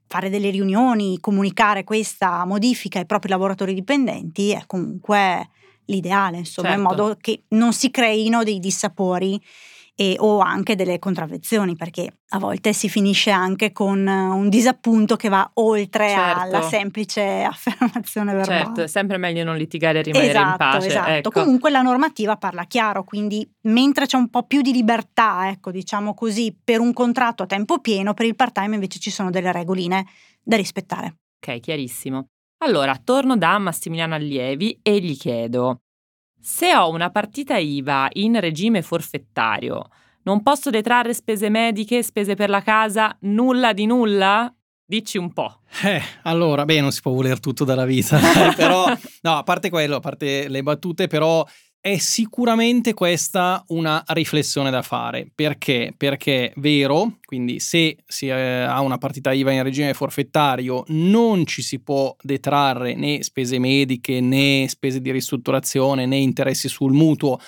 fare 0.06 0.28
delle 0.28 0.50
riunioni, 0.50 1.18
comunicare 1.20 1.84
questa 1.84 2.44
modifica 2.44 2.98
ai 2.98 3.06
propri 3.06 3.30
lavoratori 3.30 3.72
dipendenti 3.72 4.50
è 4.50 4.64
comunque 4.66 5.48
l'ideale, 5.92 6.38
insomma, 6.38 6.70
certo. 6.70 6.82
in 6.82 6.88
modo 6.88 7.16
che 7.20 7.44
non 7.48 7.72
si 7.72 7.90
creino 7.90 8.42
dei 8.42 8.58
dissapori 8.58 9.40
e, 9.94 10.16
o 10.18 10.38
anche 10.40 10.74
delle 10.74 10.98
contravvenzioni, 10.98 11.76
perché 11.76 12.18
a 12.30 12.38
volte 12.38 12.72
si 12.72 12.88
finisce 12.88 13.30
anche 13.30 13.72
con 13.72 14.06
un 14.06 14.48
disappunto 14.48 15.16
che 15.16 15.28
va 15.28 15.48
oltre 15.54 16.08
certo. 16.08 16.40
alla 16.40 16.62
semplice 16.62 17.22
affermazione 17.44 18.32
verbale. 18.32 18.64
Certo, 18.64 18.82
è 18.82 18.86
sempre 18.86 19.18
meglio 19.18 19.44
non 19.44 19.56
litigare 19.56 20.00
e 20.00 20.02
rimanere 20.02 20.30
esatto, 20.30 20.50
in 20.50 20.56
pace. 20.56 20.86
Esatto, 20.86 21.10
ecco. 21.10 21.30
comunque 21.30 21.70
la 21.70 21.82
normativa 21.82 22.36
parla 22.36 22.64
chiaro, 22.64 23.04
quindi 23.04 23.48
mentre 23.62 24.06
c'è 24.06 24.16
un 24.16 24.28
po' 24.28 24.44
più 24.44 24.62
di 24.62 24.72
libertà, 24.72 25.48
ecco, 25.50 25.70
diciamo 25.70 26.14
così, 26.14 26.56
per 26.62 26.80
un 26.80 26.92
contratto 26.92 27.42
a 27.42 27.46
tempo 27.46 27.78
pieno, 27.80 28.14
per 28.14 28.26
il 28.26 28.34
part-time 28.34 28.74
invece 28.74 28.98
ci 28.98 29.10
sono 29.10 29.30
delle 29.30 29.52
regoline 29.52 30.06
da 30.42 30.56
rispettare. 30.56 31.16
Ok, 31.38 31.60
chiarissimo. 31.60 32.28
Allora, 32.64 32.96
torno 33.02 33.36
da 33.36 33.58
Massimiliano 33.58 34.14
Allievi 34.14 34.78
e 34.82 35.00
gli 35.00 35.16
chiedo, 35.16 35.80
se 36.40 36.72
ho 36.76 36.90
una 36.90 37.10
partita 37.10 37.56
IVA 37.56 38.08
in 38.12 38.38
regime 38.38 38.82
forfettario, 38.82 39.88
non 40.22 40.44
posso 40.44 40.70
detrarre 40.70 41.12
spese 41.12 41.48
mediche, 41.48 42.04
spese 42.04 42.36
per 42.36 42.50
la 42.50 42.62
casa, 42.62 43.16
nulla 43.22 43.72
di 43.72 43.84
nulla? 43.84 44.54
Dici 44.84 45.18
un 45.18 45.32
po'. 45.32 45.62
Eh, 45.82 46.00
allora, 46.22 46.64
beh, 46.64 46.80
non 46.80 46.92
si 46.92 47.00
può 47.00 47.10
voler 47.10 47.40
tutto 47.40 47.64
dalla 47.64 47.84
vita, 47.84 48.20
però, 48.54 48.86
no, 49.22 49.36
a 49.36 49.42
parte 49.42 49.68
quello, 49.68 49.96
a 49.96 50.00
parte 50.00 50.46
le 50.46 50.62
battute, 50.62 51.08
però 51.08 51.44
è 51.82 51.98
sicuramente 51.98 52.94
questa 52.94 53.64
una 53.68 54.04
riflessione 54.06 54.70
da 54.70 54.82
fare. 54.82 55.28
Perché? 55.34 55.92
Perché 55.96 56.52
vero, 56.58 57.18
quindi 57.24 57.58
se 57.58 57.96
si 58.06 58.28
eh, 58.28 58.32
ha 58.32 58.80
una 58.80 58.98
partita 58.98 59.32
IVA 59.32 59.50
in 59.50 59.64
regime 59.64 59.92
forfettario 59.92 60.84
non 60.88 61.44
ci 61.44 61.60
si 61.60 61.80
può 61.80 62.14
detrarre 62.22 62.94
né 62.94 63.24
spese 63.24 63.58
mediche 63.58 64.20
né 64.20 64.66
spese 64.68 65.00
di 65.00 65.10
ristrutturazione 65.10 66.06
né 66.06 66.18
interessi 66.18 66.68
sul 66.68 66.92
mutuo, 66.92 67.40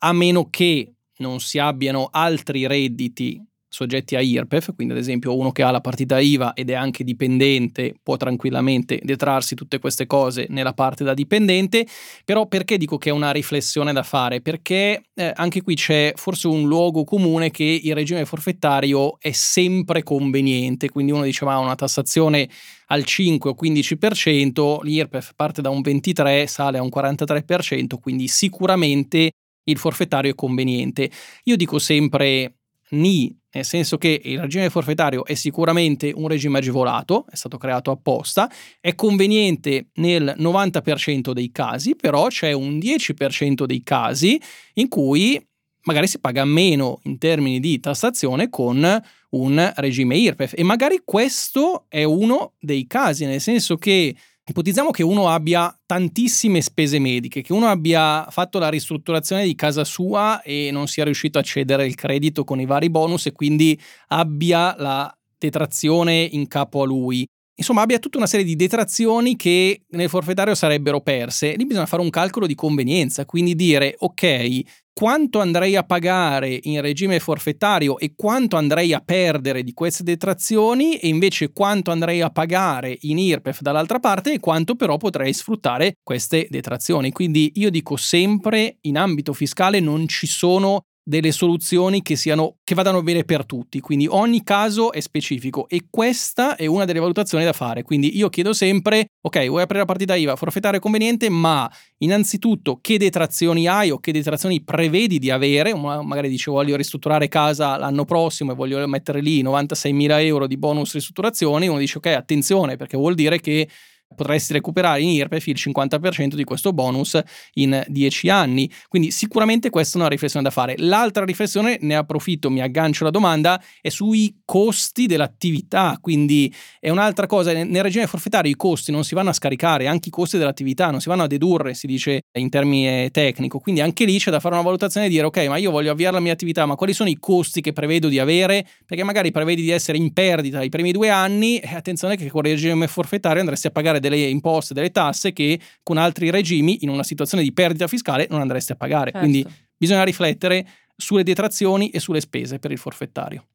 a 0.00 0.12
meno 0.12 0.50
che 0.50 0.94
non 1.18 1.38
si 1.38 1.60
abbiano 1.60 2.08
altri 2.10 2.66
redditi 2.66 3.40
soggetti 3.68 4.16
a 4.16 4.20
IRPEF, 4.20 4.74
quindi 4.74 4.94
ad 4.94 5.00
esempio 5.00 5.36
uno 5.36 5.52
che 5.52 5.62
ha 5.62 5.70
la 5.70 5.80
partita 5.80 6.18
IVA 6.18 6.54
ed 6.54 6.70
è 6.70 6.74
anche 6.74 7.04
dipendente 7.04 7.94
può 8.02 8.16
tranquillamente 8.16 9.00
detrarsi 9.02 9.54
tutte 9.54 9.78
queste 9.78 10.06
cose 10.06 10.46
nella 10.48 10.72
parte 10.72 11.04
da 11.04 11.14
dipendente, 11.14 11.86
però 12.24 12.46
perché 12.46 12.78
dico 12.78 12.96
che 12.98 13.10
è 13.10 13.12
una 13.12 13.32
riflessione 13.32 13.92
da 13.92 14.02
fare? 14.02 14.40
Perché 14.40 15.02
eh, 15.14 15.32
anche 15.34 15.62
qui 15.62 15.74
c'è 15.74 16.12
forse 16.16 16.46
un 16.46 16.66
luogo 16.66 17.04
comune 17.04 17.50
che 17.50 17.80
il 17.82 17.94
regime 17.94 18.24
forfettario 18.24 19.18
è 19.18 19.32
sempre 19.32 20.02
conveniente, 20.02 20.88
quindi 20.88 21.12
uno 21.12 21.24
diceva 21.24 21.58
una 21.58 21.74
tassazione 21.74 22.48
al 22.86 23.04
5 23.04 23.50
o 23.50 23.56
15%, 23.60 24.82
l'IRPEF 24.82 25.32
parte 25.34 25.60
da 25.60 25.70
un 25.70 25.80
23, 25.80 26.46
sale 26.46 26.78
a 26.78 26.82
un 26.82 26.90
43%, 26.94 27.98
quindi 28.00 28.28
sicuramente 28.28 29.32
il 29.64 29.78
forfettario 29.78 30.30
è 30.30 30.34
conveniente. 30.34 31.10
Io 31.44 31.56
dico 31.56 31.78
sempre 31.78 32.54
ni, 32.90 33.36
nel 33.56 33.64
senso 33.64 33.96
che 33.96 34.20
il 34.22 34.40
regime 34.40 34.70
forfettario 34.70 35.24
è 35.24 35.34
sicuramente 35.34 36.12
un 36.14 36.28
regime 36.28 36.58
agevolato, 36.58 37.26
è 37.30 37.36
stato 37.36 37.58
creato 37.58 37.90
apposta, 37.90 38.50
è 38.80 38.94
conveniente 38.94 39.88
nel 39.94 40.34
90% 40.38 41.32
dei 41.32 41.50
casi, 41.50 41.96
però 41.96 42.28
c'è 42.28 42.52
un 42.52 42.78
10% 42.78 43.64
dei 43.64 43.82
casi 43.82 44.40
in 44.74 44.88
cui 44.88 45.42
magari 45.82 46.06
si 46.06 46.18
paga 46.18 46.44
meno 46.44 47.00
in 47.04 47.18
termini 47.18 47.60
di 47.60 47.80
tassazione 47.80 48.48
con 48.48 49.02
un 49.30 49.72
regime 49.76 50.16
IRPEF 50.16 50.52
e 50.56 50.62
magari 50.62 51.02
questo 51.04 51.86
è 51.88 52.02
uno 52.04 52.54
dei 52.58 52.86
casi, 52.86 53.24
nel 53.24 53.40
senso 53.40 53.76
che 53.76 54.14
Ipotizziamo 54.48 54.92
che 54.92 55.02
uno 55.02 55.28
abbia 55.28 55.76
tantissime 55.86 56.60
spese 56.60 57.00
mediche, 57.00 57.42
che 57.42 57.52
uno 57.52 57.66
abbia 57.66 58.24
fatto 58.30 58.60
la 58.60 58.68
ristrutturazione 58.68 59.42
di 59.42 59.56
casa 59.56 59.82
sua 59.82 60.40
e 60.42 60.70
non 60.70 60.86
sia 60.86 61.02
riuscito 61.02 61.40
a 61.40 61.42
cedere 61.42 61.84
il 61.84 61.96
credito 61.96 62.44
con 62.44 62.60
i 62.60 62.64
vari 62.64 62.88
bonus 62.88 63.26
e 63.26 63.32
quindi 63.32 63.76
abbia 64.08 64.76
la 64.78 65.12
detrazione 65.36 66.22
in 66.22 66.46
capo 66.46 66.82
a 66.82 66.86
lui. 66.86 67.26
Insomma, 67.58 67.80
abbia 67.80 67.98
tutta 67.98 68.18
una 68.18 68.26
serie 68.26 68.44
di 68.44 68.54
detrazioni 68.54 69.34
che 69.34 69.82
nel 69.88 70.10
forfettario 70.10 70.54
sarebbero 70.54 71.00
perse. 71.00 71.56
Lì 71.56 71.64
bisogna 71.64 71.86
fare 71.86 72.02
un 72.02 72.10
calcolo 72.10 72.46
di 72.46 72.54
convenienza, 72.54 73.24
quindi 73.24 73.54
dire 73.54 73.94
ok, 73.98 74.60
quanto 74.92 75.40
andrei 75.40 75.74
a 75.74 75.82
pagare 75.82 76.58
in 76.62 76.80
regime 76.82 77.18
forfettario 77.18 77.98
e 77.98 78.12
quanto 78.14 78.56
andrei 78.56 78.92
a 78.92 79.00
perdere 79.00 79.62
di 79.62 79.72
queste 79.72 80.02
detrazioni 80.02 80.96
e 80.96 81.08
invece 81.08 81.52
quanto 81.52 81.90
andrei 81.90 82.20
a 82.20 82.30
pagare 82.30 82.96
in 83.02 83.18
IRPEF 83.18 83.60
dall'altra 83.60 84.00
parte 84.00 84.32
e 84.32 84.40
quanto 84.40 84.74
però 84.74 84.98
potrei 84.98 85.32
sfruttare 85.32 85.96
queste 86.02 86.46
detrazioni. 86.50 87.10
Quindi 87.10 87.52
io 87.56 87.70
dico 87.70 87.96
sempre 87.96 88.76
in 88.82 88.98
ambito 88.98 89.32
fiscale 89.32 89.80
non 89.80 90.08
ci 90.08 90.26
sono 90.26 90.82
delle 91.08 91.30
soluzioni 91.30 92.02
che, 92.02 92.16
siano, 92.16 92.56
che 92.64 92.74
vadano 92.74 93.00
bene 93.00 93.22
per 93.22 93.46
tutti, 93.46 93.78
quindi 93.78 94.08
ogni 94.10 94.42
caso 94.42 94.90
è 94.90 94.98
specifico 94.98 95.68
e 95.68 95.86
questa 95.88 96.56
è 96.56 96.66
una 96.66 96.84
delle 96.84 96.98
valutazioni 96.98 97.44
da 97.44 97.52
fare, 97.52 97.84
quindi 97.84 98.16
io 98.16 98.28
chiedo 98.28 98.52
sempre, 98.52 99.10
ok, 99.20 99.46
vuoi 99.46 99.62
aprire 99.62 99.80
la 99.80 99.84
partita 99.84 100.16
IVA, 100.16 100.34
forfettare 100.34 100.80
conveniente, 100.80 101.28
ma 101.28 101.70
innanzitutto 101.98 102.80
che 102.80 102.98
detrazioni 102.98 103.68
hai 103.68 103.92
o 103.92 104.00
che 104.00 104.10
detrazioni 104.10 104.64
prevedi 104.64 105.20
di 105.20 105.30
avere, 105.30 105.76
magari 105.76 106.28
dice 106.28 106.50
voglio 106.50 106.74
ristrutturare 106.74 107.28
casa 107.28 107.76
l'anno 107.76 108.04
prossimo 108.04 108.50
e 108.50 108.54
voglio 108.56 108.84
mettere 108.88 109.20
lì 109.20 109.42
96 109.42 109.92
mila 109.92 110.20
euro 110.20 110.48
di 110.48 110.56
bonus 110.56 110.92
ristrutturazioni, 110.92 111.68
uno 111.68 111.78
dice 111.78 111.98
ok, 111.98 112.06
attenzione 112.06 112.76
perché 112.76 112.96
vuol 112.96 113.14
dire 113.14 113.38
che 113.38 113.68
potresti 114.14 114.52
recuperare 114.52 115.02
in 115.02 115.10
IRPEF 115.10 115.46
il 115.48 115.56
50% 115.58 116.34
di 116.34 116.44
questo 116.44 116.72
bonus 116.72 117.18
in 117.54 117.84
10 117.86 118.28
anni. 118.28 118.70
Quindi 118.88 119.10
sicuramente 119.10 119.70
questa 119.70 119.98
è 119.98 120.00
una 120.00 120.08
riflessione 120.08 120.44
da 120.44 120.50
fare. 120.50 120.74
L'altra 120.78 121.24
riflessione, 121.24 121.78
ne 121.80 121.96
approfitto, 121.96 122.50
mi 122.50 122.60
aggancio 122.60 123.02
alla 123.02 123.10
domanda, 123.10 123.60
è 123.80 123.88
sui 123.88 124.40
costi 124.44 125.06
dell'attività. 125.06 125.98
Quindi 126.00 126.52
è 126.80 126.90
un'altra 126.90 127.26
cosa, 127.26 127.52
nel 127.52 127.82
regime 127.82 128.06
forfettario 128.06 128.50
i 128.50 128.56
costi 128.56 128.92
non 128.92 129.04
si 129.04 129.14
vanno 129.14 129.30
a 129.30 129.32
scaricare, 129.32 129.86
anche 129.86 130.08
i 130.08 130.12
costi 130.12 130.38
dell'attività 130.38 130.90
non 130.90 131.00
si 131.00 131.08
vanno 131.08 131.24
a 131.24 131.26
dedurre, 131.26 131.74
si 131.74 131.86
dice 131.86 132.22
in 132.38 132.48
termini 132.48 133.10
tecnico. 133.10 133.58
Quindi 133.58 133.80
anche 133.80 134.04
lì 134.04 134.18
c'è 134.18 134.30
da 134.30 134.40
fare 134.40 134.54
una 134.54 134.64
valutazione 134.64 135.06
e 135.06 135.08
dire 135.08 135.26
ok, 135.26 135.46
ma 135.46 135.56
io 135.56 135.70
voglio 135.70 135.90
avviare 135.90 136.14
la 136.14 136.20
mia 136.20 136.32
attività, 136.32 136.64
ma 136.66 136.74
quali 136.74 136.92
sono 136.92 137.08
i 137.08 137.18
costi 137.18 137.60
che 137.60 137.72
prevedo 137.72 138.08
di 138.08 138.18
avere? 138.18 138.66
Perché 138.86 139.04
magari 139.04 139.30
prevedi 139.30 139.62
di 139.62 139.70
essere 139.70 139.98
in 139.98 140.12
perdita 140.12 140.62
i 140.62 140.68
primi 140.68 140.92
due 140.92 141.10
anni 141.10 141.58
e 141.58 141.74
attenzione 141.74 142.16
che 142.16 142.28
con 142.30 142.44
il 142.46 142.52
regime 142.52 142.86
forfettario 142.86 143.40
andresti 143.40 143.66
a 143.66 143.70
pagare 143.70 143.95
pagare 143.96 144.00
delle 144.00 144.28
imposte, 144.28 144.74
delle 144.74 144.90
tasse 144.90 145.32
che 145.32 145.58
con 145.82 145.96
altri 145.96 146.30
regimi 146.30 146.78
in 146.82 146.88
una 146.88 147.02
situazione 147.02 147.42
di 147.42 147.52
perdita 147.52 147.86
fiscale 147.86 148.26
non 148.30 148.40
andreste 148.40 148.74
a 148.74 148.76
pagare. 148.76 149.10
Certo. 149.10 149.18
Quindi 149.18 149.46
bisogna 149.76 150.04
riflettere 150.04 150.66
sulle 150.96 151.22
detrazioni 151.22 151.90
e 151.90 152.00
sulle 152.00 152.20
spese 152.20 152.58
per 152.58 152.70
il 152.70 152.78
forfettario. 152.78 153.46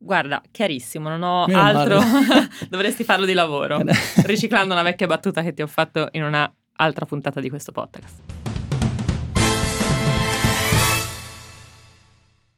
Guarda, 0.00 0.40
chiarissimo, 0.50 1.08
non 1.08 1.22
ho 1.22 1.46
Meno 1.46 1.60
altro. 1.60 2.00
Dovresti 2.68 3.04
farlo 3.04 3.26
di 3.26 3.32
lavoro, 3.32 3.82
riciclando 4.24 4.72
una 4.72 4.82
vecchia 4.82 5.06
battuta 5.06 5.42
che 5.42 5.52
ti 5.52 5.62
ho 5.62 5.66
fatto 5.66 6.08
in 6.12 6.22
un'altra 6.22 7.06
puntata 7.06 7.40
di 7.40 7.48
questo 7.48 7.72
podcast. 7.72 8.36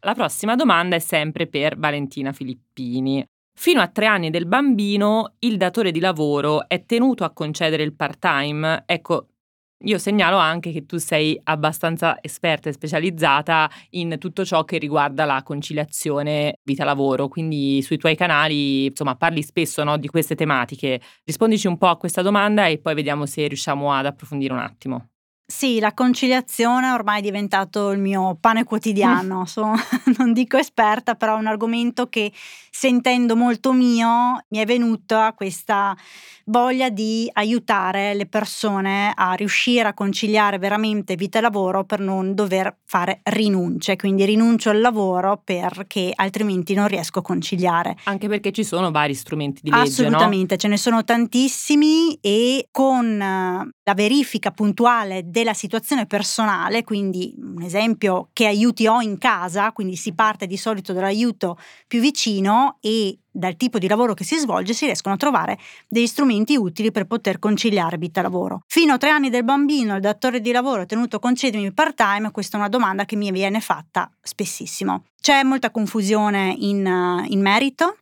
La 0.02 0.14
prossima 0.14 0.54
domanda 0.56 0.96
è 0.96 0.98
sempre 0.98 1.46
per 1.46 1.76
Valentina 1.76 2.32
Filippini. 2.32 3.26
Fino 3.60 3.82
a 3.82 3.88
tre 3.88 4.06
anni 4.06 4.30
del 4.30 4.46
bambino 4.46 5.34
il 5.40 5.58
datore 5.58 5.90
di 5.90 6.00
lavoro 6.00 6.66
è 6.66 6.86
tenuto 6.86 7.24
a 7.24 7.30
concedere 7.30 7.82
il 7.82 7.94
part-time. 7.94 8.84
Ecco, 8.86 9.26
io 9.84 9.98
segnalo 9.98 10.38
anche 10.38 10.72
che 10.72 10.86
tu 10.86 10.96
sei 10.96 11.38
abbastanza 11.44 12.16
esperta 12.22 12.70
e 12.70 12.72
specializzata 12.72 13.70
in 13.90 14.16
tutto 14.18 14.46
ciò 14.46 14.64
che 14.64 14.78
riguarda 14.78 15.26
la 15.26 15.42
conciliazione 15.42 16.54
vita-lavoro, 16.62 17.28
quindi 17.28 17.82
sui 17.82 17.98
tuoi 17.98 18.16
canali 18.16 18.86
insomma 18.86 19.16
parli 19.16 19.42
spesso 19.42 19.84
no, 19.84 19.98
di 19.98 20.08
queste 20.08 20.34
tematiche. 20.34 20.98
Rispondici 21.22 21.66
un 21.66 21.76
po' 21.76 21.88
a 21.88 21.98
questa 21.98 22.22
domanda 22.22 22.66
e 22.66 22.78
poi 22.78 22.94
vediamo 22.94 23.26
se 23.26 23.46
riusciamo 23.46 23.92
ad 23.92 24.06
approfondire 24.06 24.54
un 24.54 24.60
attimo. 24.60 25.10
Sì, 25.50 25.80
la 25.80 25.92
conciliazione 25.92 26.92
ormai 26.92 27.18
è 27.18 27.22
diventato 27.22 27.90
il 27.90 27.98
mio 27.98 28.36
pane 28.40 28.62
quotidiano. 28.62 29.46
Sono, 29.46 29.74
non 30.16 30.32
dico 30.32 30.56
esperta, 30.56 31.16
però 31.16 31.34
è 31.34 31.40
un 31.40 31.48
argomento 31.48 32.08
che 32.08 32.30
sentendo 32.70 33.34
molto 33.34 33.72
mio 33.72 34.44
mi 34.48 34.58
è 34.58 34.64
venuta 34.64 35.32
questa 35.36 35.96
voglia 36.44 36.88
di 36.88 37.28
aiutare 37.32 38.14
le 38.14 38.26
persone 38.26 39.12
a 39.14 39.32
riuscire 39.32 39.88
a 39.88 39.94
conciliare 39.94 40.58
veramente 40.58 41.14
vita 41.14 41.38
e 41.38 41.40
lavoro 41.42 41.84
per 41.84 42.00
non 42.00 42.34
dover 42.34 42.78
fare 42.84 43.20
rinunce. 43.24 43.96
Quindi 43.96 44.24
rinuncio 44.24 44.70
al 44.70 44.80
lavoro 44.80 45.40
perché 45.42 46.12
altrimenti 46.14 46.74
non 46.74 46.86
riesco 46.86 47.18
a 47.18 47.22
conciliare. 47.22 47.96
Anche 48.04 48.28
perché 48.28 48.52
ci 48.52 48.64
sono 48.64 48.90
vari 48.90 49.14
strumenti 49.14 49.62
di 49.64 49.70
legge. 49.70 49.82
Assolutamente, 49.82 50.54
no? 50.54 50.60
ce 50.60 50.68
ne 50.68 50.76
sono 50.76 51.04
tantissimi 51.04 52.18
e 52.20 52.68
con 52.70 53.18
la 53.18 53.94
verifica 53.94 54.50
puntuale 54.50 55.30
della 55.40 55.54
situazione 55.54 56.06
personale, 56.06 56.84
quindi 56.84 57.34
un 57.36 57.62
esempio 57.62 58.28
che 58.32 58.46
aiuti 58.46 58.86
ho 58.86 59.00
in 59.00 59.18
casa, 59.18 59.72
quindi 59.72 59.96
si 59.96 60.12
parte 60.12 60.46
di 60.46 60.56
solito 60.56 60.92
dall'aiuto 60.92 61.58
più 61.86 62.00
vicino 62.00 62.76
e 62.80 63.18
dal 63.30 63.56
tipo 63.56 63.78
di 63.78 63.88
lavoro 63.88 64.12
che 64.12 64.24
si 64.24 64.36
svolge 64.36 64.72
si 64.72 64.86
riescono 64.86 65.14
a 65.14 65.18
trovare 65.18 65.58
degli 65.88 66.06
strumenti 66.06 66.56
utili 66.56 66.90
per 66.90 67.06
poter 67.06 67.38
conciliare 67.38 67.96
vita 67.96 68.20
e 68.20 68.22
lavoro. 68.22 68.62
Fino 68.66 68.94
a 68.94 68.98
tre 68.98 69.10
anni 69.10 69.30
del 69.30 69.44
bambino 69.44 69.94
il 69.94 70.00
datore 70.00 70.40
di 70.40 70.52
lavoro 70.52 70.82
è 70.82 70.86
tenuto 70.86 71.16
a 71.16 71.20
concedermi 71.20 71.72
part 71.72 71.94
time? 71.94 72.30
Questa 72.30 72.56
è 72.56 72.60
una 72.60 72.68
domanda 72.68 73.04
che 73.04 73.16
mi 73.16 73.30
viene 73.30 73.60
fatta 73.60 74.10
spessissimo. 74.20 75.04
C'è 75.20 75.42
molta 75.42 75.70
confusione 75.70 76.54
in, 76.58 77.24
in 77.28 77.40
merito 77.40 77.98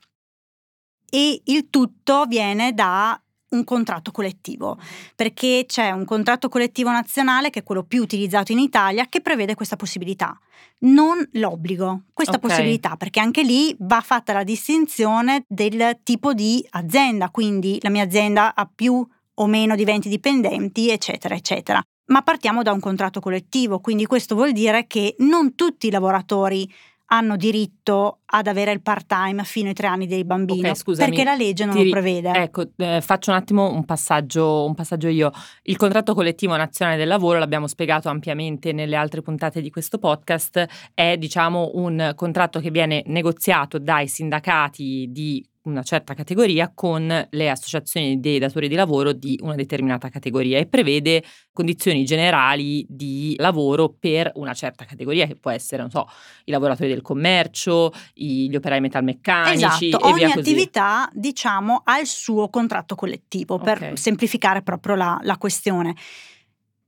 e 1.10 1.40
il 1.44 1.68
tutto 1.70 2.24
viene 2.26 2.72
da 2.72 3.20
un 3.50 3.64
contratto 3.64 4.10
collettivo, 4.10 4.78
perché 5.14 5.64
c'è 5.66 5.90
un 5.90 6.04
contratto 6.04 6.48
collettivo 6.48 6.90
nazionale, 6.90 7.50
che 7.50 7.60
è 7.60 7.62
quello 7.62 7.82
più 7.82 8.02
utilizzato 8.02 8.52
in 8.52 8.58
Italia, 8.58 9.06
che 9.08 9.20
prevede 9.20 9.54
questa 9.54 9.76
possibilità, 9.76 10.38
non 10.80 11.26
l'obbligo, 11.32 12.02
questa 12.12 12.36
okay. 12.36 12.50
possibilità, 12.50 12.96
perché 12.96 13.20
anche 13.20 13.42
lì 13.42 13.74
va 13.80 14.00
fatta 14.00 14.32
la 14.32 14.44
distinzione 14.44 15.44
del 15.48 15.98
tipo 16.02 16.34
di 16.34 16.64
azienda, 16.70 17.30
quindi 17.30 17.78
la 17.82 17.90
mia 17.90 18.04
azienda 18.04 18.54
ha 18.54 18.70
più 18.72 19.06
o 19.40 19.46
meno 19.46 19.74
di 19.76 19.84
20 19.84 20.08
dipendenti, 20.08 20.90
eccetera, 20.90 21.34
eccetera. 21.34 21.80
Ma 22.06 22.22
partiamo 22.22 22.62
da 22.62 22.72
un 22.72 22.80
contratto 22.80 23.20
collettivo, 23.20 23.80
quindi 23.80 24.06
questo 24.06 24.34
vuol 24.34 24.52
dire 24.52 24.86
che 24.86 25.14
non 25.18 25.54
tutti 25.54 25.88
i 25.88 25.90
lavoratori 25.90 26.68
hanno 27.10 27.36
diritto 27.36 28.20
ad 28.26 28.46
avere 28.46 28.72
il 28.72 28.82
part-time 28.82 29.44
fino 29.44 29.68
ai 29.68 29.74
tre 29.74 29.86
anni 29.86 30.06
dei 30.06 30.24
bambini, 30.24 30.60
okay, 30.60 30.74
scusami, 30.74 31.08
perché 31.08 31.24
la 31.24 31.34
legge 31.34 31.64
non 31.64 31.74
ti, 31.74 31.84
lo 31.84 31.90
prevede. 31.90 32.32
Ecco, 32.32 32.68
eh, 32.76 33.00
faccio 33.00 33.30
un 33.30 33.36
attimo 33.36 33.72
un 33.72 33.84
passaggio, 33.84 34.64
un 34.64 34.74
passaggio 34.74 35.08
io. 35.08 35.30
Il 35.62 35.76
contratto 35.76 36.14
collettivo 36.14 36.56
nazionale 36.56 36.98
del 36.98 37.08
lavoro, 37.08 37.38
l'abbiamo 37.38 37.66
spiegato 37.66 38.08
ampiamente 38.08 38.72
nelle 38.72 38.96
altre 38.96 39.22
puntate 39.22 39.62
di 39.62 39.70
questo 39.70 39.98
podcast, 39.98 40.66
è 40.92 41.16
diciamo 41.16 41.70
un 41.74 42.12
contratto 42.14 42.60
che 42.60 42.70
viene 42.70 43.02
negoziato 43.06 43.78
dai 43.78 44.06
sindacati 44.06 45.06
di 45.10 45.46
una 45.70 45.82
certa 45.82 46.14
categoria 46.14 46.72
con 46.74 47.26
le 47.30 47.50
associazioni 47.50 48.20
dei 48.20 48.38
datori 48.38 48.68
di 48.68 48.74
lavoro 48.74 49.12
di 49.12 49.38
una 49.42 49.54
determinata 49.54 50.08
categoria 50.08 50.58
e 50.58 50.66
prevede 50.66 51.22
condizioni 51.52 52.04
generali 52.04 52.86
di 52.88 53.34
lavoro 53.38 53.94
per 53.98 54.30
una 54.34 54.54
certa 54.54 54.84
categoria 54.84 55.26
che 55.26 55.36
può 55.36 55.50
essere, 55.50 55.82
non 55.82 55.90
so, 55.90 56.08
i 56.44 56.50
lavoratori 56.50 56.88
del 56.88 57.02
commercio, 57.02 57.92
gli 58.14 58.54
operai 58.54 58.80
metalmeccanici 58.80 59.88
esatto, 59.88 60.06
ogni 60.06 60.24
attività, 60.24 61.08
diciamo, 61.12 61.82
ha 61.84 61.98
il 61.98 62.06
suo 62.06 62.48
contratto 62.48 62.94
collettivo 62.94 63.58
per 63.58 63.76
okay. 63.76 63.96
semplificare 63.96 64.62
proprio 64.62 64.94
la, 64.94 65.18
la 65.22 65.36
questione. 65.36 65.94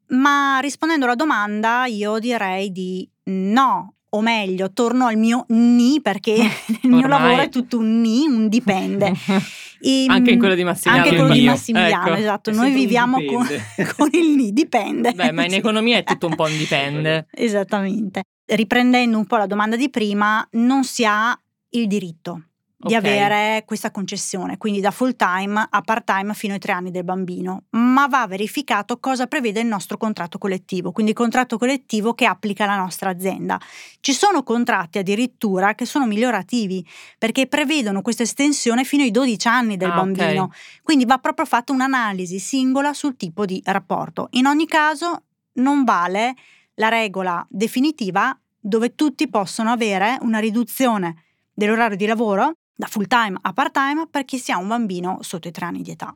Ma 0.09 0.59
rispondendo 0.61 1.05
alla 1.05 1.15
domanda, 1.15 1.87
io 1.87 2.19
direi 2.19 2.73
di 2.73 3.09
no, 3.25 3.95
o 4.11 4.21
meglio, 4.21 4.73
torno 4.73 5.07
al 5.07 5.17
mio 5.17 5.45
ni 5.49 6.01
perché 6.01 6.35
il 6.83 6.91
mio 6.91 7.07
lavoro 7.07 7.43
è 7.43 7.49
tutto 7.49 7.79
un 7.79 8.01
ni, 8.01 8.27
un 8.27 8.49
dipende. 8.49 9.13
E, 9.83 10.05
anche 10.09 10.33
in 10.33 10.39
quello 10.39 10.55
di 10.55 10.63
Massimiliano. 10.63 11.09
Anche 11.09 11.17
quello 11.17 11.33
di 11.33 11.47
Massimiliano, 11.47 12.09
ecco. 12.09 12.19
esatto. 12.19 12.51
Noi 12.51 12.71
viviamo 12.71 13.17
con, 13.25 13.47
con, 13.97 14.11
il 14.13 14.37
ni, 14.37 14.53
dipende. 14.53 15.13
Beh, 15.13 15.33
ma 15.33 15.47
in 15.47 15.55
economia 15.55 15.97
è 15.97 16.05
tutto 16.05 16.27
un 16.27 16.35
po' 16.35 16.43
un 16.43 16.55
dipende. 16.59 17.29
Esattamente. 17.31 18.25
Riprendendo 18.45 19.17
un 19.17 19.25
po' 19.25 19.39
la 19.39 19.47
domanda 19.47 19.77
di 19.77 19.89
prima, 19.89 20.47
non 20.51 20.85
si 20.85 21.07
ha 21.07 21.35
il 21.71 21.87
diritto 21.87 22.50
di 22.83 22.95
okay. 22.95 23.19
avere 23.19 23.65
questa 23.67 23.91
concessione, 23.91 24.57
quindi 24.57 24.81
da 24.81 24.91
full 24.91 25.15
time 25.15 25.67
a 25.69 25.81
part 25.83 26.05
time 26.05 26.33
fino 26.33 26.55
ai 26.55 26.59
tre 26.59 26.73
anni 26.73 26.91
del 26.91 27.05
bambino, 27.05 27.65
ma 27.71 28.07
va 28.07 28.27
verificato 28.27 28.99
cosa 28.99 29.27
prevede 29.27 29.61
il 29.61 29.67
nostro 29.67 29.99
contratto 29.99 30.39
collettivo, 30.39 30.91
quindi 30.91 31.13
il 31.13 31.19
contratto 31.19 31.59
collettivo 31.59 32.15
che 32.15 32.25
applica 32.25 32.65
la 32.65 32.77
nostra 32.77 33.11
azienda. 33.11 33.61
Ci 34.01 34.15
sono 34.15 34.43
contratti 34.43 34.97
addirittura 34.97 35.75
che 35.75 35.85
sono 35.85 36.07
migliorativi 36.07 36.87
perché 37.19 37.47
prevedono 37.47 38.01
questa 38.01 38.23
estensione 38.23 38.85
fino 38.85 39.03
ai 39.03 39.11
12 39.11 39.47
anni 39.47 39.77
del 39.77 39.91
ah, 39.91 39.97
bambino, 39.97 40.45
okay. 40.45 40.59
quindi 40.83 41.05
va 41.05 41.19
proprio 41.19 41.45
fatta 41.45 41.73
un'analisi 41.73 42.39
singola 42.39 42.95
sul 42.95 43.17
tipo 43.17 43.45
di 43.45 43.61
rapporto. 43.67 44.29
In 44.33 44.47
ogni 44.47 44.67
caso 44.67 45.25
non 45.55 45.85
vale 45.85 46.35
la 46.77 46.89
regola 46.89 47.47
definitiva 47.51 48.35
dove 48.59 48.95
tutti 48.95 49.29
possono 49.29 49.71
avere 49.71 50.17
una 50.23 50.39
riduzione 50.39 51.25
dell'orario 51.53 51.97
di 51.97 52.07
lavoro 52.07 52.55
da 52.81 52.87
full 52.87 53.07
time 53.07 53.37
a 53.43 53.53
part 53.53 53.73
time 53.73 54.09
per 54.11 54.25
chi 54.25 54.39
si 54.39 54.51
ha 54.51 54.57
un 54.57 54.67
bambino 54.67 55.19
sotto 55.21 55.49
i 55.49 55.51
tre 55.51 55.67
anni 55.67 55.83
di 55.83 55.91
età. 55.91 56.15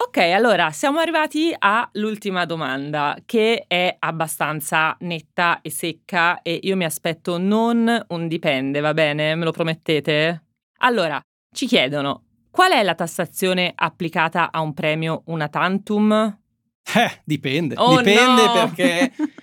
Ok, 0.00 0.16
allora 0.18 0.70
siamo 0.70 1.00
arrivati 1.00 1.52
all'ultima 1.58 2.44
domanda 2.44 3.18
che 3.26 3.64
è 3.66 3.96
abbastanza 3.98 4.96
netta 5.00 5.60
e 5.60 5.70
secca 5.70 6.40
e 6.42 6.60
io 6.62 6.76
mi 6.76 6.84
aspetto 6.84 7.36
non 7.36 8.04
un 8.08 8.28
dipende, 8.28 8.78
va 8.78 8.94
bene? 8.94 9.34
Me 9.34 9.44
lo 9.44 9.50
promettete? 9.50 10.44
Allora, 10.78 11.20
ci 11.52 11.66
chiedono 11.66 12.22
qual 12.48 12.72
è 12.72 12.82
la 12.84 12.94
tassazione 12.94 13.72
applicata 13.74 14.52
a 14.52 14.60
un 14.60 14.72
premio 14.72 15.22
una 15.26 15.48
tantum? 15.48 16.38
Eh, 16.94 17.20
dipende. 17.24 17.74
Oh, 17.76 17.96
dipende 17.98 18.44
no! 18.44 18.52
perché... 18.52 19.12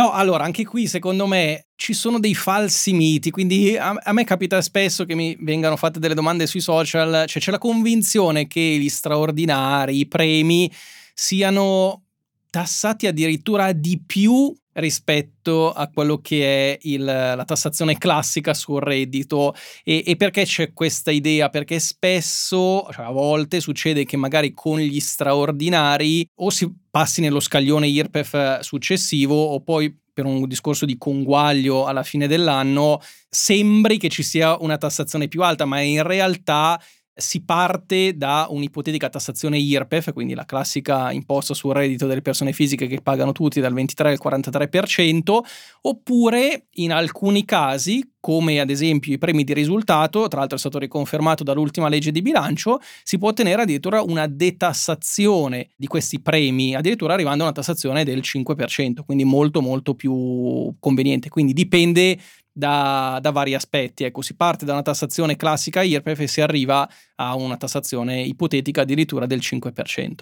No, 0.00 0.12
allora, 0.12 0.44
anche 0.44 0.64
qui 0.64 0.86
secondo 0.86 1.26
me 1.26 1.66
ci 1.76 1.92
sono 1.92 2.18
dei 2.18 2.34
falsi 2.34 2.94
miti, 2.94 3.30
quindi 3.30 3.76
a, 3.76 3.90
a, 3.90 4.14
me 4.14 4.24
capita 4.24 4.62
spesso 4.62 5.04
che 5.04 5.14
mi 5.14 5.36
vengano 5.40 5.76
fatte 5.76 5.98
delle 5.98 6.14
domande 6.14 6.46
sui 6.46 6.62
social, 6.62 7.26
cioè 7.26 7.42
c'è 7.42 7.50
la 7.50 7.58
convinzione 7.58 8.46
che 8.46 8.62
gli 8.62 8.88
straordinari, 8.88 9.98
i 9.98 10.08
premi 10.08 10.72
siano 11.12 12.04
tassati 12.48 13.08
addirittura 13.08 13.72
di 13.72 14.00
più 14.04 14.50
rispetto 14.74 15.72
a 15.72 15.88
quello 15.88 16.18
che 16.18 16.72
è 16.72 16.78
il, 16.82 17.04
la 17.04 17.44
tassazione 17.44 17.98
classica 17.98 18.54
sul 18.54 18.80
reddito 18.80 19.54
e, 19.82 20.04
e, 20.06 20.16
perché 20.16 20.44
c'è 20.44 20.72
questa 20.72 21.10
idea? 21.10 21.48
Perché 21.48 21.78
spesso, 21.80 22.86
cioè 22.92 23.06
a 23.06 23.10
volte 23.10 23.60
succede 23.60 24.04
che 24.04 24.16
magari 24.16 24.52
con 24.52 24.78
gli 24.78 25.00
straordinari 25.00 26.26
o 26.36 26.50
si 26.50 26.72
passi 26.90 27.20
nello 27.20 27.40
scaglione 27.40 27.88
IRPEF 27.88 28.60
successivo 28.60 29.34
o 29.34 29.60
poi 29.60 29.96
per 30.12 30.24
un 30.24 30.46
discorso 30.46 30.84
di 30.84 30.98
conguaglio 30.98 31.86
alla 31.86 32.02
fine 32.02 32.26
dell'anno 32.26 33.00
sembri 33.28 33.96
che 33.96 34.08
ci 34.08 34.22
sia 34.22 34.56
una 34.60 34.76
tassazione 34.76 35.28
più 35.28 35.42
alta, 35.42 35.64
ma 35.64 35.80
in 35.80 36.02
realtà 36.02 36.80
si 37.14 37.42
parte 37.44 38.16
da 38.16 38.46
un'ipotetica 38.48 39.08
tassazione 39.08 39.58
IRPEF, 39.58 40.12
quindi 40.12 40.34
la 40.34 40.44
classica 40.44 41.12
imposta 41.12 41.54
sul 41.54 41.74
reddito 41.74 42.06
delle 42.06 42.22
persone 42.22 42.52
fisiche 42.52 42.86
che 42.86 43.00
pagano 43.02 43.32
tutti 43.32 43.60
dal 43.60 43.74
23 43.74 44.10
al 44.10 44.18
43%, 44.22 45.38
oppure 45.82 46.66
in 46.74 46.92
alcuni 46.92 47.44
casi, 47.44 48.12
come 48.20 48.60
ad 48.60 48.70
esempio 48.70 49.12
i 49.12 49.18
premi 49.18 49.44
di 49.44 49.54
risultato, 49.54 50.28
tra 50.28 50.40
l'altro 50.40 50.56
è 50.56 50.60
stato 50.60 50.78
riconfermato 50.78 51.42
dall'ultima 51.42 51.88
legge 51.88 52.10
di 52.10 52.22
bilancio, 52.22 52.78
si 53.02 53.18
può 53.18 53.28
ottenere 53.28 53.62
addirittura 53.62 54.02
una 54.02 54.26
detassazione 54.26 55.70
di 55.76 55.86
questi 55.86 56.20
premi, 56.20 56.74
addirittura 56.74 57.14
arrivando 57.14 57.42
a 57.42 57.46
una 57.46 57.54
tassazione 57.54 58.04
del 58.04 58.20
5%, 58.20 59.04
quindi 59.04 59.24
molto 59.24 59.60
molto 59.60 59.94
più 59.94 60.74
conveniente. 60.78 61.28
Quindi 61.28 61.52
dipende 61.52 62.18
da, 62.52 63.18
da, 63.20 63.30
vari 63.30 63.54
aspetti. 63.54 64.04
Ecco, 64.04 64.22
si 64.22 64.34
parte 64.34 64.64
da 64.64 64.72
una 64.72 64.82
tassazione 64.82 65.36
classica 65.36 65.82
IRPEF 65.82 66.20
e 66.20 66.26
si 66.26 66.40
arriva 66.40 66.88
a 67.16 67.34
una 67.34 67.56
tassazione 67.56 68.20
ipotetica 68.22 68.82
addirittura 68.82 69.26
del 69.26 69.40
5%. 69.40 70.14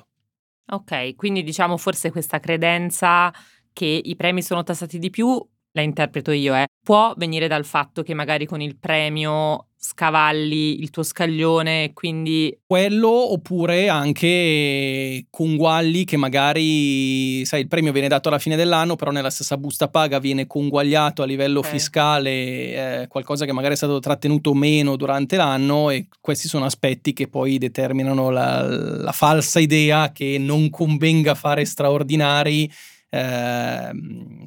Ok, 0.71 1.15
quindi 1.17 1.43
diciamo 1.43 1.77
forse 1.77 2.11
questa 2.11 2.41
credenza 2.41 3.33
che 3.73 4.01
i 4.05 4.17
premi 4.17 4.43
sono 4.43 4.63
tassati 4.63 4.99
di 4.99 5.09
più, 5.09 5.43
la 5.79 5.83
interpreto 5.83 6.31
io, 6.31 6.55
eh, 6.55 6.67
può 6.83 7.15
venire 7.17 7.49
dal 7.49 7.65
fatto 7.65 8.03
che 8.03 8.15
magari 8.15 8.47
con 8.47 8.61
il 8.61 8.77
premio 8.77 9.69
scavalli 9.81 10.81
il 10.81 10.91
tuo 10.91 11.05
scaglione 11.05 11.85
e 11.85 11.93
quindi... 11.93 12.57
Quello 12.67 13.33
oppure 13.33 13.89
anche 13.89 15.27
conguagli 15.31 16.05
che 16.05 16.17
magari, 16.17 17.45
sai, 17.47 17.61
il 17.61 17.69
premio 17.69 17.93
viene 17.93 18.09
dato 18.09 18.29
alla 18.29 18.41
fine 18.41 18.57
dell'anno, 18.57 18.97
però 18.97 19.13
nella 19.13 19.31
stessa 19.31 19.57
busta 19.57 19.89
paga 19.89 20.19
viene 20.19 20.47
conguagliato 20.47 21.23
a 21.23 21.27
livello 21.27 21.61
okay. 21.61 21.71
fiscale 21.71 22.31
eh, 22.31 23.07
qualcosa 23.09 23.45
che 23.45 23.53
magari 23.53 23.75
è 23.75 23.77
stato 23.77 24.01
trattenuto 24.01 24.53
meno 24.53 24.97
durante 24.97 25.37
l'anno 25.37 25.91
e 25.91 26.09
questi 26.21 26.49
sono 26.49 26.65
aspetti 26.65 27.13
che 27.13 27.29
poi 27.29 27.57
determinano 27.59 28.31
la, 28.31 28.63
la 28.63 29.13
falsa 29.13 29.61
idea 29.61 30.11
che 30.11 30.39
non 30.39 30.71
convenga 30.71 31.35
fare 31.35 31.65
straordinari 31.65 32.71
eh, 33.11 33.91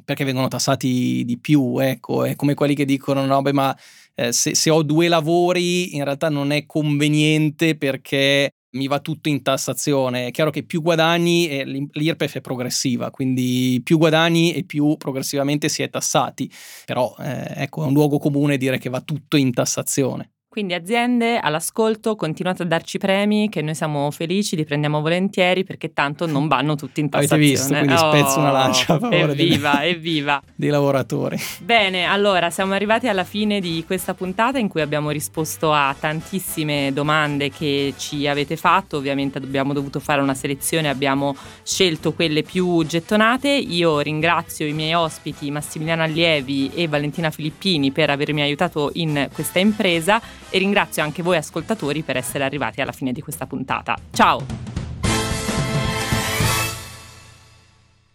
perché 0.04 0.24
vengono 0.24 0.48
tassati 0.48 1.24
di 1.24 1.38
più, 1.38 1.78
ecco, 1.78 2.24
è 2.24 2.36
come 2.36 2.54
quelli 2.54 2.74
che 2.74 2.84
dicono 2.84 3.24
no, 3.24 3.42
beh, 3.42 3.52
ma 3.52 3.76
eh, 4.14 4.32
se, 4.32 4.54
se 4.54 4.70
ho 4.70 4.82
due 4.82 5.08
lavori 5.08 5.94
in 5.96 6.04
realtà 6.04 6.28
non 6.28 6.52
è 6.52 6.66
conveniente 6.66 7.76
perché 7.76 8.54
mi 8.72 8.86
va 8.86 9.00
tutto 9.00 9.28
in 9.28 9.42
tassazione. 9.42 10.28
È 10.28 10.30
chiaro 10.30 10.50
che 10.50 10.64
più 10.64 10.82
guadagni, 10.82 11.48
eh, 11.48 11.64
l'IRPEF 11.92 12.36
è 12.36 12.40
progressiva, 12.40 13.10
quindi 13.10 13.80
più 13.82 13.98
guadagni 13.98 14.52
e 14.54 14.64
più 14.64 14.96
progressivamente 14.96 15.68
si 15.68 15.82
è 15.82 15.90
tassati. 15.90 16.50
Però 16.84 17.14
eh, 17.18 17.62
ecco, 17.62 17.82
è 17.84 17.86
un 17.86 17.92
luogo 17.92 18.18
comune 18.18 18.56
dire 18.56 18.78
che 18.78 18.88
va 18.88 19.00
tutto 19.00 19.36
in 19.36 19.52
tassazione. 19.52 20.31
Quindi 20.52 20.74
aziende 20.74 21.38
all'ascolto, 21.38 22.14
continuate 22.14 22.64
a 22.64 22.66
darci 22.66 22.98
premi 22.98 23.48
che 23.48 23.62
noi 23.62 23.74
siamo 23.74 24.10
felici, 24.10 24.54
li 24.54 24.66
prendiamo 24.66 25.00
volentieri 25.00 25.64
perché 25.64 25.94
tanto 25.94 26.26
non 26.26 26.46
vanno 26.46 26.74
tutti 26.74 27.00
in 27.00 27.08
tassazione. 27.08 27.42
Avete 27.42 27.56
visto, 27.56 27.74
quindi 27.74 27.94
oh, 27.94 28.10
spezzo 28.10 28.38
una 28.38 28.50
lancia 28.50 28.92
a 28.92 28.98
favore 28.98 29.32
evviva, 29.32 29.76
dei, 29.78 29.90
evviva. 29.92 30.42
dei 30.54 30.68
lavoratori. 30.68 31.38
Bene, 31.60 32.04
allora 32.04 32.50
siamo 32.50 32.74
arrivati 32.74 33.08
alla 33.08 33.24
fine 33.24 33.60
di 33.60 33.82
questa 33.86 34.12
puntata 34.12 34.58
in 34.58 34.68
cui 34.68 34.82
abbiamo 34.82 35.08
risposto 35.08 35.72
a 35.72 35.96
tantissime 35.98 36.92
domande 36.92 37.48
che 37.48 37.94
ci 37.96 38.26
avete 38.26 38.58
fatto, 38.58 38.98
ovviamente 38.98 39.38
abbiamo 39.38 39.72
dovuto 39.72 40.00
fare 40.00 40.20
una 40.20 40.34
selezione, 40.34 40.90
abbiamo 40.90 41.34
scelto 41.62 42.12
quelle 42.12 42.42
più 42.42 42.84
gettonate. 42.84 43.48
Io 43.48 44.00
ringrazio 44.00 44.66
i 44.66 44.74
miei 44.74 44.92
ospiti 44.92 45.50
Massimiliano 45.50 46.02
Allievi 46.02 46.72
e 46.74 46.88
Valentina 46.88 47.30
Filippini 47.30 47.90
per 47.90 48.10
avermi 48.10 48.42
aiutato 48.42 48.90
in 48.92 49.30
questa 49.32 49.58
impresa 49.58 50.20
e 50.52 50.58
ringrazio 50.58 51.02
anche 51.02 51.22
voi 51.22 51.38
ascoltatori 51.38 52.02
per 52.02 52.18
essere 52.18 52.44
arrivati 52.44 52.82
alla 52.82 52.92
fine 52.92 53.10
di 53.12 53.22
questa 53.22 53.46
puntata. 53.46 53.96
Ciao! 54.12 54.44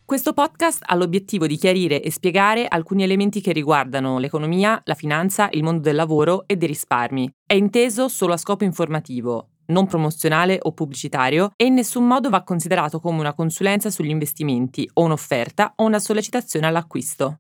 Questo 0.06 0.32
podcast 0.32 0.84
ha 0.86 0.96
l'obiettivo 0.96 1.48
di 1.48 1.58
chiarire 1.58 2.02
e 2.02 2.12
spiegare 2.12 2.66
alcuni 2.66 3.04
elementi 3.04 3.42
che 3.42 3.52
riguardano 3.52 4.20
l'economia, 4.20 4.80
la 4.86 4.94
finanza, 4.94 5.50
il 5.52 5.64
mondo 5.64 5.82
del 5.82 5.96
lavoro 5.96 6.44
e 6.48 6.56
dei 6.56 6.70
risparmi. 6.70 7.30
È 7.46 7.56
inteso 7.56 8.08
solo 8.08 8.32
a 8.32 8.38
scopo 8.38 8.64
informativo, 8.64 9.50
non 9.66 9.86
promozionale 9.86 10.60
o 10.62 10.72
pubblicitario 10.72 11.52
e 11.58 11.66
in 11.66 11.74
nessun 11.74 12.08
modo 12.08 12.30
va 12.30 12.44
considerato 12.44 13.02
come 13.02 13.20
una 13.20 13.34
consulenza 13.34 13.90
sugli 13.90 14.10
investimenti 14.10 14.90
o 14.94 15.04
un'offerta 15.04 15.74
o 15.76 15.84
una 15.84 16.00
sollecitazione 16.00 16.68
all'acquisto. 16.68 17.36